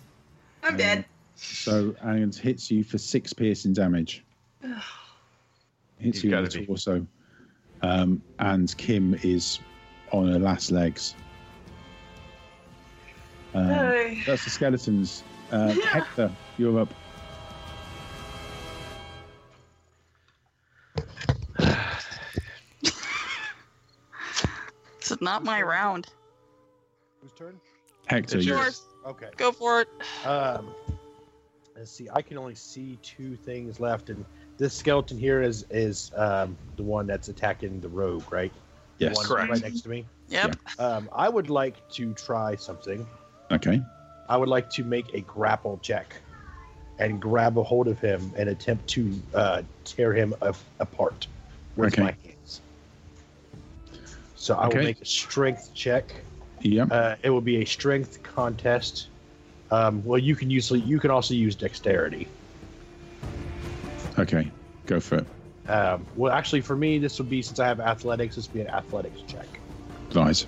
I'm 0.62 0.76
dead. 0.76 1.05
So, 1.37 1.95
and 2.01 2.35
hits 2.35 2.70
you 2.70 2.82
for 2.85 2.97
six 2.99 3.32
piercing 3.32 3.72
damage. 3.74 4.24
Hits 5.99 6.22
You've 6.24 6.32
you 6.32 6.39
in 6.39 6.45
the 6.45 6.51
be- 6.51 6.66
torso. 6.66 7.07
Um, 7.82 8.20
and 8.39 8.74
Kim 8.78 9.14
is 9.22 9.61
on 10.11 10.28
her 10.32 10.39
last 10.39 10.70
legs. 10.70 11.14
Um, 13.55 13.68
Hey. 13.68 14.22
that's 14.26 14.45
the 14.45 14.51
skeletons. 14.51 15.22
Uh, 15.53 15.72
Yeah. 15.78 15.87
Hector, 15.87 16.32
you're 16.59 16.80
up. 16.80 16.93
This 25.24 25.30
is 25.30 25.34
not 25.36 25.44
my 25.44 25.62
round. 25.62 26.06
Whose 27.22 27.32
turn? 27.32 27.58
Hector, 28.06 28.36
It's 28.36 28.46
yours. 28.46 28.82
Okay. 29.06 29.30
Go 29.38 29.52
for 29.52 29.80
it. 29.80 29.88
Um, 30.26 30.74
let's 31.74 31.90
see. 31.90 32.08
I 32.12 32.20
can 32.20 32.36
only 32.36 32.54
see 32.54 32.98
two 33.02 33.34
things 33.36 33.80
left, 33.80 34.10
and 34.10 34.22
this 34.58 34.74
skeleton 34.74 35.18
here 35.18 35.40
is 35.40 35.64
is 35.70 36.10
um, 36.16 36.58
the 36.76 36.82
one 36.82 37.06
that's 37.06 37.28
attacking 37.28 37.80
the 37.80 37.88
rogue, 37.88 38.30
right? 38.30 38.52
The 38.98 39.06
Yes. 39.06 39.16
one 39.16 39.24
Correct. 39.26 39.50
Right 39.50 39.62
next 39.62 39.80
to 39.82 39.88
me. 39.88 40.04
Yep. 40.28 40.56
Um, 40.78 41.08
I 41.14 41.30
would 41.30 41.48
like 41.48 41.76
to 41.92 42.12
try 42.12 42.54
something. 42.56 43.06
Okay. 43.50 43.80
I 44.28 44.36
would 44.36 44.50
like 44.50 44.68
to 44.70 44.84
make 44.84 45.06
a 45.14 45.20
grapple 45.22 45.78
check 45.82 46.16
and 46.98 47.20
grab 47.20 47.56
a 47.58 47.62
hold 47.62 47.88
of 47.88 47.98
him 47.98 48.30
and 48.36 48.50
attempt 48.50 48.86
to 48.88 49.18
uh, 49.34 49.62
tear 49.84 50.12
him 50.12 50.34
a- 50.42 50.54
apart 50.80 51.26
with 51.76 51.94
Okay. 51.94 52.02
my 52.02 52.10
hands. 52.22 52.34
So 54.45 54.55
I 54.57 54.66
Okay. 54.66 54.76
will 54.76 54.84
make 54.84 55.01
a 55.01 55.07
strength 55.07 55.70
check. 55.72 56.22
Yep. 56.61 56.92
Uh, 56.92 57.16
it 57.22 57.30
will 57.30 57.40
be 57.40 57.62
a 57.62 57.64
strength 57.64 58.22
contest. 58.22 59.09
Um, 59.70 60.05
well, 60.05 60.18
you 60.18 60.36
can 60.36 60.51
use 60.51 60.70
you 60.70 61.01
can 61.01 61.11
also 61.11 61.32
use 61.32 61.57
dexterity. 61.57 62.28
Okay. 64.18 64.51
Go 64.84 65.01
for 65.01 65.16
it. 65.16 65.26
Um, 65.66 66.07
well, 66.14 66.30
actually, 66.30 66.61
for 66.61 66.76
me, 66.76 66.99
this 66.99 67.18
would 67.18 67.30
be 67.30 67.40
since 67.40 67.59
I 67.59 67.66
have 67.66 67.80
athletics. 67.80 68.36
This 68.36 68.47
would 68.49 68.53
be 68.53 68.61
an 68.61 68.68
athletics 68.68 69.22
check. 69.26 69.49
Right. 70.14 70.47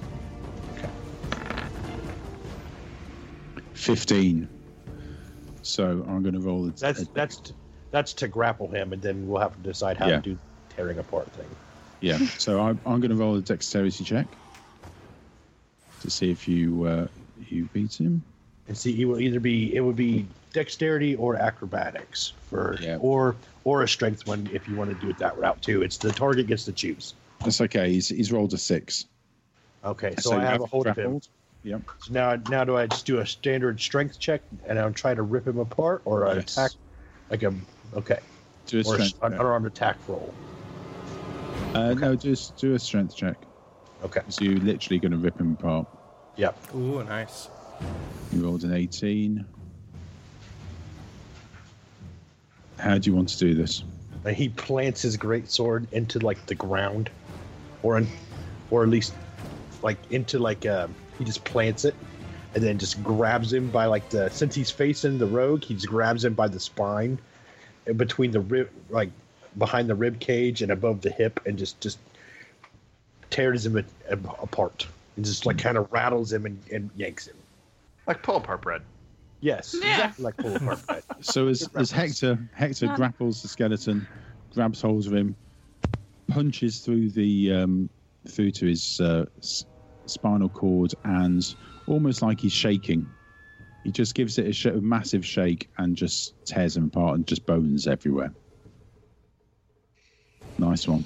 Okay. 0.77 0.91
15. 3.73 4.47
So 5.63 6.05
I'm 6.07 6.23
going 6.23 6.35
to 6.35 6.41
roll 6.41 6.65
the. 6.65 6.73
That's 6.79 7.07
that's 7.15 7.41
that's 7.93 8.13
to 8.13 8.29
grapple 8.29 8.69
him, 8.69 8.93
and 8.93 9.01
then 9.01 9.27
we'll 9.27 9.41
have 9.41 9.55
to 9.55 9.61
decide 9.61 9.97
how 9.97 10.09
Yeah. 10.09 10.17
to 10.17 10.23
do 10.23 10.39
tearing 10.69 10.99
apart 10.99 11.33
thing. 11.33 11.49
Yeah. 12.01 12.19
So 12.39 12.61
I, 12.61 12.71
I'm 12.71 13.01
going 13.01 13.11
to 13.11 13.17
roll 13.17 13.37
a 13.37 13.41
dexterity 13.41 14.05
check 14.05 14.27
to 16.01 16.11
see 16.11 16.31
if 16.31 16.47
you 16.47 16.85
uh, 16.85 17.07
you 17.51 17.65
beat 17.73 17.95
him. 17.95 18.23
And 18.69 18.77
see, 18.77 19.01
it 19.01 19.05
will 19.05 19.21
either 19.21 19.41
be 19.41 19.75
it 19.75 19.81
would 19.81 19.97
be 19.97 20.29
dexterity 20.53 21.15
or 21.17 21.37
acrobatics 21.37 22.33
for 22.49 22.77
Yeah. 22.81 22.97
or 23.01 23.37
or 23.65 23.83
a 23.83 23.89
strength 23.89 24.27
one 24.27 24.49
if 24.53 24.69
you 24.69 24.75
want 24.75 24.91
to 24.91 24.97
do 24.97 25.09
it 25.09 25.19
that 25.19 25.37
route 25.39 25.61
too. 25.63 25.83
It's 25.83 25.99
the 25.99 26.13
target 26.13 26.47
gets 26.47 26.65
to 26.65 26.73
choose. 26.73 27.15
That's 27.41 27.61
okay. 27.61 27.93
He's, 27.93 28.09
he's 28.09 28.33
rolled 28.33 28.55
a 28.55 28.59
six. 28.59 29.07
Okay, 29.85 30.15
so, 30.17 30.33
I 30.33 30.45
have 30.45 30.63
a 30.63 30.67
hold 30.67 30.87
of 30.87 30.97
him. 30.97 31.21
Yep. 31.63 31.83
So 32.01 32.13
now 32.13 32.37
now 32.49 32.65
do 32.65 32.77
I 32.77 32.87
just 32.87 33.07
do 33.07 33.19
a 33.19 33.27
standard 33.27 33.81
strength 33.81 34.19
check 34.19 34.41
and 34.67 34.79
I'll 34.79 34.93
try 34.93 35.15
to 35.15 35.23
rip 35.23 35.47
him 35.47 35.59
apart 35.59 36.03
or 36.05 36.25
an 36.27 36.39
Yes. 36.39 36.53
attack 36.53 36.71
like 37.31 37.43
a 37.43 37.53
okay 37.95 38.21
Do 38.67 38.81
a 38.81 38.85
or 38.85 38.97
an 38.97 39.11
unarmed 39.23 39.67
attack 39.67 39.99
roll. 40.09 40.33
Uh, 41.77 41.93
No, 41.93 42.17
just 42.17 42.57
do 42.57 42.75
a 42.75 42.79
strength 42.79 43.15
check. 43.15 43.37
Okay. 44.03 44.23
So 44.29 44.45
you're 44.45 44.59
literally 44.59 44.99
going 44.99 45.13
to 45.13 45.19
rip 45.19 45.39
him 45.39 45.57
apart. 45.59 45.87
Yep. 46.37 46.75
Ooh, 46.75 47.05
nice. 47.05 47.49
You 48.33 48.45
rolled 48.45 48.65
an 48.65 48.73
18. 48.73 49.45
How 52.79 52.99
do 52.99 53.11
you 53.11 53.17
want 53.17 53.29
to 53.31 53.39
do 53.39 53.55
this? 53.55 53.85
And 54.25 54.35
he 54.35 54.49
plants 54.49 55.03
his 55.03 55.17
great 55.17 55.51
sword 55.51 55.87
into 55.93 56.19
like 56.19 56.45
the 56.47 56.55
ground, 56.55 57.11
or 57.83 57.99
in, 57.99 58.09
or 58.71 58.83
at 58.83 58.89
least 58.89 59.15
like 59.83 59.99
into 60.11 60.39
like 60.39 60.67
um, 60.67 60.95
he 61.19 61.25
just 61.25 61.45
plants 61.45 61.85
it, 61.85 61.95
and 62.55 62.63
then 62.63 62.79
just 62.79 63.03
grabs 63.03 63.53
him 63.53 63.71
by 63.71 63.87
like 63.87 64.09
the 64.11 64.29
since 64.31 64.55
he's 64.55 64.71
facing 64.71 65.19
the 65.19 65.27
rogue, 65.27 65.63
he 65.63 65.75
just 65.75 65.89
grabs 65.89 66.25
him 66.25 66.35
by 66.35 66.49
the 66.49 66.61
spine, 66.61 67.19
in 67.87 67.97
between 67.97 68.31
the 68.31 68.41
rib 68.41 68.69
like 68.91 69.11
behind 69.59 69.89
the 69.89 69.95
rib 69.95 70.19
cage 70.21 70.63
and 70.63 70.71
above 70.73 71.01
the 71.01 71.11
hip, 71.11 71.41
and 71.47 71.59
just 71.59 71.81
just 71.81 71.99
tears 73.31 73.67
him 73.67 73.77
a- 73.77 73.85
a- 74.13 74.43
apart, 74.43 74.87
and 75.17 75.25
just 75.25 75.47
like 75.47 75.59
kind 75.59 75.77
of 75.77 75.91
rattles 75.93 76.33
him 76.33 76.47
and, 76.47 76.61
and 76.73 76.91
yanks 76.97 77.27
him. 77.27 77.37
Like 78.07 78.23
pull 78.23 78.37
apart 78.37 78.63
bread. 78.63 78.83
Yes, 79.41 79.75
Yeah. 79.79 79.93
exactly 79.95 80.25
like 80.25 80.37
pull 80.37 80.57
apart. 80.57 80.87
bread. 80.87 81.03
So 81.21 81.49
as, 81.49 81.69
as 81.75 81.91
Hector 81.91 82.39
Hector 82.55 82.89
grapples 82.95 83.43
the 83.43 83.49
skeleton, 83.49 84.07
grabs 84.55 84.81
hold 84.81 85.07
of 85.07 85.13
him, 85.15 85.35
punches 86.29 86.81
through 86.81 87.11
the 87.11 87.53
um, 87.53 87.91
through 88.29 88.51
to 88.53 88.67
his 88.67 89.01
uh, 89.01 89.25
s- 89.39 89.65
spinal 90.07 90.49
cord, 90.49 90.95
and 91.05 91.55
almost 91.87 92.23
like 92.23 92.41
he's 92.41 92.53
shaking, 92.53 93.07
he 93.85 93.91
just 93.91 94.15
gives 94.15 94.39
it 94.39 94.47
a, 94.49 94.53
sh- 94.53 94.67
a 94.67 94.81
massive 94.81 95.25
shake 95.25 95.69
and 95.79 95.97
just 95.97 96.35
tears 96.47 96.77
him 96.77 96.85
apart, 96.87 97.15
and 97.17 97.27
just 97.27 97.45
bones 97.47 97.87
everywhere. 97.87 98.33
Nice 100.59 100.89
one. 100.89 101.05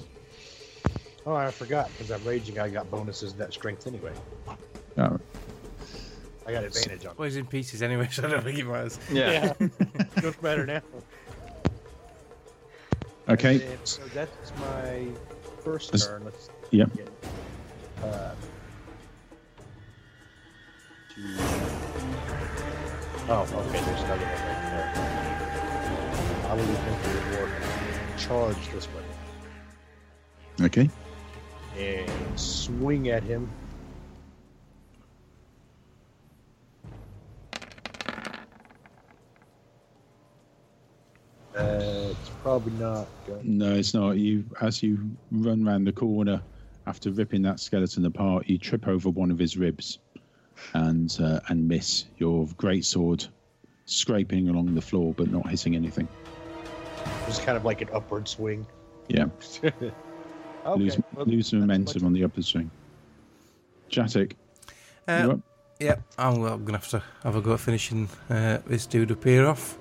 Oh, 1.25 1.35
I 1.35 1.51
forgot 1.51 1.89
because 1.91 2.09
I'm 2.11 2.23
raging. 2.23 2.57
I 2.59 2.69
got 2.69 2.89
bonuses 2.89 3.33
that 3.33 3.53
strength 3.53 3.85
anyway. 3.87 4.11
Oh, 4.97 5.19
I 6.47 6.51
got 6.51 6.63
advantage 6.63 7.05
on. 7.05 7.13
Well, 7.17 7.25
he's 7.25 7.35
in 7.37 7.45
pieces 7.45 7.81
anyway, 7.81 8.07
so 8.11 8.25
I 8.25 8.31
don't 8.31 8.43
think 8.43 8.57
he 8.57 8.63
matters. 8.63 8.97
Yeah. 9.11 9.53
Feels 10.19 10.35
better 10.37 10.65
now. 10.65 10.81
okay. 13.29 13.63
And 13.63 13.79
so 13.83 14.01
that's 14.13 14.51
my 14.59 15.05
first 15.63 15.91
This- 15.91 16.07
turn. 16.07 16.23
Let's 16.25 16.49
Yep. 16.71 16.89
get 16.95 17.09
uh. 18.03 18.31
Oh, 23.29 23.41
okay. 23.43 23.81
There's 23.85 24.01
another 24.01 24.23
one 24.25 24.31
right 24.31 24.95
there. 24.95 26.49
I 26.49 26.53
will 26.53 26.65
use 26.65 26.79
mental 26.79 27.11
reward 27.31 27.51
and 27.51 28.19
charge 28.19 28.69
this 28.73 28.87
weapon 28.87 29.10
Okay. 30.63 30.89
and 31.77 32.39
swing 32.39 33.09
at 33.09 33.23
him. 33.23 33.49
Uh, 41.55 42.09
it's 42.11 42.29
probably 42.43 42.73
not. 42.73 43.07
No, 43.43 43.73
it's 43.73 43.93
not. 43.93 44.17
You 44.17 44.45
as 44.61 44.81
you 44.83 45.11
run 45.31 45.63
round 45.63 45.87
the 45.87 45.91
corner 45.91 46.41
after 46.85 47.11
ripping 47.11 47.41
that 47.43 47.59
skeleton 47.59 48.05
apart, 48.05 48.47
you 48.47 48.57
trip 48.57 48.87
over 48.87 49.09
one 49.09 49.31
of 49.31 49.39
his 49.39 49.57
ribs 49.57 49.99
and 50.73 51.15
uh, 51.19 51.39
and 51.49 51.67
miss 51.67 52.05
your 52.17 52.47
great 52.57 52.85
sword 52.85 53.25
scraping 53.85 54.47
along 54.47 54.73
the 54.75 54.81
floor 54.81 55.13
but 55.17 55.29
not 55.31 55.49
hitting 55.49 55.75
anything. 55.75 56.07
It 57.03 57.27
was 57.27 57.39
kind 57.39 57.57
of 57.57 57.65
like 57.65 57.81
an 57.81 57.89
upward 57.93 58.27
swing. 58.27 58.65
Yeah. 59.07 59.25
okay. 60.65 60.79
lose 60.83 60.97
well, 61.13 61.25
lose 61.25 61.51
that's 61.51 61.53
momentum 61.61 62.05
on 62.05 62.13
the 62.13 62.23
upper 62.23 62.41
swing. 62.41 62.69
Jatic, 63.89 64.31
you 65.07 65.13
Uh, 65.13 65.31
up? 65.33 65.39
yeah, 65.79 65.95
I'm, 66.17 66.39
well, 66.39 66.53
I'm 66.53 66.65
gonna 66.65 66.77
have 66.77 66.89
to 66.89 67.03
have 67.23 67.35
a 67.35 67.41
go 67.41 67.53
at 67.53 67.59
finishing 67.59 68.07
uh, 68.29 68.59
this 68.65 68.85
dude 68.85 69.11
up 69.11 69.23
here 69.23 69.47
off. 69.47 69.77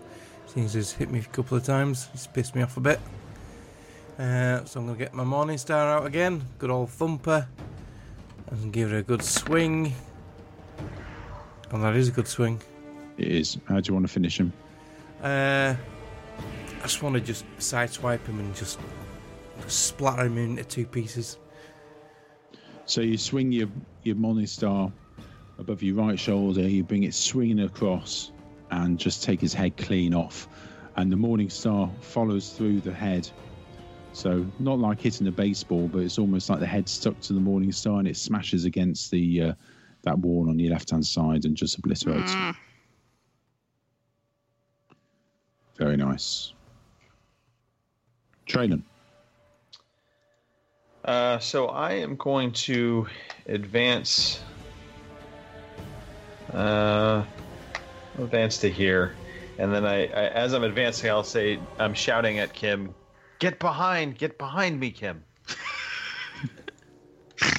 Seems 0.47 0.73
he's 0.73 0.93
hit 0.93 1.11
me 1.11 1.21
a 1.21 1.23
couple 1.23 1.57
of 1.57 1.65
times. 1.65 2.09
He's 2.13 2.27
pissed 2.27 2.55
me 2.57 2.63
off 2.63 2.77
a 2.77 2.81
bit. 2.81 3.01
Uh, 4.19 4.65
so 4.65 4.81
I'm 4.81 4.87
gonna 4.87 4.99
get 4.99 5.15
my 5.15 5.25
morning 5.25 5.59
star 5.59 5.89
out 5.89 6.07
again. 6.07 6.43
Good 6.59 6.71
old 6.71 6.91
thumper, 6.91 7.47
and 8.51 8.73
give 8.73 8.93
it 8.93 8.99
a 8.99 9.03
good 9.03 9.23
swing. 9.23 9.95
And 11.71 11.85
that 11.85 11.95
is 11.95 12.09
a 12.09 12.11
good 12.11 12.27
swing. 12.27 12.61
It 13.17 13.29
is. 13.29 13.59
How 13.67 13.79
do 13.81 13.89
you 13.89 13.95
want 13.95 14.07
to 14.07 14.13
finish 14.13 14.41
him? 14.41 14.53
Uh, 15.23 15.75
I 16.79 16.83
just 16.83 17.03
want 17.03 17.15
to 17.15 17.21
just 17.21 17.45
sideswipe 17.59 18.27
him 18.27 18.41
and 18.41 18.55
just 18.57 18.81
splatter 19.69 20.25
him 20.25 20.39
into 20.39 20.65
two 20.65 20.87
pieces. 20.87 21.39
So 22.87 23.01
you 23.01 23.19
swing 23.19 23.53
your 23.53 23.69
your 24.03 24.17
morning 24.17 24.47
star 24.47 24.93
above 25.59 25.83
your 25.83 25.97
right 25.97 26.19
shoulder. 26.19 26.63
You 26.69 26.83
bring 26.83 27.05
it 27.05 27.15
swinging 27.15 27.61
across, 27.61 28.33
and 28.71 28.99
just 28.99 29.23
take 29.23 29.41
his 29.41 29.55
head 29.55 29.77
clean 29.77 30.15
off. 30.15 30.49
And 30.97 31.11
the 31.11 31.17
morning 31.17 31.51
star 31.51 31.91
follows 32.01 32.51
through 32.51 32.81
the 32.81 32.93
head. 32.93 33.29
So 34.13 34.45
not 34.59 34.81
like 34.81 35.01
hitting 35.01 35.29
a 35.29 35.33
baseball, 35.33 35.87
but 35.87 36.01
it's 36.01 36.19
almost 36.19 36.51
like 36.51 36.59
the 36.59 36.67
head 36.67 36.89
stuck 36.89 37.21
to 37.21 37.33
the 37.33 37.41
morning 37.41 37.71
star, 37.71 38.01
and 38.01 38.09
it 38.09 38.17
smashes 38.17 38.65
against 38.65 39.11
the 39.11 39.43
uh, 39.43 39.53
that 40.03 40.19
wall 40.19 40.49
on 40.49 40.59
your 40.59 40.73
left 40.73 40.91
hand 40.91 41.07
side 41.07 41.45
and 41.45 41.57
just 41.57 41.79
obliterates. 41.79 42.33
it. 42.35 42.57
Very 45.77 45.97
nice. 45.97 46.53
Traylon. 48.47 48.83
Uh, 51.05 51.39
so 51.39 51.67
I 51.67 51.93
am 51.93 52.17
going 52.17 52.53
to 52.53 53.07
advance. 53.47 54.41
Uh, 56.53 57.25
advance 58.19 58.59
to 58.59 58.71
here, 58.71 59.15
and 59.59 59.73
then 59.73 59.87
I, 59.87 60.05
I, 60.07 60.29
as 60.29 60.53
I'm 60.53 60.65
advancing, 60.65 61.09
I'll 61.11 61.23
say, 61.23 61.61
I'm 61.79 61.95
shouting 61.95 62.39
at 62.41 62.53
Kim, 62.53 62.95
"Get 63.39 63.59
behind! 63.61 64.19
Get 64.19 64.37
behind 64.37 64.81
me, 64.81 64.91
Kim!" 64.91 65.23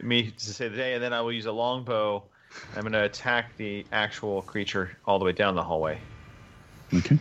me 0.00 0.30
to 0.30 0.44
say 0.44 0.68
the 0.68 0.76
day, 0.76 0.94
and 0.94 1.02
then 1.02 1.12
I 1.12 1.20
will 1.20 1.32
use 1.32 1.46
a 1.46 1.52
longbow. 1.52 2.22
I'm 2.74 2.82
going 2.82 2.92
to 2.92 3.04
attack 3.04 3.56
the 3.56 3.84
actual 3.92 4.42
creature 4.42 4.96
all 5.04 5.18
the 5.18 5.24
way 5.24 5.32
down 5.32 5.54
the 5.56 5.62
hallway. 5.62 5.98
Okay. 6.94 7.18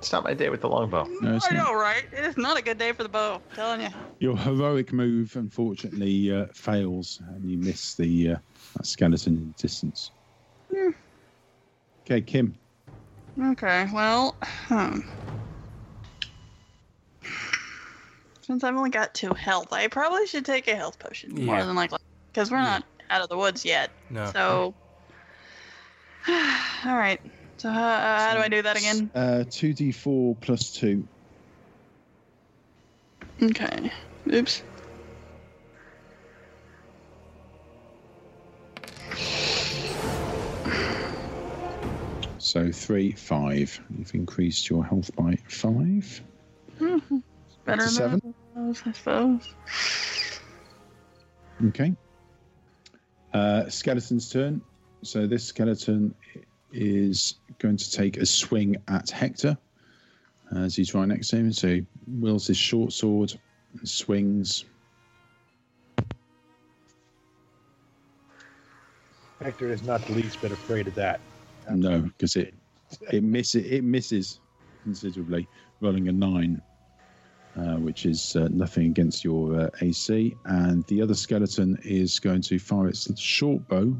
It's 0.00 0.12
not 0.12 0.24
my 0.24 0.32
day 0.32 0.48
with 0.48 0.62
the 0.62 0.68
longbow. 0.68 1.06
No, 1.20 1.36
it's 1.36 1.46
I 1.50 1.54
not. 1.54 1.66
know, 1.66 1.74
right? 1.74 2.04
It 2.10 2.24
is 2.24 2.38
not 2.38 2.58
a 2.58 2.62
good 2.62 2.78
day 2.78 2.92
for 2.92 3.02
the 3.02 3.08
bow. 3.10 3.34
I'm 3.34 3.54
telling 3.54 3.82
you. 3.82 3.88
Your 4.18 4.34
heroic 4.34 4.94
move, 4.94 5.36
unfortunately, 5.36 6.32
uh, 6.32 6.46
fails, 6.54 7.20
and 7.28 7.44
you 7.44 7.58
miss 7.58 7.96
the 7.96 8.30
uh, 8.30 8.36
that 8.76 8.86
skeleton 8.86 9.36
in 9.36 9.54
distance. 9.58 10.10
Okay, 12.06 12.22
Kim. 12.22 12.56
Okay, 13.38 13.88
well, 13.92 14.34
hmm. 14.68 15.00
Since 18.40 18.64
I've 18.64 18.74
only 18.74 18.88
got 18.88 19.12
two 19.12 19.34
health, 19.34 19.70
I 19.70 19.86
probably 19.88 20.26
should 20.26 20.46
take 20.46 20.66
a 20.66 20.74
health 20.74 20.98
potion 20.98 21.44
more 21.44 21.62
than 21.62 21.76
likely, 21.76 21.98
because 22.32 22.50
we're 22.50 22.62
not 22.62 22.84
out 23.10 23.20
of 23.20 23.28
the 23.28 23.36
woods 23.36 23.66
yet. 23.66 23.90
No. 24.08 24.30
So, 24.32 24.74
all 26.28 26.96
right. 26.96 27.20
So 27.60 27.68
how, 27.68 27.82
uh, 27.82 28.18
how 28.18 28.34
do 28.36 28.40
I 28.40 28.48
do 28.48 28.62
that 28.62 28.78
again? 28.78 29.10
Uh, 29.14 29.44
two 29.50 29.74
d 29.74 29.92
four 29.92 30.34
plus 30.36 30.70
two. 30.72 31.06
Okay. 33.42 33.92
Oops. 34.32 34.62
So 42.38 42.72
three, 42.72 43.12
five. 43.12 43.78
You've 43.94 44.14
increased 44.14 44.70
your 44.70 44.82
health 44.82 45.14
by 45.14 45.36
five. 45.46 46.22
Better 46.78 47.10
than 47.66 47.88
seven. 47.90 48.34
those, 48.56 48.82
I 48.86 48.92
suppose. 48.92 49.54
Okay. 51.66 51.94
Uh, 53.34 53.68
skeleton's 53.68 54.30
turn. 54.30 54.62
So 55.02 55.26
this 55.26 55.44
skeleton 55.44 56.14
is 56.72 57.36
going 57.58 57.76
to 57.76 57.90
take 57.90 58.16
a 58.16 58.26
swing 58.26 58.76
at 58.88 59.10
Hector 59.10 59.56
as 60.56 60.76
he's 60.76 60.94
right 60.94 61.08
next 61.08 61.28
to 61.28 61.36
him. 61.36 61.52
So 61.52 61.68
he 61.68 61.86
wields 62.06 62.46
his 62.46 62.56
short 62.56 62.92
sword 62.92 63.32
and 63.78 63.88
swings. 63.88 64.64
Hector 69.40 69.72
is 69.72 69.82
not 69.82 70.04
the 70.06 70.12
least 70.12 70.40
bit 70.42 70.52
afraid 70.52 70.86
of 70.86 70.94
that. 70.96 71.20
No, 71.70 72.00
because 72.00 72.36
it 72.36 72.54
it 73.10 73.22
misses 73.22 73.64
it 73.64 73.84
misses 73.84 74.40
considerably, 74.82 75.48
rolling 75.80 76.08
a 76.08 76.12
nine, 76.12 76.60
uh, 77.56 77.76
which 77.76 78.04
is 78.04 78.36
uh, 78.36 78.48
nothing 78.50 78.86
against 78.86 79.24
your 79.24 79.60
uh, 79.60 79.70
AC. 79.80 80.36
And 80.44 80.84
the 80.86 81.00
other 81.00 81.14
skeleton 81.14 81.78
is 81.84 82.18
going 82.18 82.42
to 82.42 82.58
fire 82.58 82.88
its 82.88 83.18
short 83.20 83.66
bow 83.68 83.94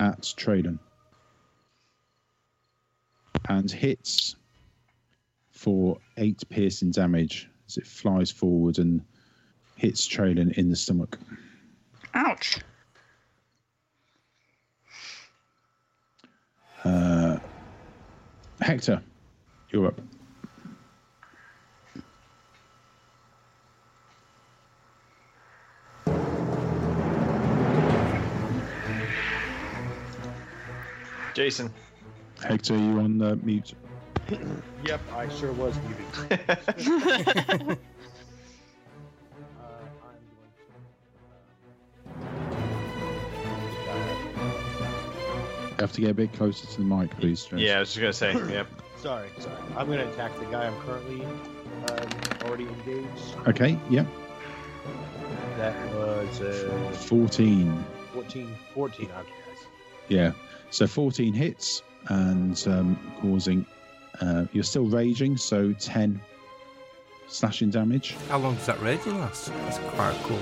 at 0.00 0.22
Traden 0.22 0.78
and 3.48 3.70
hits 3.70 4.36
for 5.50 5.98
eight 6.16 6.42
piercing 6.48 6.90
damage 6.90 7.48
as 7.66 7.76
it 7.76 7.86
flies 7.86 8.30
forward 8.30 8.78
and 8.78 9.02
hits 9.76 10.06
Traden 10.06 10.52
in 10.56 10.70
the 10.70 10.76
stomach. 10.76 11.18
Ouch. 12.14 12.58
Uh, 16.84 17.38
Hector, 18.60 19.02
you're 19.70 19.86
up. 19.86 20.00
Jason. 31.34 31.72
Hector, 32.44 32.76
you 32.76 33.00
on 33.00 33.22
uh, 33.22 33.36
mute? 33.42 33.74
Yep, 34.84 35.00
I 35.14 35.28
sure 35.30 35.52
was 35.52 35.74
muted. 35.86 36.40
Uh, 36.40 36.56
I'm 37.48 37.58
going 37.58 37.68
to. 37.68 37.74
You 45.70 45.76
have 45.80 45.92
to 45.92 46.00
get 46.02 46.10
a 46.10 46.14
bit 46.14 46.32
closer 46.34 46.66
to 46.66 46.76
the 46.76 46.84
mic, 46.84 47.10
please. 47.18 47.44
James. 47.46 47.62
Yeah, 47.62 47.76
I 47.76 47.80
was 47.80 47.94
just 47.94 48.00
gonna 48.00 48.12
say. 48.12 48.34
Yep. 48.52 48.66
Sorry, 48.98 49.28
sorry. 49.38 49.56
I'm 49.76 49.86
going 49.86 49.98
to 49.98 50.10
attack 50.10 50.38
the 50.38 50.46
guy 50.46 50.66
I'm 50.66 50.80
currently 50.80 51.22
um, 51.24 52.08
already 52.46 52.64
engaged. 52.64 53.36
Okay. 53.46 53.78
Yep. 53.90 54.06
That 55.58 55.94
was 55.94 56.40
uh, 56.40 56.92
14. 56.92 57.84
14, 58.14 58.56
14 58.74 59.10
on 59.10 59.24
guys. 59.24 59.66
Yeah. 60.08 60.32
So 60.70 60.86
14 60.86 61.34
hits 61.34 61.82
and 62.08 62.62
um, 62.68 62.98
causing. 63.20 63.66
Uh, 64.20 64.44
you're 64.52 64.62
still 64.64 64.84
raging, 64.86 65.36
so 65.36 65.72
10 65.72 66.20
slashing 67.26 67.70
damage. 67.70 68.14
How 68.28 68.38
long 68.38 68.54
does 68.54 68.66
that 68.66 68.80
raging 68.80 69.18
last? 69.18 69.52
That's 69.64 69.78
quite 69.78 70.12
a 70.12 70.22
cool 70.24 70.38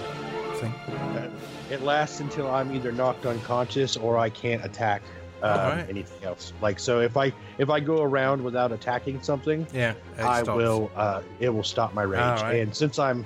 thing. 0.57 0.73
Uh, 0.73 1.31
It 1.71 1.81
lasts 1.83 2.21
until 2.21 2.51
I'm 2.51 2.75
either 2.75 2.93
knocked 2.93 3.25
unconscious 3.25 3.97
or 3.97 4.19
I 4.19 4.29
can't 4.29 4.63
attack 4.65 5.03
um, 5.43 5.59
Alright. 5.59 5.89
anything 5.89 6.23
else. 6.25 6.53
Like 6.61 6.79
so, 6.79 7.01
if 7.01 7.17
I 7.17 7.33
if 7.59 7.71
I 7.71 7.81
go 7.81 8.03
around 8.03 8.45
without 8.45 8.73
attacking 8.73 9.23
something, 9.23 9.67
Yeah, 9.73 9.95
I 10.19 10.43
stops. 10.43 10.57
will. 10.57 10.91
Uh, 10.95 11.23
it 11.41 11.49
will 11.49 11.65
stop 11.65 11.95
my 11.95 12.03
rage. 12.03 12.21
Alright. 12.21 12.61
And 12.61 12.77
since 12.77 12.99
I'm 12.99 13.25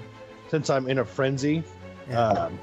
since 0.48 0.70
I'm 0.70 0.88
in 0.88 0.98
a 0.98 1.04
frenzy, 1.04 1.64
Yeah. 2.08 2.20
um, 2.20 2.58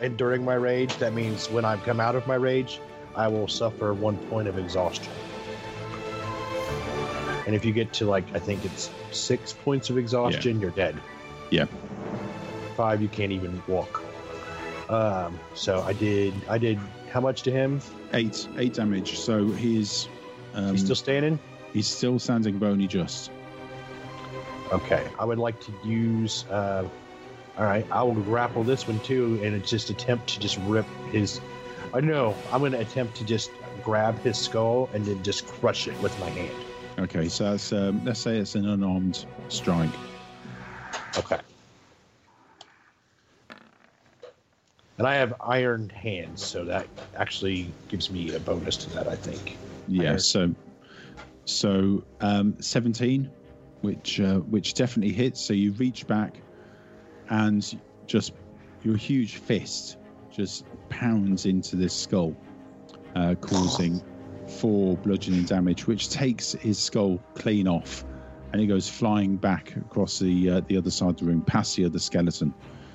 and 0.00 0.16
during 0.16 0.44
my 0.44 0.54
rage, 0.54 0.96
that 0.98 1.12
means 1.12 1.50
when 1.50 1.64
I 1.64 1.76
come 1.78 1.98
out 2.00 2.14
of 2.14 2.26
my 2.28 2.36
rage, 2.36 2.80
I 3.20 3.28
will 3.28 3.48
suffer 3.48 3.92
one 3.92 4.16
point 4.16 4.48
of 4.48 4.56
exhaustion. 4.56 5.12
And 7.46 7.54
if 7.54 7.66
you 7.66 7.72
get 7.72 7.92
to 7.94 8.06
like, 8.06 8.24
I 8.34 8.38
think 8.38 8.64
it's 8.64 8.90
six 9.10 9.52
points 9.52 9.90
of 9.90 9.98
exhaustion, 9.98 10.58
you're 10.58 10.70
dead. 10.70 10.96
Yeah. 11.50 11.66
Five, 12.78 13.02
you 13.02 13.08
can't 13.08 13.30
even 13.30 13.62
walk. 13.68 14.02
Um, 14.88 15.38
so 15.54 15.82
I 15.82 15.92
did. 15.92 16.32
I 16.48 16.56
did. 16.56 16.78
How 17.10 17.20
much 17.20 17.42
to 17.42 17.50
him? 17.50 17.82
Eight, 18.14 18.48
eight 18.56 18.72
damage. 18.72 19.18
So 19.18 19.48
he's 19.48 20.08
um, 20.54 20.72
He's 20.72 20.84
still 20.84 20.96
standing. 20.96 21.38
he's 21.74 21.86
still 21.86 22.18
standing 22.18 22.58
bony 22.58 22.86
just. 22.86 23.30
Okay. 24.72 25.06
I 25.18 25.26
would 25.26 25.38
like 25.38 25.60
to 25.60 25.72
use. 25.84 26.46
Uh, 26.50 26.88
all 27.58 27.64
right. 27.64 27.86
I 27.90 28.02
will 28.02 28.14
grapple 28.14 28.64
this 28.64 28.88
one 28.88 28.98
too, 29.00 29.40
and 29.42 29.54
it's 29.54 29.68
just 29.68 29.90
attempt 29.90 30.28
to 30.28 30.40
just 30.40 30.56
rip 30.64 30.86
his. 31.12 31.38
I 31.92 32.00
know. 32.00 32.36
I'm 32.52 32.60
going 32.60 32.72
to 32.72 32.78
attempt 32.78 33.16
to 33.16 33.24
just 33.24 33.50
grab 33.82 34.18
his 34.20 34.38
skull 34.38 34.88
and 34.94 35.04
then 35.04 35.22
just 35.22 35.46
crush 35.46 35.88
it 35.88 36.00
with 36.00 36.18
my 36.20 36.30
hand. 36.30 36.54
Okay, 36.98 37.28
so 37.28 37.50
that's 37.50 37.72
um, 37.72 38.04
let's 38.04 38.20
say 38.20 38.36
it's 38.36 38.54
an 38.54 38.68
unarmed 38.68 39.24
strike. 39.48 39.90
Okay. 41.18 41.38
And 44.98 45.06
I 45.06 45.14
have 45.14 45.34
iron 45.40 45.88
hands, 45.88 46.44
so 46.44 46.64
that 46.66 46.86
actually 47.16 47.72
gives 47.88 48.10
me 48.10 48.34
a 48.34 48.40
bonus 48.40 48.76
to 48.76 48.90
that. 48.90 49.08
I 49.08 49.16
think. 49.16 49.56
Yeah. 49.88 50.10
Okay. 50.10 50.18
So, 50.18 50.54
so 51.46 52.04
um, 52.20 52.54
seventeen, 52.60 53.30
which 53.80 54.20
uh, 54.20 54.40
which 54.40 54.74
definitely 54.74 55.14
hits. 55.14 55.40
So 55.40 55.54
you 55.54 55.72
reach 55.72 56.06
back, 56.06 56.36
and 57.30 57.80
just 58.06 58.32
your 58.82 58.96
huge 58.96 59.36
fist 59.36 59.96
just 60.30 60.64
pounds 60.88 61.46
into 61.46 61.76
this 61.76 61.92
skull, 61.94 62.36
uh, 63.16 63.34
causing 63.40 64.02
four 64.58 64.96
bludgeoning 64.98 65.44
damage, 65.44 65.86
which 65.86 66.10
takes 66.10 66.52
his 66.52 66.78
skull 66.78 67.20
clean 67.34 67.66
off, 67.68 68.04
and 68.52 68.60
he 68.60 68.66
goes 68.66 68.88
flying 68.88 69.36
back 69.36 69.76
across 69.76 70.18
the 70.18 70.50
uh, 70.50 70.60
the 70.68 70.76
other 70.76 70.90
side 70.90 71.10
of 71.10 71.16
the 71.18 71.24
room, 71.26 71.42
past 71.42 71.76
the 71.76 71.84
other 71.84 71.98
skeleton. 71.98 72.52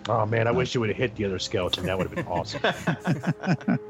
Oh 0.07 0.25
man, 0.25 0.47
I 0.47 0.51
wish 0.51 0.73
you 0.75 0.81
would 0.81 0.89
have 0.89 0.97
hit 0.97 1.15
the 1.15 1.25
other 1.25 1.39
skeleton. 1.39 1.85
That 1.85 1.97
would 1.97 2.07
have 2.07 2.15
been 2.15 2.27
awesome. 2.27 2.61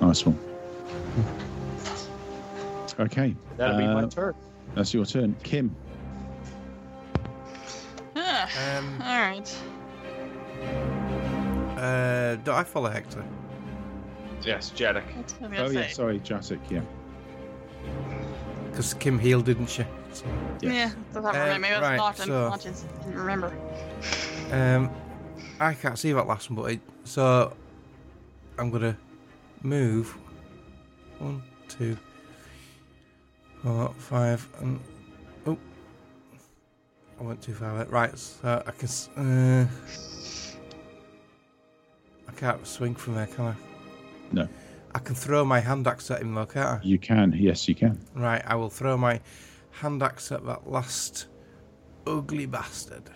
Nice 0.00 0.26
one. 0.26 0.38
Okay, 2.98 3.34
That'll 3.56 3.78
be 3.78 3.84
my 3.84 4.02
uh, 4.02 4.08
turn. 4.08 4.34
that's 4.74 4.92
your 4.92 5.06
turn, 5.06 5.34
Kim. 5.42 5.74
Ah, 8.16 8.78
Um, 8.78 9.00
all 9.02 9.18
right. 9.20 9.56
Uh, 11.76 12.36
do 12.36 12.52
I 12.52 12.64
follow 12.64 12.88
Hector? 12.90 13.24
Yes, 14.42 14.70
Jeddick. 14.74 15.04
That's 15.16 15.32
what 15.34 15.42
I 15.42 15.48
was 15.48 15.58
gonna 15.58 15.62
Oh 15.62 15.70
yeah, 15.70 15.86
say. 15.88 15.92
sorry, 15.92 16.20
Jacek. 16.20 16.60
Yeah. 16.70 16.80
Because 18.70 18.94
Kim 18.94 19.18
healed, 19.18 19.44
didn't 19.46 19.68
she? 19.70 19.82
Yes. 20.10 20.22
Yeah, 20.60 20.90
that's 21.12 21.24
not 21.24 21.34
Um, 21.34 21.40
right. 21.40 21.60
Maybe 21.60 21.74
I 21.74 21.78
was 21.80 21.88
right, 21.88 21.96
knocked 21.96 22.18
so- 22.18 22.44
unconscious. 22.44 22.84
Didn't 23.04 23.18
remember. 23.18 23.52
um, 24.52 24.90
I 25.60 25.74
can't 25.74 25.98
see 25.98 26.12
that 26.12 26.26
last 26.26 26.50
one, 26.50 26.56
but 26.62 26.72
it, 26.72 26.80
so 27.04 27.52
I'm 28.58 28.70
gonna 28.70 28.96
move 29.62 30.16
one, 31.18 31.42
two, 31.68 31.96
four, 33.62 33.94
five, 33.98 34.46
and 34.60 34.80
oh, 35.46 35.56
I 37.20 37.22
went 37.22 37.40
too 37.42 37.54
far. 37.54 37.84
Right, 37.86 38.16
so 38.18 38.62
I 38.66 38.70
can. 38.72 38.88
Uh, 39.16 39.66
I 39.66 39.68
can't 42.36 42.66
swing 42.66 42.94
from 42.94 43.14
there, 43.14 43.26
can 43.26 43.46
I? 43.46 43.54
No. 44.32 44.48
I 44.94 44.98
can 44.98 45.14
throw 45.14 45.44
my 45.44 45.60
hand 45.60 45.86
axe 45.86 46.10
at 46.10 46.20
him, 46.20 46.34
though, 46.34 46.46
can't 46.46 46.80
I? 46.80 46.80
You 46.82 46.98
can. 46.98 47.32
Yes, 47.36 47.68
you 47.68 47.74
can. 47.74 47.98
Right, 48.14 48.42
I 48.46 48.54
will 48.54 48.70
throw 48.70 48.96
my 48.96 49.20
hand 49.70 50.02
axe 50.02 50.30
at 50.30 50.44
that 50.46 50.70
last 50.70 51.26
ugly 52.06 52.46
bastard. 52.46 53.10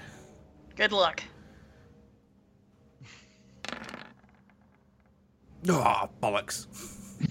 Good 0.77 0.93
luck. 0.93 1.23
Oh, 5.69 6.09
bollocks. 6.23 6.67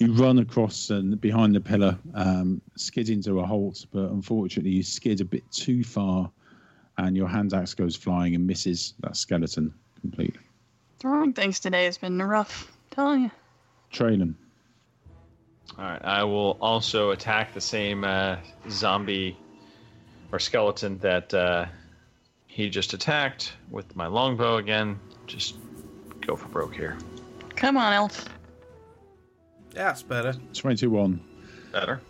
You 0.00 0.14
run 0.14 0.38
across 0.38 0.88
and 0.88 1.20
behind 1.20 1.54
the 1.54 1.60
pillar, 1.60 1.98
um, 2.14 2.62
skid 2.74 3.10
into 3.10 3.40
a 3.40 3.44
halt, 3.44 3.84
but 3.92 4.10
unfortunately 4.10 4.70
you 4.70 4.82
skid 4.82 5.20
a 5.20 5.26
bit 5.26 5.44
too 5.52 5.84
far, 5.84 6.32
and 7.06 7.16
your 7.16 7.28
hand 7.28 7.54
axe 7.54 7.74
goes 7.74 7.96
flying 7.96 8.34
and 8.34 8.46
misses 8.46 8.94
that 9.00 9.16
skeleton 9.16 9.72
completely. 10.00 10.40
Throwing 10.98 11.32
things 11.32 11.60
today 11.60 11.84
has 11.84 11.98
been 11.98 12.20
rough. 12.20 12.70
Telling 12.90 13.22
you. 13.22 13.30
Traylon. 13.92 14.34
All 15.78 15.84
right, 15.84 16.04
I 16.04 16.24
will 16.24 16.58
also 16.60 17.10
attack 17.10 17.54
the 17.54 17.60
same 17.60 18.04
uh, 18.04 18.36
zombie 18.68 19.38
or 20.32 20.38
skeleton 20.38 20.98
that 20.98 21.32
uh, 21.32 21.66
he 22.46 22.68
just 22.68 22.92
attacked 22.92 23.54
with 23.70 23.94
my 23.96 24.06
longbow 24.06 24.56
again. 24.56 24.98
Just 25.26 25.56
go 26.20 26.36
for 26.36 26.48
broke 26.48 26.74
here. 26.74 26.98
Come 27.56 27.76
on, 27.76 27.92
Elf. 27.92 28.26
Yeah, 29.74 29.90
it's 29.90 30.02
better. 30.02 30.34
21. 30.52 31.20
Better. 31.72 32.00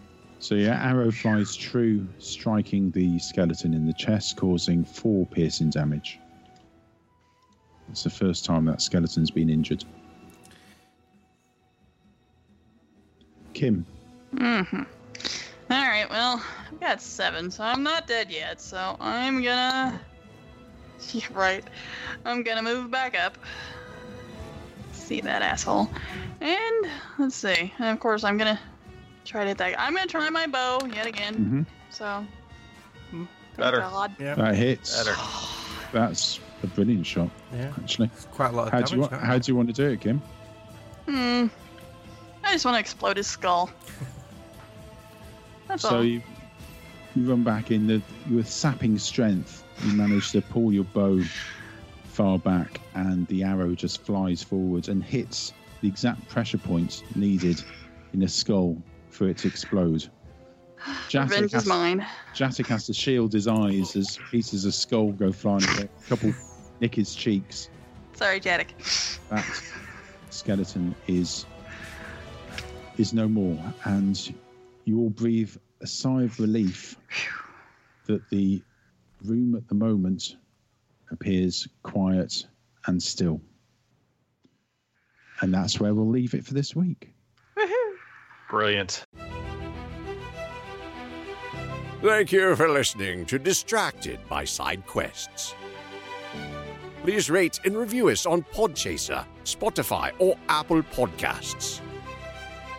So 0.40 0.54
your 0.54 0.72
arrow 0.72 1.10
flies 1.10 1.54
true, 1.54 2.08
striking 2.18 2.90
the 2.92 3.18
skeleton 3.18 3.74
in 3.74 3.84
the 3.84 3.92
chest, 3.92 4.36
causing 4.36 4.84
four 4.84 5.26
piercing 5.26 5.68
damage. 5.68 6.18
It's 7.90 8.04
the 8.04 8.10
first 8.10 8.46
time 8.46 8.64
that 8.64 8.80
skeleton's 8.80 9.30
been 9.30 9.50
injured. 9.50 9.84
Kim. 13.52 13.84
Mm-hmm. 14.34 14.82
All 15.70 15.82
right. 15.86 16.08
Well, 16.08 16.42
I've 16.72 16.80
got 16.80 17.02
seven, 17.02 17.50
so 17.50 17.62
I'm 17.62 17.82
not 17.82 18.06
dead 18.06 18.30
yet. 18.30 18.62
So 18.62 18.96
I'm 18.98 19.42
gonna. 19.42 20.00
Yeah, 21.12 21.24
right. 21.32 21.64
I'm 22.26 22.42
gonna 22.42 22.62
move 22.62 22.90
back 22.90 23.18
up. 23.18 23.38
See 24.92 25.22
that 25.22 25.40
asshole. 25.40 25.88
And 26.42 26.86
let's 27.18 27.36
see. 27.36 27.72
And 27.78 27.88
of 27.88 28.00
course, 28.00 28.22
I'm 28.22 28.36
gonna 28.36 28.60
try 29.24 29.42
to 29.42 29.48
hit 29.48 29.58
that. 29.58 29.78
I'm 29.78 29.94
gonna 29.94 30.06
try 30.06 30.28
my 30.30 30.46
bow 30.46 30.80
yet 30.94 31.06
again. 31.06 31.34
hmm 31.34 31.62
So. 31.90 32.26
Better. 33.56 33.80
God. 33.80 34.14
Yeah, 34.18 34.34
That 34.36 34.54
hits. 34.54 34.96
Better. 35.04 35.16
That's 35.92 36.40
a 36.62 36.66
brilliant 36.68 37.04
shot, 37.04 37.28
yeah. 37.52 37.72
actually. 37.82 38.10
It's 38.14 38.24
quite 38.26 38.52
a 38.52 38.56
lot 38.56 38.68
of 38.68 38.72
How 38.72 38.78
damage. 38.78 38.90
do 38.90 38.96
you, 38.96 39.02
wa- 39.02 39.08
how 39.26 39.38
do 39.38 39.50
you 39.52 39.56
want 39.56 39.68
to 39.68 39.74
do 39.74 39.88
it, 39.88 40.00
Kim? 40.00 40.22
Hmm. 41.06 41.46
I 42.44 42.52
just 42.52 42.64
want 42.64 42.76
to 42.76 42.80
explode 42.80 43.16
his 43.16 43.26
skull. 43.26 43.70
That's 45.68 45.82
So 45.82 45.96
all. 45.98 46.04
you, 46.04 46.22
you 47.16 47.28
run 47.28 47.42
back 47.42 47.70
in 47.70 47.86
the 47.86 48.00
with 48.32 48.48
sapping 48.48 48.98
strength. 48.98 49.64
You 49.84 49.92
manage 49.94 50.30
to 50.32 50.40
pull 50.42 50.72
your 50.72 50.84
bow 50.84 51.20
far 52.04 52.38
back, 52.38 52.80
and 52.94 53.26
the 53.28 53.42
arrow 53.42 53.74
just 53.74 54.02
flies 54.04 54.42
forward 54.42 54.88
and 54.88 55.02
hits 55.02 55.52
the 55.80 55.88
exact 55.88 56.26
pressure 56.28 56.58
point 56.58 57.02
needed 57.16 57.62
in 58.12 58.20
the 58.20 58.28
skull 58.28 58.76
for 59.20 59.28
it 59.28 59.36
to 59.36 59.48
explode. 59.48 60.08
Jatic 61.10 61.28
Revenge 61.28 61.52
has, 61.52 61.62
is 61.64 61.68
mine. 61.68 62.06
Jatic 62.34 62.66
has 62.68 62.86
to 62.86 62.94
shield 62.94 63.34
his 63.34 63.46
eyes 63.46 63.94
as 63.94 64.18
pieces 64.30 64.64
of 64.64 64.72
skull 64.72 65.12
go 65.12 65.30
flying. 65.30 65.62
A 65.62 65.88
couple 66.08 66.32
nick 66.80 66.94
his 66.94 67.14
cheeks. 67.14 67.68
Sorry, 68.14 68.40
Jatic. 68.40 68.68
That 69.28 69.44
skeleton 70.30 70.94
is 71.06 71.44
is 72.96 73.12
no 73.12 73.28
more, 73.28 73.62
and 73.84 74.34
you 74.86 74.98
all 75.00 75.10
breathe 75.10 75.54
a 75.82 75.86
sigh 75.86 76.22
of 76.22 76.40
relief 76.40 76.96
that 78.06 78.26
the 78.30 78.62
room 79.22 79.54
at 79.54 79.68
the 79.68 79.74
moment 79.74 80.36
appears 81.10 81.68
quiet 81.82 82.46
and 82.86 83.02
still. 83.02 83.38
And 85.42 85.52
that's 85.52 85.78
where 85.78 85.92
we'll 85.92 86.08
leave 86.08 86.32
it 86.32 86.46
for 86.46 86.54
this 86.54 86.74
week. 86.74 87.12
Brilliant. 88.50 89.06
Thank 92.02 92.32
you 92.32 92.56
for 92.56 92.68
listening 92.68 93.24
to 93.26 93.38
Distracted 93.38 94.18
by 94.28 94.44
Side 94.44 94.84
Quests. 94.86 95.54
Please 97.02 97.30
rate 97.30 97.60
and 97.64 97.76
review 97.76 98.08
us 98.08 98.26
on 98.26 98.42
Podchaser, 98.52 99.24
Spotify, 99.44 100.10
or 100.18 100.36
Apple 100.48 100.82
Podcasts. 100.82 101.80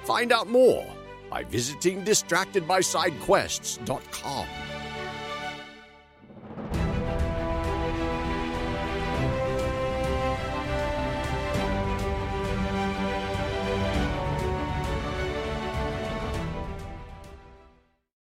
Find 0.03 0.33
out 0.33 0.47
more 0.47 0.85
by 1.29 1.45
visiting 1.45 2.03
distractedbysidequests.com. 2.03 4.47